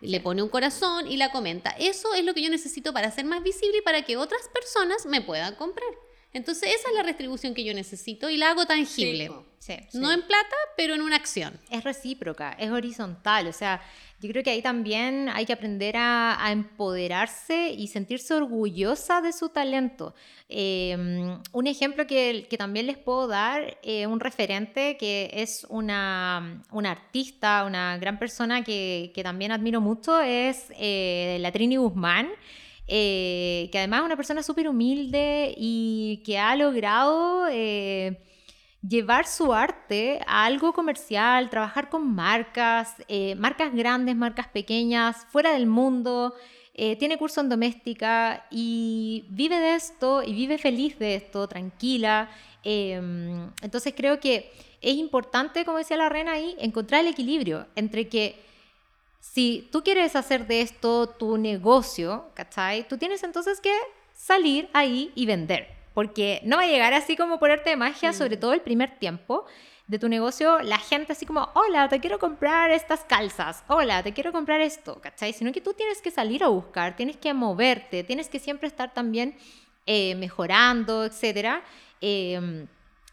Le 0.00 0.20
pone 0.20 0.42
un 0.42 0.48
corazón 0.48 1.10
y 1.10 1.16
la 1.16 1.30
comenta. 1.30 1.70
Eso 1.78 2.14
es 2.14 2.24
lo 2.24 2.32
que 2.32 2.42
yo 2.42 2.50
necesito 2.50 2.92
para 2.92 3.10
ser 3.10 3.26
más 3.26 3.42
visible 3.42 3.78
y 3.78 3.82
para 3.82 4.02
que 4.02 4.16
otras 4.16 4.48
personas 4.52 5.04
me 5.06 5.20
puedan 5.20 5.54
comprar. 5.56 5.88
Entonces 6.36 6.68
esa 6.68 6.90
es 6.90 6.94
la 6.94 7.02
retribución 7.02 7.54
que 7.54 7.64
yo 7.64 7.72
necesito 7.72 8.28
y 8.28 8.36
la 8.36 8.50
hago 8.50 8.66
tangible. 8.66 9.30
no 9.94 10.12
en 10.12 10.20
plata, 10.20 10.56
pero 10.76 10.94
en 10.94 11.00
una 11.00 11.16
acción. 11.16 11.58
Es 11.70 11.82
recíproca, 11.82 12.52
es 12.58 12.70
horizontal. 12.70 13.46
O 13.46 13.54
sea, 13.54 13.80
yo 14.20 14.28
creo 14.28 14.42
que 14.42 14.50
ahí 14.50 14.60
también 14.60 15.30
hay 15.30 15.46
que 15.46 15.54
aprender 15.54 15.96
a, 15.96 16.38
empoderarse 16.52 17.70
y 17.70 17.88
sentirse 17.88 18.34
orgullosa 18.34 19.22
de 19.22 19.32
su 19.32 19.48
talento. 19.48 20.14
Em, 20.50 21.40
un 21.52 21.66
ejemplo 21.66 22.06
que, 22.06 22.46
también 22.58 22.86
les 22.86 22.98
puedo 22.98 23.28
dar, 23.28 23.78
eh, 23.82 24.06
un 24.06 24.20
referente 24.20 24.98
que 24.98 25.30
es 25.32 25.66
una, 25.70 26.62
una, 26.70 26.90
artista, 26.90 27.64
una 27.64 27.96
gran 27.96 28.18
persona 28.18 28.62
que, 28.62 29.10
que 29.14 29.22
también 29.22 29.52
admiro 29.52 29.80
mucho, 29.80 30.20
es 30.20 30.66
eh, 30.78 31.38
la 31.40 31.50
Trini 31.50 31.76
Guzmán. 31.76 32.28
Eh, 32.88 33.68
que 33.72 33.78
además 33.78 34.00
es 34.00 34.06
una 34.06 34.16
persona 34.16 34.42
súper 34.42 34.68
humilde 34.68 35.54
y 35.56 36.22
que 36.24 36.38
ha 36.38 36.54
logrado 36.54 37.48
eh, 37.50 38.20
llevar 38.86 39.26
su 39.26 39.52
arte 39.52 40.20
a 40.26 40.44
algo 40.44 40.72
comercial, 40.72 41.50
trabajar 41.50 41.88
con 41.88 42.14
marcas, 42.14 42.94
eh, 43.08 43.34
marcas 43.34 43.74
grandes, 43.74 44.14
marcas 44.14 44.48
pequeñas, 44.48 45.26
fuera 45.30 45.52
del 45.52 45.66
mundo. 45.66 46.34
tiene 46.98 47.16
curso 47.16 47.40
en 47.40 47.48
doméstica 47.48 48.44
y 48.50 49.24
vive 49.30 49.58
de 49.58 49.74
esto 49.76 50.22
y 50.22 50.34
vive 50.34 50.58
feliz 50.58 50.98
de 50.98 51.14
esto, 51.14 51.48
tranquila. 51.48 52.28
Em, 52.62 53.50
entonces 53.62 53.94
creo 53.96 54.20
que 54.20 54.52
es 54.82 54.94
importante, 54.96 55.64
como 55.64 55.78
decía 55.78 55.96
la 55.96 56.10
reina 56.10 56.32
ahí, 56.32 56.54
encontrar 56.58 57.00
el 57.00 57.08
equilibrio 57.08 57.66
entre 57.76 58.08
que 58.08 58.45
si 59.32 59.68
tú 59.72 59.82
quieres 59.82 60.16
hacer 60.16 60.46
de 60.46 60.62
esto 60.62 61.08
tu 61.08 61.36
negocio, 61.36 62.30
¿cachai? 62.34 62.86
Tú 62.88 62.96
tienes 62.96 63.22
entonces 63.22 63.60
que 63.60 63.74
salir 64.14 64.68
ahí 64.72 65.12
y 65.14 65.26
vender, 65.26 65.68
porque 65.94 66.40
no 66.44 66.56
va 66.56 66.62
a 66.62 66.66
llegar 66.66 66.94
así 66.94 67.16
como 67.16 67.38
por 67.38 67.50
arte 67.50 67.70
de 67.70 67.76
magia, 67.76 68.12
sobre 68.12 68.36
mm. 68.36 68.40
todo 68.40 68.52
el 68.54 68.60
primer 68.60 68.98
tiempo. 68.98 69.44
de 69.88 70.00
tu 70.00 70.08
negocio 70.08 70.58
la 70.62 70.78
gente 70.78 71.12
así 71.12 71.26
como, 71.26 71.48
hola, 71.54 71.88
te 71.88 72.00
quiero 72.00 72.18
comprar 72.18 72.72
estas 72.72 73.04
calzas, 73.04 73.62
hola, 73.68 74.02
te 74.02 74.12
quiero 74.12 74.32
comprar 74.32 74.60
esto, 74.60 75.00
¿cachai? 75.00 75.32
Sino 75.32 75.52
que 75.52 75.60
tú 75.60 75.74
tienes 75.74 76.02
que 76.02 76.10
salir 76.10 76.42
a 76.42 76.48
buscar, 76.48 76.96
tienes 76.96 77.16
que 77.16 77.32
moverte, 77.32 78.02
tienes 78.02 78.28
que 78.28 78.40
siempre 78.40 78.66
estar 78.66 78.92
también 78.94 79.36
eh, 79.86 80.16
mejorando, 80.16 81.04
etcétera. 81.04 81.62
Eh, 82.00 82.66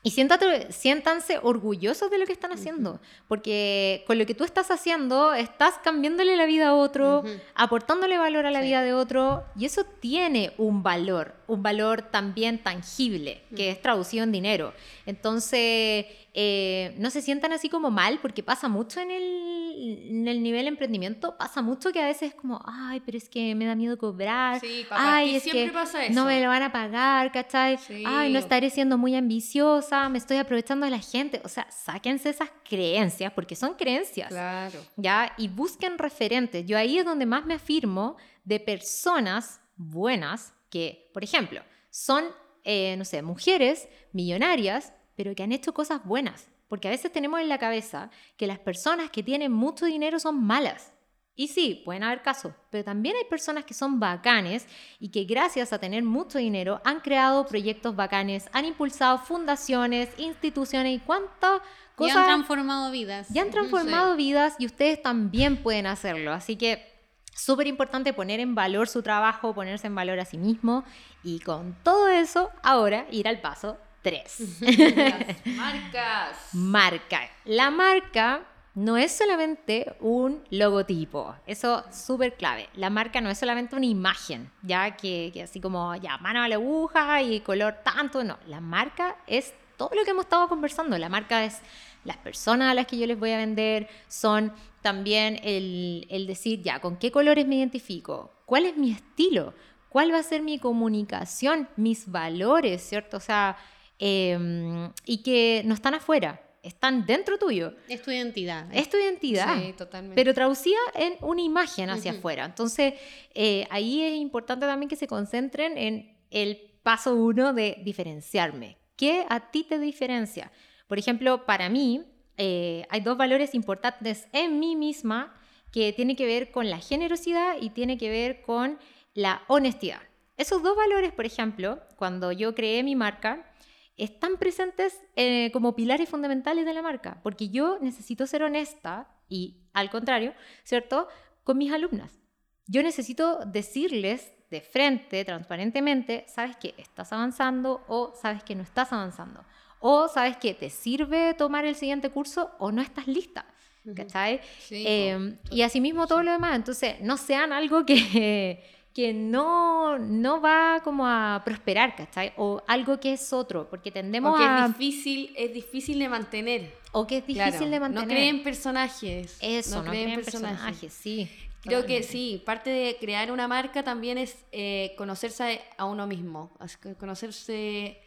y 0.04 0.12
siéntanse 0.12 1.40
orgullosos 1.42 2.12
de 2.12 2.18
lo 2.18 2.26
que 2.26 2.34
están 2.34 2.52
haciendo, 2.52 3.00
porque 3.30 4.04
con 4.06 4.20
lo 4.20 4.26
que 4.26 4.36
tú 4.36 4.44
estás 4.44 4.70
haciendo 4.70 5.34
estás 5.34 5.76
cambiándole 5.82 6.36
la 6.36 6.46
vida 6.46 6.68
a 6.68 6.74
otro, 6.76 7.24
aportándole 7.56 8.18
valor 8.18 8.46
a 8.46 8.52
la 8.52 8.60
vida 8.60 8.82
de 8.82 8.94
otro, 8.94 9.46
y 9.56 9.66
eso 9.66 9.86
tiene 9.86 10.54
un 10.58 10.84
valor, 10.84 11.36
un 11.48 11.64
valor 11.64 12.04
también 12.04 12.64
tangible, 12.64 13.44
que 13.56 13.70
es 13.70 13.82
traducido 13.82 14.24
en 14.24 14.32
dinero. 14.32 14.74
Entonces, 15.06 16.06
eh, 16.34 16.96
no 16.98 17.10
se 17.10 17.22
sientan 17.22 17.54
así 17.54 17.70
como 17.70 17.92
mal, 17.92 18.20
porque 18.22 18.42
pasa 18.42 18.68
mucho 18.68 19.00
en 19.00 19.12
el, 19.12 20.08
en 20.10 20.28
el 20.28 20.42
nivel 20.42 20.68
emprendimiento, 20.68 21.38
pasa 21.38 21.62
mucho 21.62 21.92
que 21.92 22.02
a 22.02 22.06
veces 22.06 22.30
es 22.30 22.36
como, 22.36 22.62
ay, 22.66 23.02
pero 23.06 23.18
es 23.18 23.30
que 23.30 23.54
me 23.56 23.66
da 23.66 23.76
miedo 23.76 23.98
cobrar, 23.98 24.60
sí, 24.60 24.86
ay, 24.90 25.36
es 25.36 25.44
que 25.44 25.72
no 26.12 26.26
me 26.26 26.42
lo 26.42 26.48
van 26.48 26.64
a 26.64 26.72
pagar, 26.72 27.32
¿cachai? 27.32 27.78
Ay, 28.06 28.32
no 28.32 28.40
estaré 28.40 28.70
siendo 28.70 28.98
muy 28.98 29.16
ambiciosa, 29.16 30.10
me 30.10 30.18
estoy 30.18 30.38
aprovechando 30.38 30.86
de 30.86 30.92
la 30.92 31.00
gente. 31.00 31.42
O 31.44 31.50
sea, 31.50 31.68
sáquense 31.70 32.30
esas 32.30 32.50
creencias, 32.68 33.32
porque 33.34 33.56
son 33.56 33.74
creencias. 33.76 34.30
Claro. 34.30 34.80
¿Ya? 34.96 35.34
Y 35.38 35.48
busquen 35.48 35.98
referentes. 35.98 36.66
Yo 36.66 36.78
ahí 36.78 36.98
es 36.98 37.06
donde 37.06 37.26
más 37.26 37.46
me 37.46 37.56
afirmo 37.56 38.18
de 38.44 38.60
personas 38.60 39.62
buenas 39.76 40.54
que, 40.74 41.12
por 41.14 41.24
ejemplo, 41.24 41.62
son, 41.92 42.26
eh, 42.64 42.96
no 42.98 43.06
sé, 43.06 43.22
mujeres 43.22 43.88
millonarias 44.12 44.92
pero 45.16 45.36
que 45.36 45.44
han 45.44 45.52
hecho 45.52 45.74
cosas 45.74 46.04
buenas. 46.04 46.48
Porque 46.68 46.88
a 46.88 46.92
veces 46.92 47.12
tenemos 47.12 47.40
en 47.40 47.50
la 47.50 47.60
cabeza 47.60 48.10
que 48.36 48.48
las 48.48 48.58
personas 48.60 49.12
que 49.12 49.22
tienen 49.22 49.52
mucho 49.52 49.86
dinero 49.86 50.20
son 50.20 50.44
malas. 50.44 50.92
Y 51.36 51.48
sí, 51.48 51.82
pueden 51.84 52.04
haber 52.04 52.22
casos, 52.22 52.54
pero 52.70 52.84
también 52.84 53.16
hay 53.16 53.26
personas 53.26 53.66
que 53.66 53.74
son 53.74 54.00
bacanes 54.00 54.68
y 55.00 55.10
que 55.10 55.24
gracias 55.24 55.74
a 55.74 55.80
tener 55.80 56.04
mucho 56.04 56.38
dinero 56.38 56.80
han 56.84 57.00
creado 57.00 57.48
proyectos 57.48 57.96
bacanes, 57.96 58.48
han 58.54 58.66
impulsado 58.66 59.18
fundaciones, 59.18 60.10
instituciones 60.18 60.96
y 60.96 61.00
cuántas 61.00 61.62
cosas. 61.96 62.16
Y 62.16 62.20
han 62.20 62.26
transformado 62.26 62.92
vidas. 62.92 63.36
Y 63.36 63.40
han 63.40 63.50
transformado 63.50 64.16
vidas 64.16 64.56
y 64.60 64.68
ustedes 64.68 65.02
también 65.02 65.62
pueden 65.64 65.88
hacerlo. 65.88 66.34
Así 66.34 66.56
que 66.56 66.93
súper 67.36 67.68
importante 67.68 68.14
poner 68.14 68.40
en 68.40 68.56
valor 68.56 68.88
su 68.88 69.02
trabajo, 69.02 69.54
ponerse 69.54 69.88
en 69.88 69.96
valor 69.96 70.20
a 70.20 70.26
sí 70.26 70.38
mismo 70.38 70.84
y 71.24 71.40
con 71.40 71.76
todo 71.84 72.08
eso, 72.08 72.50
ahora 72.62 73.06
ir 73.12 73.28
al 73.28 73.42
paso 73.42 73.78
Tres. 74.04 74.60
marcas. 75.56 76.38
Marca. 76.52 77.22
La 77.46 77.72
marca 77.72 78.42
no 78.76 78.98
es 78.98 79.14
solamente 79.14 79.96
un 80.02 80.44
logotipo, 80.50 81.34
eso 81.48 81.86
es 81.90 81.96
súper 81.96 82.36
clave. 82.36 82.68
La 82.74 82.90
marca 82.90 83.22
no 83.22 83.30
es 83.30 83.38
solamente 83.38 83.78
una 83.78 83.86
imagen, 83.86 84.52
ya 84.62 84.98
que, 84.98 85.32
que, 85.34 85.44
así 85.44 85.62
como 85.62 85.96
ya 85.96 86.18
mano 86.18 86.42
a 86.42 86.50
la 86.50 86.56
aguja 86.56 87.22
y 87.22 87.40
color 87.40 87.78
tanto, 87.82 88.26
no. 88.26 88.38
La 88.48 88.60
marca 88.60 89.16
es 89.26 89.54
todo 89.78 89.92
lo 89.96 90.04
que 90.04 90.12
hemos 90.12 90.26
estado 90.26 90.50
conversando. 90.50 90.98
La 90.98 91.08
marca 91.08 91.46
es 91.46 91.62
las 92.04 92.18
personas 92.18 92.72
a 92.72 92.74
las 92.74 92.88
que 92.88 92.98
yo 92.98 93.08
les 93.08 93.18
voy 93.18 93.32
a 93.32 93.38
vender, 93.38 93.88
son 94.10 94.52
también 94.84 95.40
el, 95.44 96.06
el 96.12 96.28
decir 96.28 96.62
ya 96.62 96.80
con 96.80 96.98
qué 96.98 97.10
colores 97.12 97.48
me 97.48 97.56
identifico, 97.56 98.32
cuál 98.46 98.68
es 98.68 98.78
mi 98.78 98.92
estilo, 98.92 99.56
cuál 99.90 100.14
va 100.14 100.20
a 100.20 100.24
ser 100.24 100.44
mi 100.44 100.60
comunicación, 100.60 101.68
mis 101.76 102.12
valores, 102.12 102.84
¿cierto? 102.84 103.18
O 103.18 103.20
sea, 103.20 103.58
Em, 104.00 104.92
y 105.06 105.24
que 105.24 105.62
no 105.66 105.74
están 105.74 105.94
afuera, 105.94 106.42
están 106.62 107.06
dentro 107.06 107.38
tuyo. 107.38 107.74
Es 107.88 108.02
tu 108.02 108.12
identidad. 108.12 108.68
Es 108.74 108.90
tu 108.90 108.98
identidad. 108.98 109.56
Sí, 109.58 109.74
totalmente. 109.74 110.16
Pero 110.16 110.34
traducida 110.34 110.80
en 110.96 111.16
una 111.22 111.42
imagen 111.42 111.90
hacia 111.90 112.12
afuera. 112.12 112.44
Entonces, 112.44 112.96
eh, 113.34 113.66
ahí 113.70 114.02
es 114.04 114.16
importante 114.16 114.66
también 114.66 114.90
que 114.90 114.96
se 114.98 115.08
concentren 115.08 115.78
en 115.78 116.18
el 116.32 116.58
paso 116.84 117.16
uno 117.16 117.54
de 117.54 117.78
diferenciarme. 117.86 118.78
¿Qué 118.98 119.26
a 119.30 119.52
ti 119.52 119.64
te 119.64 119.80
diferencia? 119.80 120.52
Por 120.88 121.00
ejemplo, 121.00 121.46
para 121.46 121.70
mí 121.70 122.04
eh, 122.38 122.86
hay 122.90 123.02
dos 123.02 123.18
valores 123.18 123.54
importantes 123.54 124.28
en 124.32 124.60
mí 124.60 124.76
misma 124.76 125.34
que 125.72 125.92
tienen 125.94 126.16
que 126.16 126.26
ver 126.26 126.52
con 126.52 126.70
la 126.70 126.80
generosidad 126.80 127.56
y 127.60 127.72
tiene 127.72 127.98
que 127.98 128.10
ver 128.10 128.42
con 128.42 128.78
la 129.14 129.44
honestidad. 129.48 130.02
Esos 130.38 130.64
dos 130.64 130.76
valores, 130.76 131.12
por 131.12 131.26
ejemplo, 131.26 131.80
cuando 131.96 132.32
yo 132.32 132.56
creé 132.56 132.84
mi 132.84 132.96
marca, 132.96 133.54
están 133.98 134.38
presentes 134.38 135.00
eh, 135.16 135.52
como 135.52 135.76
pilares 135.76 136.10
fundamentales 136.10 136.66
de 136.66 136.74
la 136.74 136.82
marca, 136.82 137.20
porque 137.22 137.50
yo 137.50 137.78
necesito 137.80 138.26
ser 138.26 138.44
honesta 138.44 139.08
y 139.30 139.68
al 139.74 139.90
contrario, 139.90 140.34
¿cierto? 140.64 141.08
Con 141.44 141.58
mis 141.58 141.72
alumnas. 141.72 142.20
Yo 142.66 142.82
necesito 142.82 143.40
decirles 143.46 144.32
de 144.50 144.62
frente, 144.62 145.26
transparentemente, 145.26 146.26
sabes 146.28 146.56
que 146.58 146.74
estás 146.78 147.12
avanzando 147.12 147.84
o 147.88 148.14
sabes 148.16 148.44
que 148.44 148.56
no 148.56 148.64
estás 148.64 148.94
avanzando. 148.94 149.44
O 149.86 150.08
sabes 150.08 150.38
que 150.38 150.54
te 150.54 150.70
sirve 150.70 151.34
tomar 151.34 151.66
el 151.66 151.76
siguiente 151.76 152.10
curso 152.10 152.52
o 152.58 152.72
no 152.72 152.82
estás 152.82 153.06
lista. 153.06 153.46
¿Cachai? 153.94 154.40
Sí, 154.60 154.86
eh, 154.88 155.36
y 155.52 155.62
asimismo 155.62 156.08
todo 156.08 156.24
lo 156.24 156.32
demás. 156.32 156.56
Entonces, 156.56 157.02
no 157.02 157.18
sean 157.18 157.52
algo 157.52 157.86
que, 157.86 158.64
que 158.94 159.14
no, 159.14 160.00
no 160.00 160.40
va 160.40 160.80
como 160.86 161.06
a 161.06 161.42
prosperar, 161.44 161.98
¿cachai? 161.98 162.32
O 162.38 162.64
algo 162.66 162.98
que 163.02 163.12
es 163.12 163.34
otro, 163.34 163.70
porque 163.70 163.92
tendemos 163.92 164.34
o 164.34 164.38
que 164.38 164.46
a... 164.46 164.68
es 164.68 164.78
difícil, 164.78 165.34
es 165.36 165.54
difícil 165.54 166.00
de 166.00 166.08
mantener. 166.08 166.74
O 166.94 167.06
que 167.06 167.18
es 167.18 167.28
difícil 167.28 167.70
de 167.70 167.82
mantener. 167.82 168.08
No 168.08 168.14
creen 168.14 168.42
personajes. 168.42 169.38
Eso, 169.42 169.84
no, 169.84 169.90
creen, 169.90 170.16
personajes. 170.22 170.94
sí. 170.94 171.30
Creo 171.62 171.86
que 171.86 172.04
sí, 172.04 172.42
parte 172.46 172.70
de 172.70 172.96
crear 173.02 173.34
una 173.34 173.50
marca 173.50 173.84
también 173.84 174.18
es 174.18 174.38
eh, 174.54 174.94
conocerse 174.98 175.60
a 175.78 175.84
uno 175.84 176.08
mismo, 176.08 176.52
conocerse... 176.98 178.00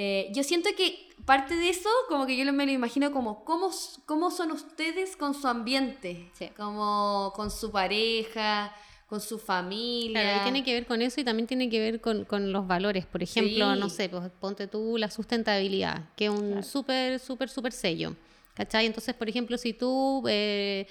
Eh, 0.00 0.30
yo 0.32 0.44
siento 0.44 0.70
que 0.76 1.08
parte 1.24 1.56
de 1.56 1.70
eso, 1.70 1.88
como 2.08 2.24
que 2.24 2.36
yo 2.36 2.52
me 2.52 2.66
lo 2.66 2.70
imagino 2.70 3.10
como 3.10 3.44
cómo, 3.44 3.72
cómo 4.06 4.30
son 4.30 4.52
ustedes 4.52 5.16
con 5.16 5.34
su 5.34 5.48
ambiente, 5.48 6.30
como 6.56 7.32
con 7.34 7.50
su 7.50 7.72
pareja, 7.72 8.72
con 9.08 9.20
su 9.20 9.40
familia. 9.40 10.22
Claro, 10.22 10.38
y 10.38 10.42
tiene 10.44 10.62
que 10.62 10.72
ver 10.72 10.86
con 10.86 11.02
eso 11.02 11.20
y 11.20 11.24
también 11.24 11.48
tiene 11.48 11.68
que 11.68 11.80
ver 11.80 12.00
con, 12.00 12.24
con 12.26 12.52
los 12.52 12.64
valores. 12.68 13.06
Por 13.06 13.24
ejemplo, 13.24 13.74
no 13.74 13.88
sé, 13.88 14.08
pues 14.08 14.30
ponte 14.38 14.68
tú 14.68 14.98
la 14.98 15.10
sustentabilidad, 15.10 16.10
que 16.14 16.26
es 16.26 16.30
un 16.30 16.62
súper, 16.62 17.18
súper, 17.18 17.48
súper 17.48 17.72
sello. 17.72 18.14
¿Cachai? 18.54 18.86
Entonces, 18.86 19.16
por 19.16 19.28
ejemplo, 19.28 19.58
si 19.58 19.72
tú, 19.72 20.22
eh, 20.28 20.86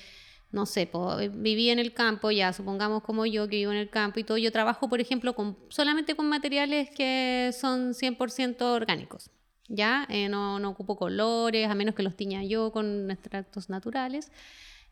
no 0.51 0.65
sé, 0.65 0.87
pues, 0.87 1.29
viví 1.41 1.69
en 1.69 1.79
el 1.79 1.93
campo, 1.93 2.31
ya 2.31 2.53
supongamos 2.53 3.03
como 3.03 3.25
yo 3.25 3.47
que 3.47 3.57
vivo 3.57 3.71
en 3.71 3.77
el 3.77 3.89
campo 3.89 4.19
y 4.19 4.23
todo, 4.23 4.37
yo 4.37 4.51
trabajo, 4.51 4.89
por 4.89 5.01
ejemplo, 5.01 5.33
con, 5.35 5.57
solamente 5.69 6.15
con 6.15 6.27
materiales 6.29 6.89
que 6.89 7.51
son 7.57 7.93
100% 7.93 8.61
orgánicos. 8.61 9.29
¿Ya? 9.69 10.07
Eh, 10.09 10.29
no, 10.29 10.59
no 10.59 10.69
ocupo 10.69 10.95
colores, 10.95 11.69
a 11.69 11.75
menos 11.75 11.93
que 11.93 12.01
los 12.01 12.15
tiña 12.15 12.41
yo 12.41 12.71
con 12.71 13.11
extractos 13.11 13.69
naturales. 13.69 14.31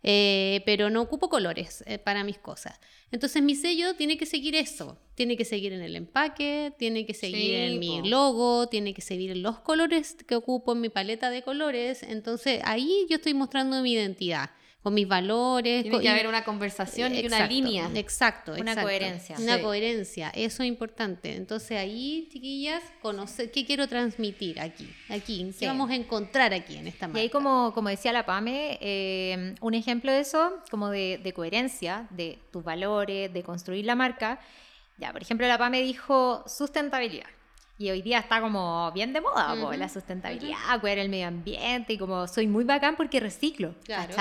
Eh, 0.07 0.61
pero 0.67 0.91
no 0.91 1.01
ocupo 1.01 1.29
colores 1.29 1.83
eh, 1.87 1.97
para 1.97 2.23
mis 2.23 2.37
cosas. 2.37 2.79
Entonces 3.09 3.41
mi 3.41 3.55
sello 3.55 3.95
tiene 3.95 4.19
que 4.19 4.27
seguir 4.27 4.53
eso, 4.53 4.99
tiene 5.15 5.35
que 5.35 5.45
seguir 5.45 5.73
en 5.73 5.81
el 5.81 5.95
empaque, 5.95 6.73
tiene 6.77 7.07
que 7.07 7.15
seguir 7.15 7.55
en 7.55 7.79
mi 7.79 8.07
logo, 8.07 8.67
tiene 8.67 8.93
que 8.93 9.01
seguir 9.01 9.31
en 9.31 9.41
los 9.41 9.57
colores 9.61 10.15
que 10.27 10.35
ocupo 10.35 10.73
en 10.73 10.81
mi 10.81 10.89
paleta 10.89 11.31
de 11.31 11.41
colores, 11.41 12.03
entonces 12.03 12.61
ahí 12.65 13.07
yo 13.09 13.15
estoy 13.15 13.33
mostrando 13.33 13.81
mi 13.81 13.93
identidad 13.93 14.51
con 14.85 14.93
mis 14.93 15.07
valores. 15.07 15.81
Tiene 15.81 15.99
que 15.99 16.09
haber 16.09 16.27
una 16.27 16.43
conversación 16.43 17.15
y 17.15 17.25
una 17.25 17.47
línea. 17.47 17.89
Exacto, 17.95 18.53
Una 18.53 18.79
coherencia. 18.79 19.35
Una 19.39 19.59
coherencia, 19.59 20.29
eso 20.29 20.61
es 20.61 20.69
importante. 20.69 21.35
Entonces 21.35 21.79
ahí, 21.79 22.29
chiquillas, 22.31 22.83
conocer 23.01 23.49
qué 23.49 23.65
quiero 23.65 23.87
transmitir 23.87 24.59
aquí, 24.59 24.87
aquí, 25.09 25.51
qué 25.59 25.65
vamos 25.65 25.89
a 25.89 25.95
encontrar 25.95 26.53
aquí 26.53 26.77
en 26.77 26.85
esta 26.85 27.07
marca. 27.07 27.19
Y 27.19 27.23
ahí, 27.23 27.29
como, 27.29 27.73
como 27.73 27.89
decía 27.89 28.13
la 28.13 28.27
PAME, 28.27 28.77
eh, 28.79 29.55
un 29.59 29.73
ejemplo 29.73 30.11
de 30.11 30.19
eso, 30.19 30.53
como 30.69 30.91
de, 30.91 31.19
de 31.23 31.33
coherencia, 31.33 32.07
de 32.11 32.37
tus 32.51 32.63
valores, 32.63 33.33
de 33.33 33.41
construir 33.41 33.85
la 33.85 33.95
marca. 33.95 34.39
Ya, 34.99 35.11
por 35.11 35.23
ejemplo, 35.23 35.47
la 35.47 35.57
PAME 35.57 35.81
dijo 35.81 36.43
sustentabilidad. 36.45 37.34
Y 37.77 37.89
hoy 37.89 38.01
día 38.01 38.19
está 38.19 38.39
como 38.39 38.89
bien 38.93 39.11
de 39.11 39.19
moda, 39.19 39.53
la 39.75 39.89
sustentabilidad, 39.89 40.79
cuidar 40.79 40.97
el 40.99 41.09
medio 41.09 41.27
ambiente 41.27 41.93
y 41.93 41.97
como 41.97 42.25
soy 42.27 42.47
muy 42.47 42.63
bacán 42.63 42.95
porque 42.95 43.19
reciclo, 43.19 43.75
claro. 43.83 44.13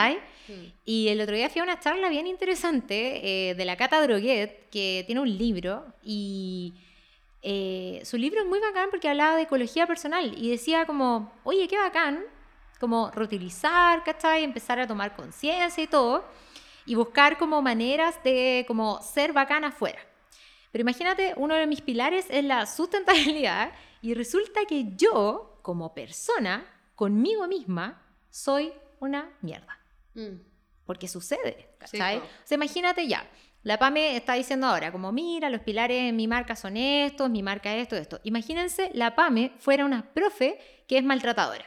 Y 0.84 1.08
el 1.08 1.20
otro 1.20 1.36
día 1.36 1.48
fui 1.48 1.60
a 1.60 1.64
una 1.64 1.78
charla 1.78 2.08
bien 2.08 2.26
interesante 2.26 3.50
eh, 3.50 3.54
de 3.54 3.64
la 3.64 3.76
Cata 3.76 4.02
Droguet, 4.02 4.68
que 4.70 5.04
tiene 5.06 5.20
un 5.20 5.38
libro 5.38 5.86
y 6.02 6.74
eh, 7.42 8.00
su 8.04 8.16
libro 8.16 8.40
es 8.40 8.46
muy 8.46 8.58
bacán 8.58 8.88
porque 8.90 9.08
hablaba 9.08 9.36
de 9.36 9.42
ecología 9.42 9.86
personal 9.86 10.34
y 10.36 10.50
decía 10.50 10.84
como, 10.84 11.32
oye, 11.44 11.68
qué 11.68 11.78
bacán, 11.78 12.24
como 12.80 13.10
reutilizar, 13.12 14.02
¿cachai? 14.02 14.42
Empezar 14.42 14.80
a 14.80 14.86
tomar 14.86 15.14
conciencia 15.14 15.84
y 15.84 15.86
todo 15.86 16.24
y 16.86 16.94
buscar 16.94 17.38
como 17.38 17.62
maneras 17.62 18.22
de 18.24 18.64
como 18.66 19.00
ser 19.00 19.32
bacán 19.32 19.64
afuera. 19.64 20.00
Pero 20.74 20.82
imagínate, 20.82 21.34
uno 21.36 21.54
de 21.54 21.68
mis 21.68 21.82
pilares 21.82 22.26
es 22.30 22.42
la 22.42 22.66
sustentabilidad 22.66 23.70
y 24.02 24.12
resulta 24.12 24.64
que 24.66 24.96
yo, 24.96 25.60
como 25.62 25.94
persona, 25.94 26.66
conmigo 26.96 27.46
misma, 27.46 28.02
soy 28.28 28.72
una 28.98 29.30
mierda. 29.40 29.78
Mm. 30.14 30.40
Porque 30.84 31.06
sucede, 31.06 31.76
¿cachai? 31.78 32.18
o 32.18 32.22
sea, 32.42 32.56
imagínate 32.56 33.06
ya, 33.06 33.24
la 33.62 33.78
PAME 33.78 34.16
está 34.16 34.32
diciendo 34.32 34.66
ahora, 34.66 34.90
como 34.90 35.12
mira, 35.12 35.48
los 35.48 35.60
pilares 35.60 36.08
en 36.08 36.16
mi 36.16 36.26
marca 36.26 36.56
son 36.56 36.76
estos, 36.76 37.30
mi 37.30 37.44
marca 37.44 37.72
esto, 37.76 37.94
esto. 37.94 38.18
Imagínense, 38.24 38.90
la 38.94 39.14
PAME 39.14 39.52
fuera 39.60 39.84
una 39.84 40.12
profe 40.12 40.58
que 40.88 40.98
es 40.98 41.04
maltratadora. 41.04 41.66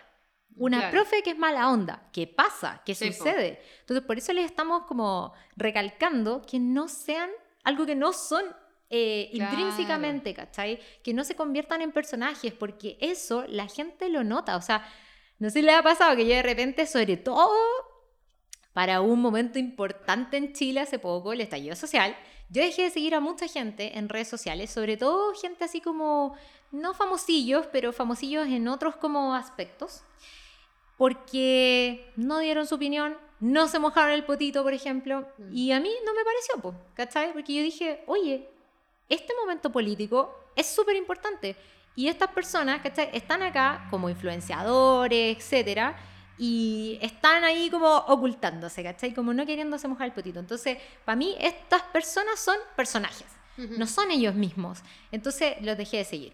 Una 0.58 0.92
profe 0.92 1.24
que 1.24 1.30
es 1.30 1.38
mala 1.38 1.70
onda. 1.70 2.10
¿Qué 2.12 2.28
pasa? 2.28 2.82
¿Qué 2.86 2.94
sucede? 2.94 3.62
Entonces, 3.80 4.06
por 4.06 4.18
eso 4.18 4.34
les 4.34 4.48
estamos 4.48 4.84
como 4.84 5.32
recalcando 5.56 6.42
que 6.42 6.60
no 6.60 6.90
sean 6.90 7.30
algo 7.64 7.86
que 7.86 7.96
no 7.96 8.12
son 8.12 8.44
eh, 8.90 9.30
intrínsecamente, 9.34 10.34
¿cachai? 10.34 10.80
Que 11.04 11.14
no 11.14 11.24
se 11.24 11.36
conviertan 11.36 11.82
en 11.82 11.92
personajes, 11.92 12.54
porque 12.54 12.98
eso 13.02 13.46
la 13.48 13.68
gente 13.68 14.10
lo 14.10 14.24
nota. 14.24 14.56
O 14.56 14.62
sea, 14.62 14.88
no 15.40 15.50
sé 15.50 15.60
si 15.60 15.62
les 15.62 15.76
ha 15.76 15.84
pasado 15.84 16.16
que 16.16 16.26
yo 16.26 16.36
de 16.36 16.44
repente, 16.44 16.86
sobre 16.86 17.18
todo 17.18 17.54
para 18.74 19.02
un 19.02 19.20
momento 19.20 19.58
importante 19.58 20.38
en 20.38 20.54
Chile 20.54 20.82
hace 20.82 21.00
poco, 21.00 21.34
el 21.34 21.42
estallido 21.42 21.76
social, 21.76 22.16
yo 22.50 22.62
dejé 22.62 22.84
de 22.84 22.92
seguir 22.92 23.16
a 23.16 23.20
mucha 23.20 23.48
gente 23.48 23.98
en 23.98 24.08
redes 24.08 24.28
sociales, 24.28 24.70
sobre 24.70 24.98
todo 24.98 25.34
gente 25.34 25.66
así 25.66 25.82
como, 25.82 26.36
no 26.72 26.94
famosillos, 26.94 27.66
pero 27.72 27.92
famosillos 27.92 28.48
en 28.48 28.68
otros 28.68 28.96
como 28.96 29.34
aspectos, 29.34 30.04
porque 30.96 32.12
no 32.16 32.38
dieron 32.38 32.68
su 32.68 32.76
opinión, 32.76 33.18
no 33.40 33.68
se 33.68 33.80
mojaron 33.80 34.12
el 34.12 34.26
potito, 34.26 34.64
por 34.64 34.74
ejemplo, 34.74 35.28
mm. 35.40 35.56
y 35.56 35.72
a 35.72 35.80
mí 35.80 35.92
no 36.06 36.14
me 36.14 36.24
pareció, 36.24 36.80
¿cachai? 36.94 37.34
Porque 37.34 37.56
yo 37.56 37.64
dije, 37.64 38.04
oye, 38.06 38.48
este 39.10 39.34
momento 39.40 39.72
político 39.72 40.52
es 40.56 40.68
súper 40.68 40.96
importante, 40.96 41.56
y 41.98 42.08
estas 42.10 42.30
personas, 42.30 42.82
¿cachai? 42.82 43.10
Están 43.12 43.42
acá 43.42 43.88
como 43.90 44.08
influenciadores, 44.08 45.36
etcétera, 45.36 45.98
y 46.38 47.00
están 47.02 47.44
ahí 47.44 47.72
como 47.72 47.88
ocultándose, 47.88 48.84
¿cachai? 48.84 49.16
Como 49.16 49.34
no 49.34 49.48
queriéndose 49.48 49.88
mojar 49.88 50.06
el 50.06 50.14
potito. 50.14 50.40
Entonces, 50.40 50.78
para 51.04 51.16
mí, 51.16 51.36
estas 51.40 51.82
personas 51.82 52.40
son 52.40 52.56
personajes, 52.76 53.26
no 53.58 53.88
son 53.88 54.12
ellos 54.12 54.36
mismos. 54.36 54.84
Entonces, 55.12 55.56
los 55.62 55.76
dejé 55.76 55.98
de 55.98 56.06
seguir. 56.06 56.34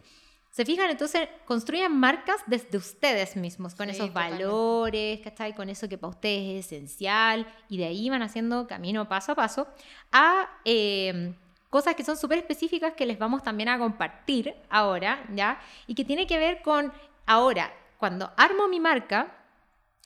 ¿Se 0.52 0.66
fijan? 0.66 0.90
Entonces, 0.90 1.30
construyen 1.46 1.98
marcas 1.98 2.42
desde 2.46 2.78
ustedes 2.78 3.38
mismos, 3.38 3.74
con 3.74 3.90
esos 3.90 4.12
valores, 4.12 5.22
¿cachai? 5.22 5.56
Con 5.56 5.70
eso 5.70 5.88
que 5.88 5.98
para 5.98 6.12
ustedes 6.12 6.60
es 6.60 6.66
esencial, 6.66 7.48
y 7.70 7.78
de 7.78 7.86
ahí 7.86 8.10
van 8.10 8.22
haciendo 8.22 8.68
camino 8.68 9.08
paso 9.08 9.32
a 9.32 9.36
paso 9.36 9.68
a 10.12 10.50
em, 10.66 11.34
cosas 11.74 11.96
que 11.96 12.04
son 12.04 12.16
súper 12.16 12.38
específicas 12.38 12.94
que 12.94 13.04
les 13.04 13.18
vamos 13.18 13.42
también 13.42 13.68
a 13.68 13.80
compartir 13.80 14.54
ahora, 14.70 15.26
¿ya? 15.34 15.60
Y 15.88 15.96
que 15.96 16.06
tiene 16.06 16.28
que 16.28 16.38
ver 16.38 16.62
con, 16.62 16.94
ahora, 17.26 17.74
cuando 17.98 18.32
armo 18.38 18.68
mi 18.68 18.80
marca, 18.80 19.36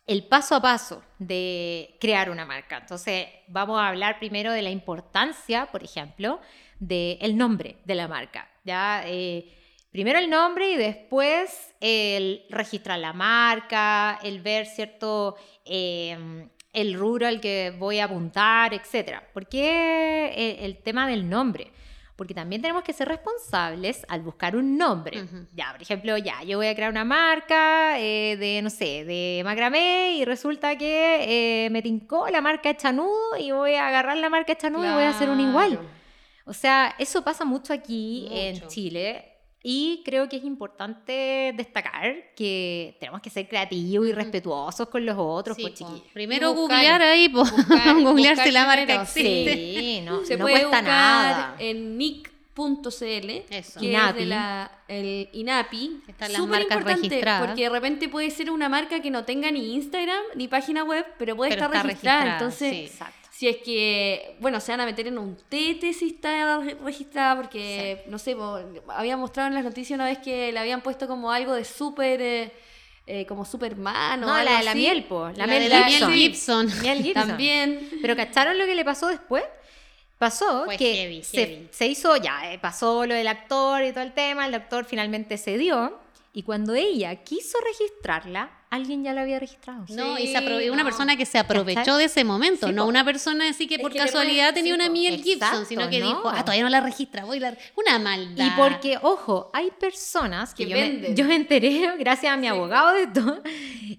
el 0.05 0.23
paso 0.23 0.55
a 0.55 0.61
paso 0.61 1.03
de 1.19 1.97
crear 1.99 2.29
una 2.29 2.45
marca. 2.45 2.77
Entonces, 2.77 3.27
vamos 3.49 3.81
a 3.81 3.89
hablar 3.89 4.17
primero 4.17 4.53
de 4.53 4.61
la 4.61 4.69
importancia, 4.69 5.65
por 5.65 5.83
ejemplo, 5.83 6.39
del 6.79 7.35
nombre 7.35 7.75
de 7.83 7.95
la 7.95 8.07
marca. 8.07 8.49
¿ya? 8.63 9.03
Eh, 9.05 9.53
primero 9.91 10.19
el 10.19 10.29
nombre 10.29 10.71
y 10.71 10.77
después 10.77 11.75
el 11.81 12.45
registrar 12.49 12.97
la 12.99 13.11
marca, 13.11 14.19
el 14.23 14.39
ver 14.39 14.67
cierto 14.67 15.35
em, 15.65 16.47
el 16.77 16.93
rubro 16.93 17.25
al 17.25 17.41
que 17.41 17.73
voy 17.77 17.97
a 17.97 18.05
apuntar, 18.05 18.71
etc. 18.73 19.19
¿Por 19.33 19.47
qué 19.47 20.57
el, 20.61 20.77
tema 20.77 21.07
del 21.07 21.27
nombre? 21.27 21.71
porque 22.15 22.33
también 22.33 22.63
tenemos 22.63 22.83
que 22.83 22.93
ser 22.93 23.07
responsables 23.07 24.03
al 24.09 24.23
buscar 24.23 24.55
un 24.55 24.75
nombre. 24.75 25.23
Ya, 25.53 25.71
por 25.71 25.83
ejemplo, 25.83 26.17
ya, 26.17 26.41
yo 26.41 26.57
voy 26.57 26.65
a 26.65 26.73
crear 26.73 26.89
una 26.89 27.05
marca 27.05 27.99
eh, 27.99 28.35
de, 28.37 28.59
no 28.63 28.71
sé, 28.71 29.05
de 29.05 29.43
macramé 29.43 30.15
y 30.17 30.25
resulta 30.25 30.75
que 30.79 31.65
eh, 31.65 31.69
me 31.69 31.83
tincó 31.83 32.27
la 32.29 32.41
marca 32.41 32.75
Chanudo 32.75 33.37
y 33.37 33.51
voy 33.51 33.75
a 33.75 33.87
agarrar 33.87 34.17
la 34.17 34.29
marca 34.29 34.57
Chanudo 34.57 34.83
y 34.83 34.93
voy 34.95 35.03
a 35.03 35.11
hacer 35.11 35.29
un 35.29 35.39
igual. 35.39 35.79
O 36.45 36.53
sea, 36.53 36.95
eso 36.97 37.23
pasa 37.23 37.45
mucho 37.45 37.71
aquí 37.71 38.27
en 38.31 38.67
Chile. 38.67 39.36
Y 39.63 40.01
creo 40.05 40.29
que 40.29 40.37
es 40.37 40.43
importante 40.43 41.53
destacar 41.55 42.33
que 42.35 42.95
tenemos 42.99 43.21
que 43.21 43.29
ser 43.29 43.47
creativos 43.49 44.07
y 44.07 44.13
respetuosos 44.13 44.87
con 44.87 45.05
los 45.05 45.17
otros, 45.17 45.57
pues, 45.59 45.73
Primero 46.13 46.53
googlear 46.53 47.01
ahí, 47.01 47.27
pues, 47.27 47.51
googlear 48.03 48.37
si 48.37 48.51
la 48.51 48.65
marca 48.65 49.01
existe. 49.01 49.53
Sí, 49.55 50.01
no, 50.05 50.23
Se 50.23 50.37
puede 50.37 50.61
cuesta 50.61 50.81
nada. 50.81 51.55
en 51.59 51.97
nick.cl, 51.97 52.99
que 52.99 53.45
es 53.49 53.75
de 53.75 54.25
la, 54.25 54.71
el 54.87 55.29
INAPI. 55.33 56.01
Están 56.07 56.33
las 56.33 56.41
marcas 56.47 56.83
registradas. 56.83 57.47
Porque 57.47 57.63
de 57.63 57.69
repente 57.69 58.09
puede 58.09 58.29
ser 58.29 58.51
una 58.51 58.69
marca 58.69 59.01
que 59.01 59.09
no 59.09 59.25
tenga 59.25 59.51
ni 59.51 59.73
Instagram 59.73 60.21
ni 60.35 60.47
página 60.47 60.83
web, 60.83 61.05
pero 61.17 61.35
puede 61.35 61.51
estar 61.51 61.71
registrada. 61.71 62.33
Entonces, 62.33 62.91
si 63.37 63.47
es 63.47 63.57
que, 63.57 64.35
bueno, 64.39 64.59
se 64.59 64.71
van 64.71 64.81
a 64.81 64.85
meter 64.87 65.05
en 65.05 65.19
un 65.19 65.37
tete 65.47 65.93
si 65.93 66.07
está 66.07 66.59
registrada, 66.83 67.35
porque, 67.35 68.03
no 68.07 68.17
sé, 68.17 68.35
había 68.87 69.15
mostrado 69.15 69.49
en 69.49 69.53
las 69.53 69.63
noticias 69.63 69.95
una 69.95 70.05
vez 70.05 70.17
que 70.17 70.51
le 70.51 70.57
habían 70.57 70.81
puesto 70.81 71.07
como 71.07 71.31
algo 71.31 71.53
de 71.53 71.63
súper... 71.63 72.19
Eh, 72.19 72.51
eh, 73.05 73.25
como 73.27 73.45
Superman 73.45 74.21
o 74.23 74.27
no, 74.27 74.43
la 74.43 74.57
de 74.57 74.63
la 74.65 74.73
miel, 74.73 75.05
po. 75.05 75.29
La, 75.35 75.45
miel, 75.45 75.71
Gibson. 76.11 76.67
Miel 76.81 77.03
Gibson. 77.03 77.27
También. 77.27 77.89
Pero 78.01 78.17
¿cacharon 78.17 78.57
lo 78.57 78.65
que 78.65 78.75
le 78.75 78.83
pasó 78.83 79.07
después? 79.07 79.45
Pasó 80.17 80.65
que 80.75 81.21
se, 81.23 81.69
se, 81.71 81.87
hizo, 81.87 82.17
ya, 82.17 82.51
eh, 82.51 82.57
pasó 82.57 83.05
lo 83.05 83.13
del 83.13 83.27
actor 83.27 83.83
y 83.83 83.91
todo 83.91 84.03
el 84.03 84.13
tema, 84.13 84.47
el 84.47 84.55
actor 84.55 84.83
finalmente 84.83 85.37
cedió, 85.37 85.99
y 86.33 86.41
cuando 86.41 86.73
ella 86.73 87.15
quiso 87.23 87.59
registrarla, 87.63 88.56
alguien 88.69 89.03
ya 89.03 89.13
la 89.13 89.21
había 89.21 89.39
registrado. 89.39 89.85
No, 89.89 90.17
y 90.17 90.27
se 90.27 90.69
una 90.71 90.83
persona 90.83 91.15
que 91.15 91.25
se 91.25 91.37
aprovechó 91.37 91.97
de 91.97 92.05
ese 92.05 92.23
momento, 92.23 92.71
no 92.71 92.85
una 92.85 93.03
persona 93.03 93.49
así 93.49 93.67
que 93.67 93.79
por 93.79 93.93
casualidad 93.93 94.53
tenía 94.53 94.75
una 94.75 94.89
Miel 94.89 95.21
Gibson, 95.21 95.65
sino 95.65 95.89
que 95.89 96.01
dijo, 96.01 96.29
ah, 96.29 96.43
todavía 96.43 96.63
no 96.63 96.69
la 96.69 96.81
registra, 96.81 97.25
voy 97.25 97.43
a 97.43 97.57
una 97.75 97.99
maldad. 97.99 98.45
Y 98.45 98.49
porque, 98.51 98.97
ojo, 99.01 99.49
hay 99.53 99.71
personas 99.71 100.53
que, 100.53 100.67
yo, 100.67 100.75
me, 100.75 101.13
yo, 101.15 101.25
me, 101.25 101.35
enteré, 101.35 101.95
gracias 101.99 102.33
a 102.33 102.37
mi 102.37 102.47
abogado 102.47 102.93
de 102.93 103.03
esto, 103.03 103.41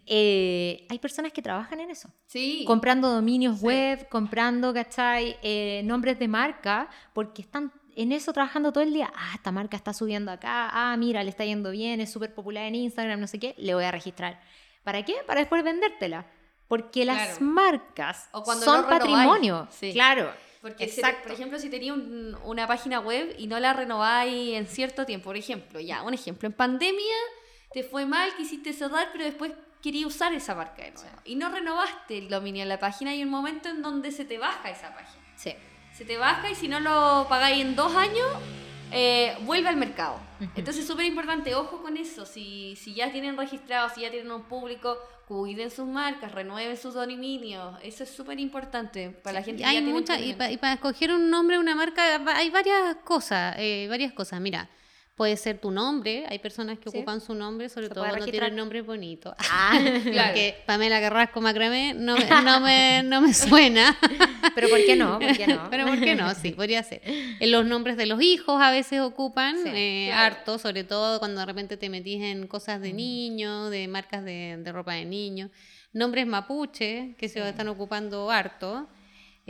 eh, 0.06 0.86
hay 0.88 0.98
personas 0.98 1.32
que 1.32 1.42
trabajan 1.42 1.80
en 1.80 1.90
eso. 1.90 2.10
Sí. 2.26 2.64
Comprando 2.66 3.08
dominios 3.08 3.60
web, 3.60 4.08
comprando, 4.08 4.74
¿cachai? 4.74 5.36
Eh, 5.42 5.82
nombres 5.84 6.18
de 6.18 6.28
marca, 6.28 6.88
porque 7.14 7.42
están 7.42 7.72
en 7.98 8.12
eso 8.12 8.32
trabajando 8.32 8.72
todo 8.72 8.84
el 8.84 8.92
día. 8.92 9.12
Ah, 9.16 9.32
esta 9.34 9.50
marca 9.50 9.76
está 9.76 9.92
subiendo 9.92 10.30
acá. 10.30 10.70
Ah, 10.72 10.96
mira, 10.96 11.24
le 11.24 11.30
está 11.30 11.44
yendo 11.44 11.72
bien, 11.72 12.00
es 12.00 12.12
súper 12.12 12.32
popular 12.32 12.64
en 12.66 12.76
Instagram, 12.76 13.18
no 13.18 13.26
sé 13.26 13.40
qué. 13.40 13.56
Le 13.58 13.74
voy 13.74 13.82
a 13.82 13.90
registrar. 13.90 14.40
¿Para 14.84 15.04
qué? 15.04 15.16
Para 15.26 15.40
después 15.40 15.64
vendértela. 15.64 16.24
Porque 16.68 17.04
las 17.04 17.40
marcas 17.40 18.28
son 18.62 18.86
patrimonio. 18.86 19.66
Claro. 19.92 20.32
Porque, 20.62 20.92
por 21.24 21.32
ejemplo, 21.32 21.58
si 21.58 21.70
tenía 21.70 21.92
una 21.92 22.68
página 22.68 23.00
web 23.00 23.34
y 23.36 23.48
no 23.48 23.58
la 23.58 23.72
renováis 23.72 24.54
en 24.54 24.66
cierto 24.68 25.04
tiempo, 25.04 25.26
por 25.26 25.36
ejemplo, 25.36 25.80
ya, 25.80 26.02
un 26.02 26.14
ejemplo, 26.14 26.46
en 26.46 26.52
pandemia 26.52 27.16
te 27.72 27.82
fue 27.82 28.06
mal, 28.06 28.32
quisiste 28.36 28.72
cerrar, 28.72 29.08
pero 29.12 29.24
después 29.24 29.52
quería 29.82 30.06
usar 30.06 30.32
esa 30.34 30.54
marca 30.54 30.84
de 30.84 30.92
nuevo. 30.92 31.08
Y 31.24 31.34
no 31.34 31.50
renovaste 31.50 32.18
el 32.18 32.28
dominio 32.28 32.62
de 32.62 32.68
la 32.68 32.78
página 32.78 33.14
y 33.14 33.24
un 33.24 33.30
momento 33.30 33.68
en 33.68 33.82
donde 33.82 34.12
se 34.12 34.24
te 34.24 34.38
baja 34.38 34.70
esa 34.70 34.94
página. 34.94 35.24
Sí 35.36 35.54
se 35.98 36.04
te 36.04 36.16
baja 36.16 36.48
y 36.48 36.54
si 36.54 36.68
no 36.68 36.78
lo 36.78 37.26
pagáis 37.28 37.60
en 37.60 37.74
dos 37.74 37.92
años, 37.96 38.24
eh, 38.92 39.36
vuelve 39.40 39.68
al 39.68 39.76
mercado. 39.76 40.20
Entonces, 40.54 40.86
súper 40.86 41.06
importante, 41.06 41.56
ojo 41.56 41.82
con 41.82 41.96
eso. 41.96 42.24
Si, 42.24 42.76
si 42.76 42.94
ya 42.94 43.10
tienen 43.10 43.36
registrado, 43.36 43.88
si 43.92 44.02
ya 44.02 44.10
tienen 44.12 44.30
un 44.30 44.44
público, 44.44 44.96
cuiden 45.26 45.72
sus 45.72 45.88
marcas, 45.88 46.30
renueven 46.30 46.76
sus 46.76 46.94
dominios. 46.94 47.76
Eso 47.82 48.04
es 48.04 48.10
súper 48.10 48.38
importante 48.38 49.10
para 49.10 49.40
la 49.40 49.42
gente. 49.42 49.64
Hay 49.64 49.82
muchas, 49.82 50.20
y, 50.20 50.34
para 50.34 50.74
escoger 50.74 51.12
un 51.12 51.30
nombre, 51.30 51.58
una 51.58 51.74
marca, 51.74 52.22
hay 52.36 52.50
varias 52.50 52.94
cosas, 53.02 53.56
eh, 53.58 53.88
varias 53.90 54.12
cosas. 54.12 54.40
Mira, 54.40 54.70
Puede 55.18 55.36
ser 55.36 55.58
tu 55.58 55.72
nombre, 55.72 56.26
hay 56.28 56.38
personas 56.38 56.78
que 56.78 56.90
ocupan 56.90 57.20
su 57.20 57.34
nombre, 57.34 57.68
sobre 57.68 57.88
todo 57.88 58.06
cuando 58.06 58.24
tienen 58.24 58.54
nombre 58.54 58.82
bonito. 58.82 59.34
Ah, 59.50 59.76
claro. 60.04 60.28
Porque 60.28 60.62
Pamela 60.64 61.00
Carrasco 61.00 61.40
Macramé 61.40 61.92
no 61.92 62.16
me, 62.16 62.24
no 62.24 62.60
me, 62.60 63.02
no 63.02 63.20
me 63.20 63.34
suena. 63.48 63.98
Pero 64.54 64.68
¿por 64.68 64.78
qué 64.84 64.94
no? 64.94 65.18
¿Por 65.18 65.36
qué 65.36 65.48
no? 65.48 65.68
Pero 65.70 65.86
¿por 65.86 65.98
qué 65.98 66.14
no? 66.14 66.32
Sí, 66.36 66.52
podría 66.52 66.84
ser. 66.84 67.02
En 67.04 67.50
los 67.50 67.66
nombres 67.66 67.96
de 67.96 68.06
los 68.06 68.22
hijos 68.22 68.62
a 68.62 68.70
veces 68.70 69.00
ocupan 69.00 69.56
eh, 69.66 70.12
harto, 70.12 70.56
sobre 70.58 70.84
todo 70.84 71.18
cuando 71.18 71.40
de 71.40 71.46
repente 71.46 71.76
te 71.76 71.88
metís 71.88 72.22
en 72.22 72.46
cosas 72.46 72.80
de 72.80 72.92
mm. 72.92 72.96
niño, 72.96 73.70
de 73.70 73.88
marcas 73.88 74.24
de, 74.24 74.56
de 74.58 74.70
ropa 74.70 74.92
de 74.92 75.04
niño. 75.04 75.50
Nombres 75.92 76.28
mapuche, 76.28 77.16
que 77.18 77.28
se 77.28 77.40
están 77.48 77.66
ocupando 77.66 78.30
harto. 78.30 78.88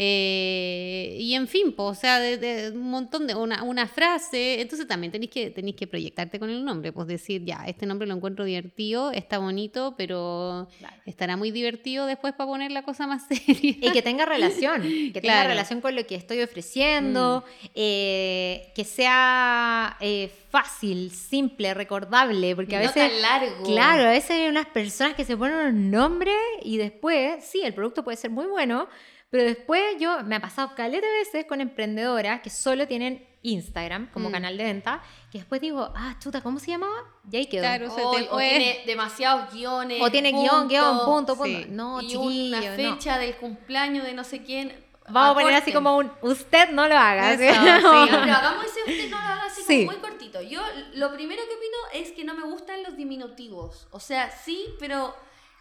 Eh, 0.01 1.17
y 1.19 1.35
en 1.35 1.49
fin, 1.49 1.75
o 1.77 1.93
sea, 1.93 2.21
de, 2.21 2.71
un 2.73 2.89
montón 2.89 3.27
de 3.27 3.35
una, 3.35 3.65
una, 3.65 3.89
frase. 3.89 4.61
Entonces 4.61 4.87
también 4.87 5.11
tenéis 5.11 5.33
que, 5.33 5.51
tenéis 5.51 5.75
que 5.75 5.89
proyectarte 5.89 6.39
con 6.39 6.51
el 6.51 6.65
nombre, 6.65 6.93
pues 6.93 7.09
decir, 7.09 7.45
ya, 7.45 7.65
este 7.67 7.85
nombre 7.85 8.07
lo 8.07 8.15
encuentro 8.15 8.45
divertido, 8.45 9.11
está 9.11 9.39
bonito, 9.39 9.97
pero 9.99 10.69
estará 11.05 11.37
muy 11.37 11.51
divertido 11.51 12.07
después 12.07 12.33
para 12.35 12.47
poner 12.47 12.71
la 12.71 12.85
cosa 12.85 13.09
más 13.09 13.27
seria. 13.29 13.75
Y 13.81 13.91
que 13.91 14.01
tenga 14.01 14.25
relación, 14.25 14.83
que 14.83 15.21
tenga 15.21 15.43
relación 15.43 15.81
con 15.81 15.97
lo 15.97 16.07
que 16.07 16.15
estoy 16.15 16.43
ofreciendo, 16.43 17.45
mm. 17.45 17.67
eh, 17.75 18.73
que 18.77 18.85
sea 18.85 19.97
eh, 19.99 20.31
fácil, 20.51 21.11
simple, 21.11 21.75
recordable, 21.75 22.55
porque 22.55 22.77
a 22.77 22.79
veces... 22.79 23.11
Tan 23.11 23.21
largo. 23.21 23.65
Claro, 23.65 24.05
a 24.05 24.11
veces 24.11 24.31
hay 24.31 24.47
unas 24.47 24.67
personas 24.67 25.15
que 25.17 25.25
se 25.25 25.37
ponen 25.37 25.75
un 25.75 25.91
nombre 25.91 26.31
y 26.63 26.77
después, 26.77 27.45
sí, 27.45 27.63
el 27.65 27.75
producto 27.75 28.05
puede 28.05 28.17
ser 28.17 28.31
muy 28.31 28.47
bueno, 28.47 28.87
pero 29.31 29.45
después 29.45 29.83
yo 29.99 30.23
me 30.25 30.37
ha 30.37 30.41
pasado 30.41 30.75
caleta 30.75 31.07
de 31.07 31.13
veces 31.19 31.45
con 31.47 31.61
emprendedoras 31.61 32.41
que 32.41 32.51
solo 32.51 32.87
tienen 32.87 33.27
Instagram 33.43 34.11
como 34.13 34.29
mm. 34.29 34.33
canal 34.33 34.57
de 34.57 34.65
venta, 34.65 35.03
que 35.31 35.39
después 35.39 35.61
digo, 35.61 35.93
ah, 35.95 36.17
chuta, 36.19 36.41
¿cómo 36.41 36.59
se 36.59 36.71
llamaba? 36.71 37.05
Y 37.31 37.37
ahí 37.37 37.47
quedó. 37.47 37.63
Claro, 37.63 37.95
o, 37.95 38.39
tiene 38.39 38.83
demasiados 38.87 39.53
guiones. 39.53 40.01
O 40.03 40.11
tiene 40.11 40.33
guion, 40.33 40.69
guion, 40.69 41.05
punto, 41.05 41.37
punto. 41.37 41.67
No, 41.69 42.01
y 42.01 42.17
una 42.17 42.63
fecha 42.63 43.19
del 43.19 43.37
cumpleaños 43.37 44.05
de 44.05 44.15
no 44.15 44.25
sé 44.25 44.43
quién. 44.43 44.87
Vamos 45.11 45.31
a 45.31 45.41
poner 45.41 45.55
así 45.55 45.73
como 45.73 45.97
un, 45.97 46.11
usted 46.23 46.71
no 46.71 46.87
lo 46.87 46.97
haga. 46.97 47.33
¿sí? 47.33 47.39
pero 47.47 48.35
hagamos 48.35 48.65
ese 48.67 48.81
usted 48.81 49.11
no 49.11 49.17
lo 49.17 49.25
haga 49.25 49.45
así 49.45 49.63
como 49.63 49.93
muy 49.93 50.01
cortito. 50.01 50.43
Yo 50.43 50.61
lo 50.95 51.13
primero 51.13 51.43
que 51.49 51.55
opino 51.55 51.77
es 51.95 52.13
que 52.13 52.25
no 52.25 52.35
me 52.35 52.43
gustan 52.43 52.83
los 52.83 52.97
diminutivos. 52.97 53.89
O 53.91 54.01
sea, 54.01 54.31
sí, 54.31 54.75
pero 54.79 55.15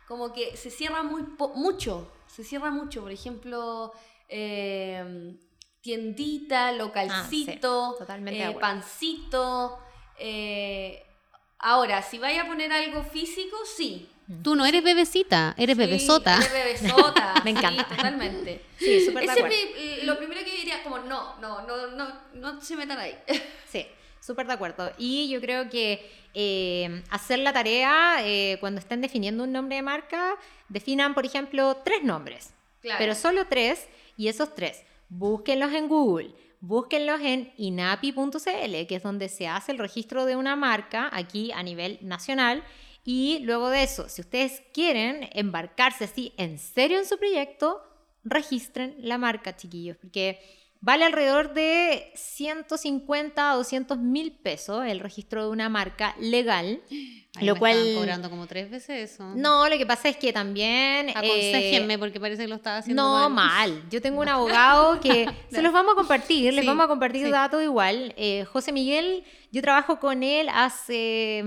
como 0.08 0.34
que 0.34 0.58
se 0.58 0.70
cierra 0.70 1.04
muy 1.04 1.24
mucho 1.56 2.12
se 2.28 2.44
cierra 2.44 2.72
mucho. 2.72 3.02
Por 3.02 3.12
ejemplo, 3.12 3.94
em, 4.28 5.38
tiendita, 5.82 6.72
localcito, 6.72 7.98
ah, 8.08 8.18
eh, 8.28 8.58
pancito. 8.60 9.80
Eh, 10.20 11.06
ahora, 11.60 12.02
si 12.02 12.20
vaya 12.20 12.44
a 12.44 12.48
poner 12.48 12.72
algo 12.72 13.04
físico, 13.04 13.58
sí. 13.66 14.10
Mm. 14.28 14.42
Tú 14.42 14.56
no 14.56 14.66
eres 14.66 14.84
bebecita, 14.84 15.56
eres 15.58 15.78
bebesota. 15.78 16.38
Eres 16.38 16.52
bebesota. 16.52 17.36
Me 17.46 17.52
encanta. 17.52 17.88
totalmente. 17.88 18.64
Sí, 18.78 19.04
súper 19.04 19.24
Ese 19.24 20.04
lo 20.04 20.18
primero 20.20 20.40
que 20.44 20.52
diría, 20.52 20.84
como, 20.84 21.00
no, 21.00 21.40
no, 21.40 21.64
no, 21.64 21.88
no, 21.88 22.14
no 22.36 22.62
se 22.62 22.76
metan 22.76 23.00
ahí. 23.00 23.18
Sí, 23.68 23.86
súper 24.28 24.46
de 24.46 24.54
acuerdo. 24.54 24.92
Y 24.98 25.30
yo 25.30 25.40
creo 25.40 25.70
que 25.70 26.06
eh, 26.34 27.02
hacer 27.10 27.40
la 27.40 27.54
tarea 27.54 28.18
eh, 28.22 28.58
cuando 28.60 28.80
estén 28.80 29.02
definiendo 29.02 29.46
un 29.46 29.54
nombre 29.54 29.78
de 29.78 29.82
marca, 29.82 30.36
definan, 30.68 31.14
por 31.14 31.26
ejemplo, 31.26 31.78
tres 31.84 32.04
nombres, 32.04 32.54
pero 32.82 33.16
solo 33.16 33.48
tres, 33.48 33.88
y 34.18 34.28
esos 34.28 34.54
tres, 34.54 34.84
búsquenlos 35.10 35.74
en 35.74 35.88
Google. 35.88 36.36
Búsquenlos 36.60 37.22
en 37.22 37.54
inapi.cl, 37.58 38.88
que 38.88 38.96
es 38.96 39.04
donde 39.04 39.30
se 39.30 39.48
hace 39.48 39.72
el 39.72 39.78
registro 39.78 40.26
de 40.26 40.36
una 40.36 40.56
marca 40.56 41.08
aquí 41.14 41.52
a 41.52 41.62
nivel 41.62 42.00
nacional. 42.02 42.64
Y 43.06 43.40
luego 43.44 43.70
de 43.70 43.84
eso, 43.84 44.10
si 44.10 44.22
ustedes 44.22 44.64
quieren 44.74 45.30
embarcarse 45.34 46.06
así 46.06 46.34
en 46.36 46.58
serio 46.58 46.98
en 46.98 47.06
su 47.06 47.18
proyecto, 47.18 47.82
registren 48.24 48.96
la 49.00 49.18
marca, 49.20 49.56
chiquillos, 49.56 49.98
porque 49.98 50.40
Vale 50.80 51.06
alrededor 51.06 51.54
de 51.54 52.12
150 52.16 53.52
a 53.52 53.56
200 53.56 53.98
mil 53.98 54.32
pesos 54.32 54.86
el 54.86 55.00
registro 55.00 55.44
de 55.44 55.50
una 55.50 55.70
marca 55.70 56.16
legal. 56.20 56.82
lo 57.42 57.56
cual. 57.56 57.94
cobrando 57.96 58.30
como 58.30 58.48
tres 58.48 58.70
veces 58.70 59.12
eso. 59.12 59.34
No, 59.36 59.68
lo 59.68 59.78
que 59.78 59.86
pasa 59.86 60.10
es 60.10 60.18
que 60.18 60.32
también. 60.32 61.10
Aconsejenme, 61.10 61.96
eh, 61.96 62.00
porque 62.00 62.20
parece 62.20 62.44
que 62.44 62.48
lo 62.48 62.56
estaba 62.56 62.78
haciendo. 62.78 63.04
No, 63.04 63.30
mal. 63.30 63.84
Yo 63.90 64.02
tengo 64.02 64.22
un 64.22 64.30
abogado 64.30 65.00
que 65.00 65.28
se 65.52 65.62
los 65.62 65.74
vamos 65.74 65.94
a 65.94 65.96
compartir, 65.96 66.54
les 66.54 66.66
vamos 66.66 66.86
a 66.86 66.88
compartir 66.88 67.30
datos 67.30 67.64
igual. 67.64 68.14
Eh, 68.18 68.46
José 68.46 68.72
Miguel, 68.72 69.24
yo 69.52 69.62
trabajo 69.62 70.00
con 70.00 70.24
él 70.24 70.48
hace 70.50 71.44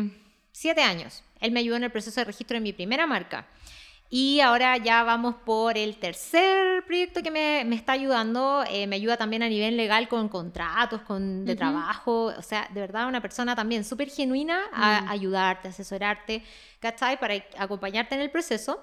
siete 0.53 0.83
años. 0.83 1.23
Él 1.41 1.53
me 1.53 1.61
ayudó 1.61 1.77
en 1.77 1.85
el 1.85 1.91
proceso 1.91 2.21
de 2.21 2.25
registro 2.25 2.57
de 2.57 2.61
mi 2.61 2.73
primera 2.73 3.07
marca. 3.07 3.47
Y 4.13 4.41
ahora 4.41 4.77
ya 4.77 5.05
vamos 5.05 5.37
por 5.45 5.79
el 5.79 5.97
tercer 5.97 6.85
proyecto 6.85 7.23
que 7.23 7.31
me, 7.31 7.63
me 7.65 7.77
está 7.77 7.93
ayudando. 7.93 8.65
Eh, 8.69 8.89
me 8.89 8.97
ayuda 8.97 9.17
también 9.17 9.45
a 9.45 9.49
nivel 9.49 9.77
legal 9.77 10.09
con 10.09 10.29
contratos, 10.29 11.03
con, 11.03 11.45
de 11.45 11.55
trabajo. 11.55 12.33
O 12.37 12.43
sea, 12.43 12.69
de 12.75 12.81
verdad, 12.81 13.07
una 13.07 13.23
persona 13.23 13.55
también 13.55 13.85
súper 13.85 14.11
genuina 14.11 14.63
a 14.73 15.03
mm. 15.03 15.09
ayudarte, 15.11 15.69
asesorarte, 15.69 16.43
¿cachai? 16.81 17.21
Para 17.21 17.35
acompañarte 17.57 18.17
en 18.17 18.23
el 18.23 18.33
proceso. 18.33 18.83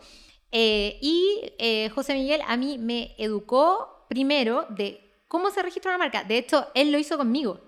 Eh, 0.50 0.98
y 1.02 1.42
eh, 1.60 1.90
José 1.94 2.14
Miguel 2.14 2.42
a 2.48 2.56
mí 2.56 2.78
me 2.78 3.14
educó 3.18 4.06
primero 4.08 4.66
de 4.70 5.24
cómo 5.28 5.50
se 5.50 5.62
registra 5.62 5.92
una 5.92 5.98
marca. 5.98 6.24
De 6.24 6.38
hecho, 6.38 6.68
él 6.74 6.90
lo 6.90 7.00
hizo 7.00 7.18
conmigo. 7.18 7.67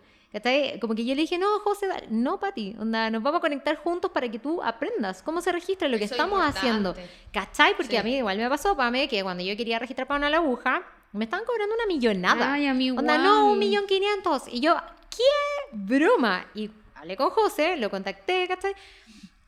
Como 0.79 0.93
que 0.93 1.05
yo 1.05 1.15
le 1.15 1.21
dije, 1.21 1.39
no, 1.39 1.59
José, 1.59 1.87
no, 2.09 2.39
Pati, 2.39 2.75
onda, 2.79 3.09
nos 3.09 3.23
vamos 3.23 3.39
a 3.39 3.41
conectar 3.41 3.75
juntos 3.77 4.11
para 4.11 4.29
que 4.29 4.37
tú 4.37 4.61
aprendas 4.61 5.23
cómo 5.23 5.41
se 5.41 5.51
registra 5.51 5.87
lo 5.87 5.97
que 5.97 6.03
estamos 6.03 6.41
haciendo. 6.43 6.95
¿Cachai? 7.31 7.75
Porque 7.75 7.97
a 7.97 8.03
mí 8.03 8.17
igual 8.17 8.37
me 8.37 8.47
pasó, 8.47 8.75
Pame, 8.77 9.07
que 9.07 9.23
cuando 9.23 9.43
yo 9.43 9.57
quería 9.57 9.79
registrar 9.79 10.07
para 10.07 10.27
una 10.27 10.37
aguja, 10.37 10.83
me 11.13 11.25
estaban 11.25 11.45
cobrando 11.45 11.73
una 11.73 11.87
millonada. 11.87 12.53
Ay, 12.53 12.67
a 12.67 12.73
mí 12.73 12.91
Onda, 12.91 13.17
no, 13.17 13.51
un 13.51 13.57
millón 13.57 13.87
quinientos. 13.87 14.43
Y 14.47 14.59
yo, 14.59 14.75
¿qué 15.09 15.23
broma? 15.71 16.45
Y 16.53 16.69
hablé 16.93 17.17
con 17.17 17.31
José, 17.31 17.77
lo 17.77 17.89
contacté, 17.89 18.47
¿cachai? 18.47 18.75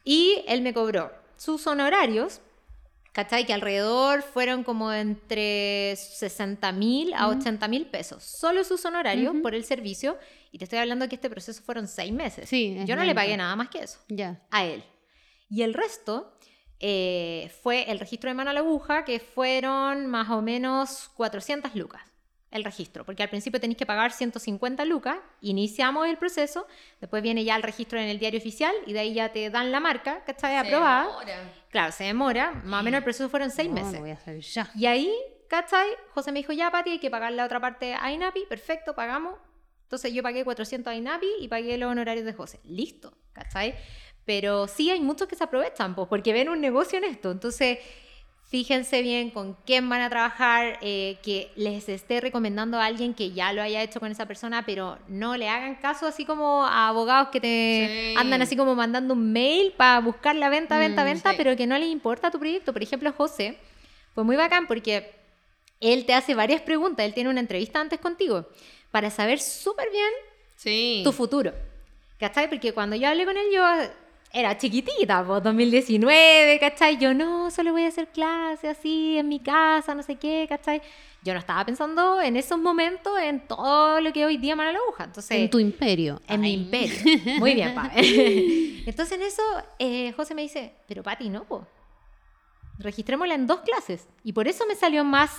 Y 0.04 0.44
él 0.48 0.62
me 0.62 0.74
cobró 0.74 1.12
sus 1.38 1.68
honorarios 1.68 2.42
¿Cachai? 3.12 3.46
Que 3.46 3.54
alrededor 3.54 4.22
fueron 4.22 4.64
como 4.64 4.92
entre 4.94 5.96
60 5.98 6.72
mil 6.72 7.14
a 7.14 7.28
80 7.28 7.68
mil 7.68 7.86
pesos. 7.88 8.24
Solo 8.24 8.64
sus 8.64 8.86
honorarios 8.86 9.36
por 9.42 9.54
el 9.54 9.66
servicio. 9.66 10.18
Y 10.52 10.58
te 10.58 10.64
estoy 10.64 10.80
hablando 10.80 11.08
que 11.10 11.16
este 11.16 11.30
proceso 11.30 11.62
fueron 11.62 11.88
seis 11.88 12.14
meses. 12.14 12.48
Sí, 12.48 12.78
Yo 12.86 12.96
no 12.96 13.04
le 13.04 13.14
pagué 13.14 13.36
nada 13.36 13.56
más 13.56 13.70
que 13.70 13.80
eso. 13.80 14.00
Ya. 14.08 14.42
A 14.50 14.66
él. 14.66 14.84
Y 15.50 15.64
el 15.64 15.74
resto 15.74 16.38
eh, 16.80 17.52
fue 17.62 17.92
el 17.92 18.00
registro 18.00 18.30
de 18.30 18.34
mano 18.34 18.52
a 18.52 18.54
la 18.54 18.62
aguja, 18.62 19.04
que 19.04 19.20
fueron 19.20 20.08
más 20.08 20.30
o 20.30 20.42
menos 20.42 21.10
400 21.16 21.76
lucas 21.76 22.11
el 22.52 22.64
registro, 22.66 23.06
porque 23.06 23.24
al 23.24 23.30
principio 23.30 23.60
tenéis 23.60 23.78
que 23.78 23.86
pagar 23.86 24.12
150 24.12 24.84
lucas, 24.86 25.18
iniciamos 25.40 26.08
el 26.08 26.18
proceso, 26.18 26.68
después 27.00 27.24
viene 27.24 27.44
ya 27.44 27.56
el 27.56 27.64
registro 27.64 28.00
en 28.00 28.10
el 28.10 28.20
diario 28.20 28.40
oficial 28.40 28.76
y 28.86 28.94
de 28.94 29.00
ahí 29.00 29.14
ya 29.14 29.32
te 29.32 29.50
dan 29.50 29.72
la 29.72 29.80
marca, 29.80 30.24
que 30.26 30.32
está 30.32 30.60
aprobada. 30.60 31.06
Demora. 31.06 31.54
Claro, 31.70 31.92
se 31.94 32.04
demora, 32.04 32.52
más 32.66 32.82
o 32.82 32.84
menos 32.84 33.00
el 33.00 33.04
proceso 33.04 33.30
fueron 33.30 33.50
seis 33.50 33.72
meses. 33.72 34.00
voy 34.00 34.12
a 34.12 34.16
hacer 34.16 34.42
ya. 34.42 34.70
Y 34.76 34.86
ahí, 34.86 35.12
¿cachai? 35.48 35.88
José 36.14 36.34
me 36.34 36.40
dijo, 36.40 36.52
ya, 36.52 36.70
Pati, 36.70 36.92
hay 36.92 37.00
que 37.00 37.10
pagar 37.10 37.32
la 37.32 37.46
otra 37.46 37.62
parte 37.62 37.96
a 37.96 38.12
INAPI, 38.12 38.46
perfecto, 38.50 38.94
pagamos. 38.94 39.36
Entonces 39.84 40.14
yo 40.14 40.22
pagué 40.22 40.44
400 40.44 40.92
a 40.92 40.96
INAPI 40.96 41.28
y 41.40 41.48
pagué 41.48 41.78
los 41.78 41.90
honorarios 41.90 42.26
de 42.26 42.34
José. 42.34 42.60
Listo, 42.66 43.14
¿cachai? 43.34 43.76
Pero 44.26 44.68
sí 44.68 44.90
hay 44.92 45.00
muchos 45.00 45.28
que 45.28 45.36
se 45.36 45.44
aprovechan, 45.44 45.96
pues, 45.96 46.08
porque 46.08 46.34
ven 46.34 46.50
un 46.50 46.62
negocio 46.62 46.98
en 46.98 47.06
esto. 47.06 47.32
Entonces, 47.32 47.80
Fíjense 48.52 49.02
bien 49.02 49.30
con 49.30 49.56
quién 49.66 49.88
van 49.88 50.02
a 50.02 50.10
trabajar, 50.10 50.78
eh, 50.82 51.16
que 51.24 51.54
les 51.56 51.88
esté 51.88 52.20
recomendando 52.20 52.78
a 52.78 52.86
alguien 52.86 53.14
que 53.14 53.32
ya 53.32 53.54
lo 53.54 53.62
haya 53.62 53.82
hecho 53.82 54.02
con 54.02 54.12
esa 54.12 54.26
persona, 54.26 54.66
pero 54.66 55.00
no 55.08 55.38
le 55.38 55.48
hagan 55.48 55.76
caso 55.76 56.06
así 56.06 56.26
como 56.26 56.66
a 56.66 56.90
abogados 56.90 57.30
que 57.30 57.40
te 57.40 58.14
andan 58.18 58.42
así 58.42 58.58
como 58.58 58.76
mandando 58.76 59.14
un 59.14 59.32
mail 59.32 59.72
para 59.78 60.02
buscar 60.02 60.36
la 60.36 60.50
venta, 60.50 60.78
venta, 60.78 61.04
mm, 61.04 61.06
venta, 61.06 61.34
pero 61.38 61.56
que 61.56 61.66
no 61.66 61.78
les 61.78 61.88
importa 61.88 62.30
tu 62.30 62.40
proyecto. 62.40 62.74
Por 62.74 62.84
ejemplo, 62.84 63.14
José 63.14 63.58
fue 64.14 64.26
muy 64.26 64.36
bacán 64.36 64.68
porque 64.68 65.10
él 65.80 66.06
te 66.06 66.14
hace 66.14 66.36
varias 66.36 66.62
preguntas, 66.62 67.06
él 67.06 67.14
tiene 67.14 67.30
una 67.30 67.40
entrevista 67.40 67.80
antes 67.80 68.02
contigo 68.02 68.50
para 68.92 69.10
saber 69.12 69.40
súper 69.40 69.88
bien 69.92 71.04
tu 71.06 71.14
futuro. 71.14 71.54
¿Cachai? 72.20 72.50
Porque 72.50 72.74
cuando 72.74 72.98
yo 72.98 73.08
hablé 73.08 73.24
con 73.24 73.38
él, 73.38 73.46
yo 73.54 73.64
era 74.34 74.58
chiquitita, 74.58 75.26
pues 75.26 75.44
2019, 75.44 76.60
¿cachai? 76.60 76.98
Yo 76.98 77.14
no, 77.14 77.52
solo 77.52 77.72
voy 77.72 77.84
a 77.84 77.90
hacer 77.90 78.08
clase 78.08 78.70
así 78.70 79.18
en 79.18 79.28
mi 79.28 79.40
casa, 79.40 79.94
no 79.94 80.04
sé 80.04 80.16
qué, 80.16 80.46
¿cachai? 80.48 80.82
Yo 81.24 81.34
no 81.34 81.40
estaba 81.40 81.66
pensando 81.66 82.22
en 82.22 82.38
esos 82.38 82.58
momentos 82.58 83.14
en 83.22 83.46
todo 83.48 84.00
lo 84.00 84.12
que 84.12 84.26
hoy 84.26 84.38
día 84.38 84.56
manda 84.56 84.72
la 84.72 84.80
aguja. 84.80 85.04
Entonces, 85.04 85.38
en 85.38 85.50
tu 85.50 85.60
imperio. 85.60 86.22
En 86.28 86.42
mi 86.42 86.54
imperio. 86.54 86.96
Muy 87.40 87.54
bien, 87.54 87.76
pa. 87.76 87.92
Entonces 87.96 89.12
en 89.12 89.22
eso, 89.22 89.44
eh, 89.78 90.14
José 90.14 90.34
me 90.34 90.42
dice, 90.42 90.74
pero 90.88 91.04
Pati, 91.04 91.30
no, 91.30 91.44
pues. 91.44 91.64
Registrémosla 92.80 93.36
en 93.36 93.46
dos 93.46 93.60
clases. 93.62 94.08
Y 94.24 94.34
por 94.34 94.48
eso 94.48 94.66
me 94.66 94.76
salió 94.76 95.04
más 95.04 95.32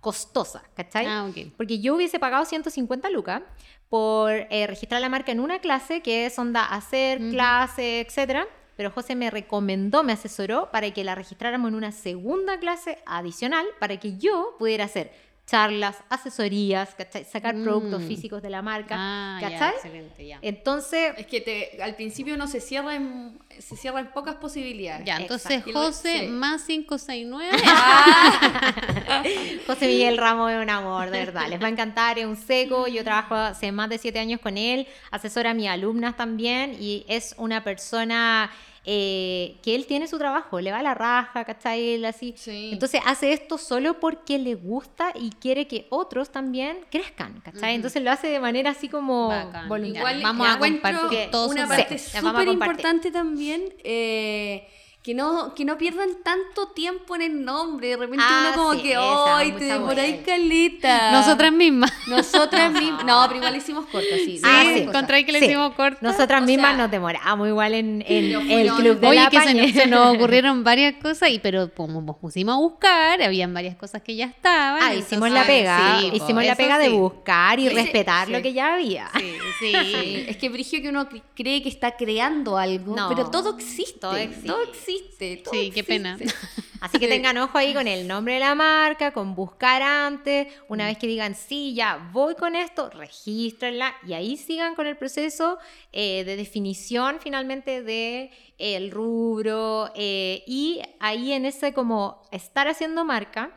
costosa, 0.00 0.62
¿cachai? 0.74 1.06
Ah, 1.06 1.26
ok. 1.28 1.52
Porque 1.56 1.80
yo 1.80 1.94
hubiese 1.94 2.18
pagado 2.18 2.44
150 2.44 3.10
lucas, 3.10 3.42
por 3.88 4.32
eh, 4.32 4.66
registrar 4.66 5.00
la 5.00 5.08
marca 5.08 5.32
en 5.32 5.40
una 5.40 5.58
clase, 5.58 6.00
que 6.00 6.26
es 6.26 6.38
onda 6.38 6.64
hacer, 6.64 7.18
clase, 7.30 8.00
etcétera. 8.00 8.46
Pero 8.76 8.90
José 8.90 9.14
me 9.14 9.30
recomendó, 9.30 10.02
me 10.02 10.12
asesoró 10.12 10.70
para 10.70 10.90
que 10.92 11.04
la 11.04 11.14
registráramos 11.14 11.68
en 11.68 11.74
una 11.74 11.92
segunda 11.92 12.58
clase 12.58 12.98
adicional 13.04 13.66
para 13.78 13.98
que 13.98 14.16
yo 14.16 14.54
pudiera 14.58 14.84
hacer 14.84 15.12
charlas, 15.50 15.96
asesorías, 16.08 16.94
¿cachai? 16.94 17.24
Sacar 17.24 17.60
productos 17.60 18.02
mm. 18.02 18.06
físicos 18.06 18.40
de 18.40 18.50
la 18.50 18.62
marca, 18.62 18.94
ah, 18.96 19.38
¿cachai? 19.40 19.70
excelente, 19.70 20.26
ya. 20.26 20.38
Entonces... 20.42 21.12
Es 21.18 21.26
que 21.26 21.40
te, 21.40 21.82
al 21.82 21.96
principio 21.96 22.36
no 22.36 22.46
se 22.46 22.60
cierra 22.60 22.94
en, 22.94 23.36
se 23.58 23.76
cierra 23.76 23.98
en 23.98 24.12
pocas 24.12 24.36
posibilidades. 24.36 25.04
Ya, 25.04 25.16
entonces 25.16 25.64
José 25.72 26.28
más 26.28 26.62
569. 26.62 27.50
José 29.66 29.86
Miguel 29.88 30.18
Ramos 30.18 30.52
es 30.52 30.62
un 30.62 30.70
amor, 30.70 31.10
de 31.10 31.18
verdad. 31.18 31.48
Les 31.48 31.60
va 31.60 31.66
a 31.66 31.70
encantar, 31.70 32.20
es 32.20 32.26
un 32.26 32.36
seco. 32.36 32.86
Yo 32.86 33.02
trabajo 33.02 33.34
hace 33.34 33.72
más 33.72 33.88
de 33.88 33.98
siete 33.98 34.20
años 34.20 34.40
con 34.40 34.56
él, 34.56 34.86
asesora 35.10 35.50
a 35.50 35.54
mis 35.54 35.68
alumnas 35.68 36.16
también 36.16 36.76
y 36.78 37.04
es 37.08 37.34
una 37.38 37.64
persona 37.64 38.52
eh, 38.84 39.58
que 39.62 39.74
él 39.74 39.86
tiene 39.86 40.08
su 40.08 40.18
trabajo, 40.18 40.60
le 40.60 40.72
va 40.72 40.78
a 40.78 40.82
la 40.82 40.94
raja, 40.94 41.44
¿cachai? 41.44 42.02
así. 42.04 42.34
Entonces 42.46 43.00
hace 43.04 43.32
esto 43.32 43.58
solo 43.58 44.00
porque 44.00 44.38
le 44.38 44.54
gusta 44.54 45.12
y 45.14 45.30
quiere 45.30 45.66
que 45.66 45.86
otros 45.90 46.30
también 46.30 46.78
crezcan, 46.90 47.40
¿cachai? 47.40 47.74
Entonces 47.74 48.02
lo 48.02 48.10
hace 48.10 48.28
de 48.28 48.40
manera 48.40 48.70
así 48.70 48.88
como 48.88 49.28
voluntaria. 49.68 50.22
Vamos 50.22 50.48
a 50.48 50.58
compartir 50.58 51.28
Una 51.48 51.68
parte 51.68 51.98
súper 51.98 52.48
importante 52.48 53.10
también. 53.10 53.62
Eh, 53.84 54.66
que 55.10 55.14
no, 55.16 55.54
que 55.56 55.64
no 55.64 55.76
pierdan 55.76 56.10
tanto 56.22 56.68
tiempo 56.68 57.16
en 57.16 57.22
el 57.22 57.44
nombre. 57.44 57.88
De 57.88 57.96
repente 57.96 58.24
uno 58.24 58.48
ah, 58.48 58.52
como 58.54 58.80
que, 58.80 58.94
¡ay, 58.96 59.52
te 59.58 59.64
demoráis 59.64 60.24
caleta! 60.24 61.10
Nosotras 61.10 61.52
mismas. 61.52 61.92
Nosotras 62.06 62.70
mismas. 62.70 63.04
No, 63.04 63.24
pero 63.26 63.38
igual 63.38 63.56
hicimos 63.56 63.86
corto, 63.86 64.06
sí. 64.14 64.38
Sí, 64.38 64.42
ah, 64.44 64.92
contra 64.92 65.20
que 65.24 65.32
le 65.32 65.40
hicimos 65.40 65.74
corto. 65.74 65.98
Nosotras 66.00 66.44
mismas 66.44 66.78
nos 66.78 66.92
demoramos 66.92 67.48
igual 67.48 67.74
en, 67.74 68.04
el 68.06 68.70
club 68.70 69.00
de 69.00 69.06
Oye, 69.08 69.20
la 69.20 69.30
que 69.30 69.72
se, 69.72 69.86
nos 69.88 70.14
ocurrieron 70.14 70.62
varias 70.62 70.94
cosas, 71.02 71.30
y 71.30 71.40
pero 71.40 71.74
como 71.74 72.00
nos 72.00 72.16
pusimos 72.16 72.54
a 72.54 72.58
buscar, 72.58 73.20
habían 73.20 73.52
varias 73.52 73.74
cosas 73.74 74.02
que 74.02 74.14
ya 74.14 74.26
estaban. 74.26 74.80
Ah, 74.80 74.94
hicimos 74.94 75.28
la 75.32 75.44
pega. 75.44 76.02
hicimos 76.04 76.44
la 76.44 76.54
pega 76.54 76.78
de 76.78 76.90
buscar 76.90 77.58
y 77.58 77.68
respetar 77.68 78.28
lo 78.28 78.40
que 78.40 78.52
ya 78.52 78.74
había. 78.74 79.10
Sí, 79.58 79.72
sí. 79.82 80.24
es 80.28 80.36
que 80.36 80.48
Brigio 80.48 80.80
que 80.80 80.88
uno 80.88 81.08
cree 81.34 81.64
que 81.64 81.68
está 81.68 81.96
creando 81.96 82.56
algo, 82.56 82.94
pero 83.08 83.28
todo 83.28 83.56
existe. 83.56 83.98
Todo 83.98 84.16
existe. 84.16 84.46
Todo 84.46 84.62
existe 84.62 84.99
sí, 85.18 85.70
qué 85.74 85.84
pena. 85.84 86.18
Así 86.80 86.98
que 86.98 87.08
tengan 87.08 87.36
ojo 87.36 87.58
ahí 87.58 87.74
con 87.74 87.86
el 87.86 88.08
nombre 88.08 88.34
de 88.34 88.40
la 88.40 88.54
marca, 88.54 89.12
con 89.12 89.34
buscar 89.34 89.82
antes. 89.82 90.48
Una 90.68 90.86
vez 90.86 90.96
que 90.96 91.06
digan, 91.06 91.34
sí, 91.34 91.74
ya 91.74 92.10
voy 92.12 92.34
con 92.34 92.56
esto, 92.56 92.88
regístrenla 92.88 93.94
y 94.06 94.14
ahí 94.14 94.38
sigan 94.38 94.74
con 94.74 94.86
el 94.86 94.96
proceso 94.96 95.58
eh, 95.92 96.24
de 96.24 96.36
definición 96.36 97.18
finalmente 97.20 97.82
de 97.82 98.30
el 98.56 98.90
rubro 98.90 99.90
eh, 99.94 100.42
y 100.46 100.80
ahí 101.00 101.32
en 101.32 101.44
ese 101.44 101.74
como 101.74 102.22
estar 102.32 102.66
haciendo 102.66 103.04
marca. 103.04 103.54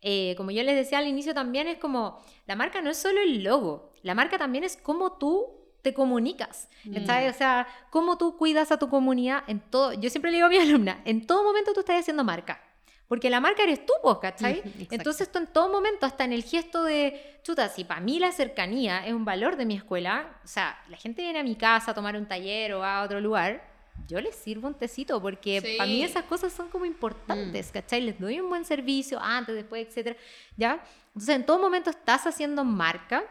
Eh, 0.00 0.34
como 0.36 0.50
yo 0.50 0.62
les 0.62 0.76
decía 0.76 0.98
al 0.98 1.06
inicio 1.06 1.32
también 1.32 1.66
es 1.66 1.78
como, 1.78 2.22
la 2.46 2.56
marca 2.56 2.82
no 2.82 2.90
es 2.90 2.98
solo 2.98 3.22
el 3.22 3.42
logo, 3.42 3.92
la 4.02 4.14
marca 4.14 4.36
también 4.36 4.62
es 4.62 4.76
como 4.76 5.16
tú 5.16 5.63
te 5.84 5.94
comunicas. 5.94 6.68
Mm. 6.84 6.96
O 6.96 7.32
sea, 7.34 7.68
cómo 7.90 8.18
tú 8.18 8.36
cuidas 8.36 8.72
a 8.72 8.78
tu 8.78 8.88
comunidad 8.88 9.44
en 9.46 9.60
todo. 9.60 9.92
Yo 9.92 10.10
siempre 10.10 10.30
le 10.30 10.38
digo 10.38 10.46
a 10.46 10.50
mi 10.50 10.56
alumna, 10.66 11.02
en 11.04 11.26
todo 11.26 11.44
momento 11.44 11.72
tú 11.72 11.80
estás 11.80 12.00
haciendo 12.00 12.24
marca. 12.24 12.60
Porque 13.06 13.28
la 13.28 13.38
marca 13.38 13.62
eres 13.62 13.84
tú, 13.84 13.92
vos, 14.02 14.18
¿cachai? 14.18 14.62
Entonces 14.90 15.30
tú 15.30 15.38
en 15.38 15.46
todo 15.46 15.68
momento, 15.68 16.06
hasta 16.06 16.24
en 16.24 16.32
el 16.32 16.42
gesto 16.42 16.82
de, 16.82 17.38
chuta, 17.42 17.68
si 17.68 17.84
para 17.84 18.00
mí 18.00 18.18
la 18.18 18.32
cercanía 18.32 19.06
es 19.06 19.12
un 19.12 19.26
valor 19.26 19.56
de 19.56 19.66
mi 19.66 19.76
escuela, 19.76 20.40
o 20.42 20.48
sea, 20.48 20.82
la 20.88 20.96
gente 20.96 21.20
viene 21.20 21.38
a 21.38 21.44
mi 21.44 21.54
casa 21.54 21.90
a 21.90 21.94
tomar 21.94 22.16
un 22.16 22.26
taller 22.26 22.72
o 22.72 22.82
a 22.82 23.02
otro 23.02 23.20
lugar, 23.20 23.62
yo 24.08 24.20
les 24.22 24.34
sirvo 24.34 24.68
un 24.68 24.74
tecito, 24.74 25.20
porque 25.20 25.76
para 25.76 25.88
mí 25.88 26.02
esas 26.02 26.24
cosas 26.24 26.50
son 26.50 26.68
como 26.70 26.86
importantes, 26.86 27.68
mm. 27.68 27.72
¿cachai? 27.72 28.00
Les 28.00 28.18
doy 28.18 28.40
un 28.40 28.48
buen 28.48 28.64
servicio 28.64 29.20
antes, 29.20 29.54
después, 29.54 29.86
etcétera, 29.86 30.16
¿ya? 30.56 30.82
Entonces 31.08 31.36
en 31.36 31.44
todo 31.44 31.58
momento 31.58 31.90
estás 31.90 32.26
haciendo 32.26 32.64
marca 32.64 33.22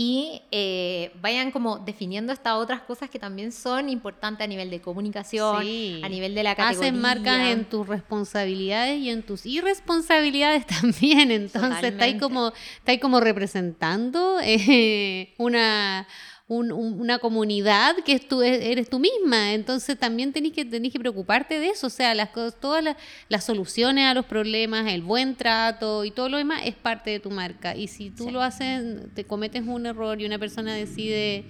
y 0.00 0.42
eh, 0.52 1.10
vayan 1.20 1.50
como 1.50 1.78
definiendo 1.80 2.32
estas 2.32 2.52
otras 2.52 2.82
cosas 2.82 3.10
que 3.10 3.18
también 3.18 3.50
son 3.50 3.88
importantes 3.88 4.44
a 4.44 4.46
nivel 4.46 4.70
de 4.70 4.80
comunicación, 4.80 5.56
a 5.56 6.08
nivel 6.08 6.36
de 6.36 6.42
la 6.44 6.54
categoría. 6.54 6.90
Hacen 6.90 7.00
marcas 7.00 7.48
en 7.48 7.64
tus 7.64 7.84
responsabilidades 7.84 9.00
y 9.00 9.10
en 9.10 9.24
tus 9.24 9.44
irresponsabilidades 9.44 10.66
también, 10.80 11.32
entonces 11.32 11.82
está 11.82 12.04
ahí 12.04 12.16
como, 12.16 12.52
está 12.76 12.92
ahí 12.92 13.00
como 13.00 13.18
representando 13.18 14.38
eh, 14.40 15.34
una 15.36 16.06
una 16.48 17.18
comunidad 17.18 17.96
que 18.04 18.14
es 18.14 18.26
tú, 18.26 18.42
eres 18.42 18.88
tú 18.88 18.98
misma. 18.98 19.52
Entonces 19.52 19.98
también 19.98 20.32
tenés 20.32 20.52
que, 20.52 20.64
tenés 20.64 20.92
que 20.92 20.98
preocuparte 20.98 21.58
de 21.58 21.68
eso. 21.68 21.88
O 21.88 21.90
sea, 21.90 22.14
las, 22.14 22.30
todas 22.58 22.96
las, 23.28 23.44
soluciones 23.44 24.06
a 24.06 24.14
los 24.14 24.24
problemas, 24.24 24.86
el 24.90 25.02
buen 25.02 25.36
trato 25.36 26.04
y 26.04 26.10
todo 26.10 26.28
lo 26.28 26.38
demás 26.38 26.62
es 26.64 26.74
parte 26.74 27.10
de 27.10 27.20
tu 27.20 27.30
marca. 27.30 27.76
Y 27.76 27.88
si 27.88 28.10
tú 28.10 28.30
lo 28.30 28.42
haces, 28.42 29.12
te 29.14 29.24
cometes 29.24 29.62
un 29.66 29.86
error 29.86 30.20
y 30.20 30.26
una 30.26 30.38
persona 30.38 30.74
decide 30.74 31.44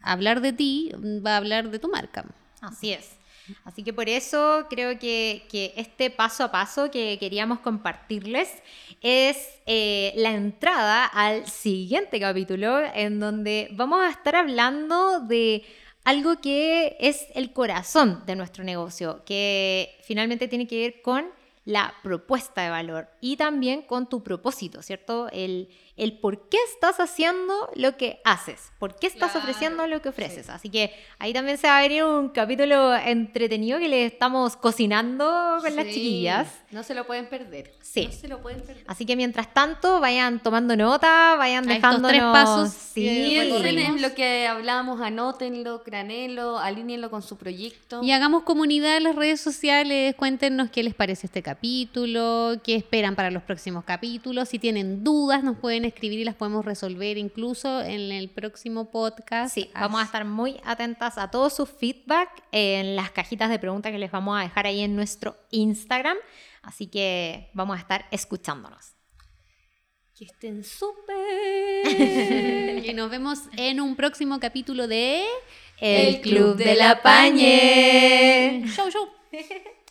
hablar 0.00 0.40
de 0.40 0.52
ti, 0.52 0.90
va 1.24 1.34
a 1.34 1.36
hablar 1.36 1.70
de 1.70 1.78
tu 1.78 1.88
marca. 1.88 2.24
Así 2.60 2.92
es. 2.92 3.23
Así 3.64 3.82
que 3.82 3.92
por 3.92 4.08
eso 4.08 4.66
creo 4.70 4.98
que, 4.98 5.44
este 5.76 6.10
paso 6.10 6.44
a 6.44 6.50
paso 6.50 6.90
que 6.90 7.18
queríamos 7.18 7.60
compartirles 7.60 8.50
es 9.00 9.36
eh, 9.66 10.12
la 10.16 10.32
entrada 10.32 11.04
al 11.04 11.46
siguiente 11.46 12.18
capítulo 12.18 12.80
en 12.94 13.20
donde 13.20 13.68
vamos 13.72 14.00
a 14.00 14.10
estar 14.10 14.36
hablando 14.36 15.20
de 15.20 15.64
algo 16.04 16.40
que 16.40 16.96
es 17.00 17.26
el 17.34 17.52
corazón 17.52 18.22
de 18.26 18.36
nuestro 18.36 18.64
negocio, 18.64 19.22
que 19.24 19.98
finalmente 20.02 20.48
tiene 20.48 20.66
que 20.66 20.80
ver 20.80 21.02
con 21.02 21.26
la 21.64 21.94
propuesta 22.02 22.62
de 22.62 22.70
valor 22.70 23.08
y 23.20 23.36
también 23.36 23.82
con 23.82 24.08
tu 24.08 24.22
propósito, 24.22 24.82
¿cierto? 24.82 25.28
El, 25.32 25.70
el 25.96 26.18
por 26.18 26.48
qué 26.48 26.58
estás 26.72 26.98
haciendo 26.98 27.70
lo 27.76 27.96
que 27.96 28.20
haces, 28.24 28.72
por 28.78 28.96
qué 28.96 29.06
estás 29.06 29.36
ofreciendo 29.36 29.86
lo 29.86 30.02
que 30.02 30.08
ofreces. 30.08 30.50
Así 30.50 30.68
que 30.68 30.92
ahí 31.18 31.32
también 31.32 31.56
se 31.56 31.68
va 31.68 31.78
a 31.78 31.82
venir 31.82 32.04
un 32.04 32.30
capítulo 32.30 32.94
entretenido 32.96 33.78
que 33.78 33.88
le 33.88 34.06
estamos 34.06 34.56
cocinando 34.56 35.58
con 35.60 35.76
las 35.76 35.86
chiquillas. 35.86 36.48
No 36.72 36.82
se 36.82 36.94
lo 36.94 37.06
pueden 37.06 37.28
perder. 37.28 37.72
Sí. 37.80 38.06
No 38.06 38.12
se 38.12 38.28
lo 38.28 38.42
pueden 38.42 38.60
perder. 38.62 38.84
Así 38.88 39.06
que 39.06 39.14
mientras 39.14 39.54
tanto, 39.54 40.00
vayan 40.00 40.40
tomando 40.40 40.76
nota, 40.76 41.36
vayan 41.36 41.64
dejando 41.64 42.08
tres 42.08 42.22
pasos. 42.22 42.70
Sí, 42.70 43.40
recuerden 43.40 44.02
lo 44.02 44.14
que 44.14 44.48
hablábamos, 44.48 45.00
anótenlo, 45.00 45.84
cranelo, 45.84 46.58
alínenlo 46.58 47.10
con 47.10 47.22
su 47.22 47.36
proyecto. 47.36 48.02
Y 48.02 48.10
hagamos 48.10 48.42
comunidad 48.42 48.96
en 48.96 49.04
las 49.04 49.14
redes 49.14 49.40
sociales, 49.40 50.16
cuéntenos 50.16 50.70
qué 50.70 50.82
les 50.82 50.94
parece 50.94 51.26
este 51.26 51.42
capítulo, 51.42 52.56
qué 52.64 52.74
esperan 52.74 53.14
para 53.14 53.30
los 53.30 53.44
próximos 53.44 53.84
capítulos. 53.84 54.48
Si 54.48 54.58
tienen 54.58 55.04
dudas, 55.04 55.44
nos 55.44 55.56
pueden 55.84 55.94
escribir 55.94 56.20
y 56.20 56.24
las 56.24 56.34
podemos 56.34 56.64
resolver 56.64 57.18
incluso 57.18 57.82
en 57.82 58.10
el 58.10 58.30
próximo 58.30 58.90
podcast. 58.90 59.54
Sí, 59.54 59.70
vamos 59.74 60.00
a 60.00 60.04
estar 60.04 60.24
muy 60.24 60.58
atentas 60.64 61.18
a 61.18 61.30
todo 61.30 61.50
su 61.50 61.66
feedback 61.66 62.30
en 62.52 62.96
las 62.96 63.10
cajitas 63.10 63.50
de 63.50 63.58
preguntas 63.58 63.92
que 63.92 63.98
les 63.98 64.10
vamos 64.10 64.38
a 64.38 64.42
dejar 64.42 64.66
ahí 64.66 64.80
en 64.80 64.96
nuestro 64.96 65.36
Instagram. 65.50 66.16
Así 66.62 66.86
que 66.86 67.50
vamos 67.52 67.76
a 67.76 67.80
estar 67.80 68.06
escuchándonos. 68.10 68.94
Que 70.16 70.24
estén 70.24 70.64
súper. 70.64 71.86
y 72.86 72.92
nos 72.94 73.10
vemos 73.10 73.40
en 73.56 73.80
un 73.80 73.96
próximo 73.96 74.40
capítulo 74.40 74.88
de 74.88 75.24
El 75.78 76.20
Club 76.20 76.56
de 76.56 76.76
la 76.76 77.02
Pañe. 77.02 78.64
Show, 78.68 78.90
show. 78.90 79.08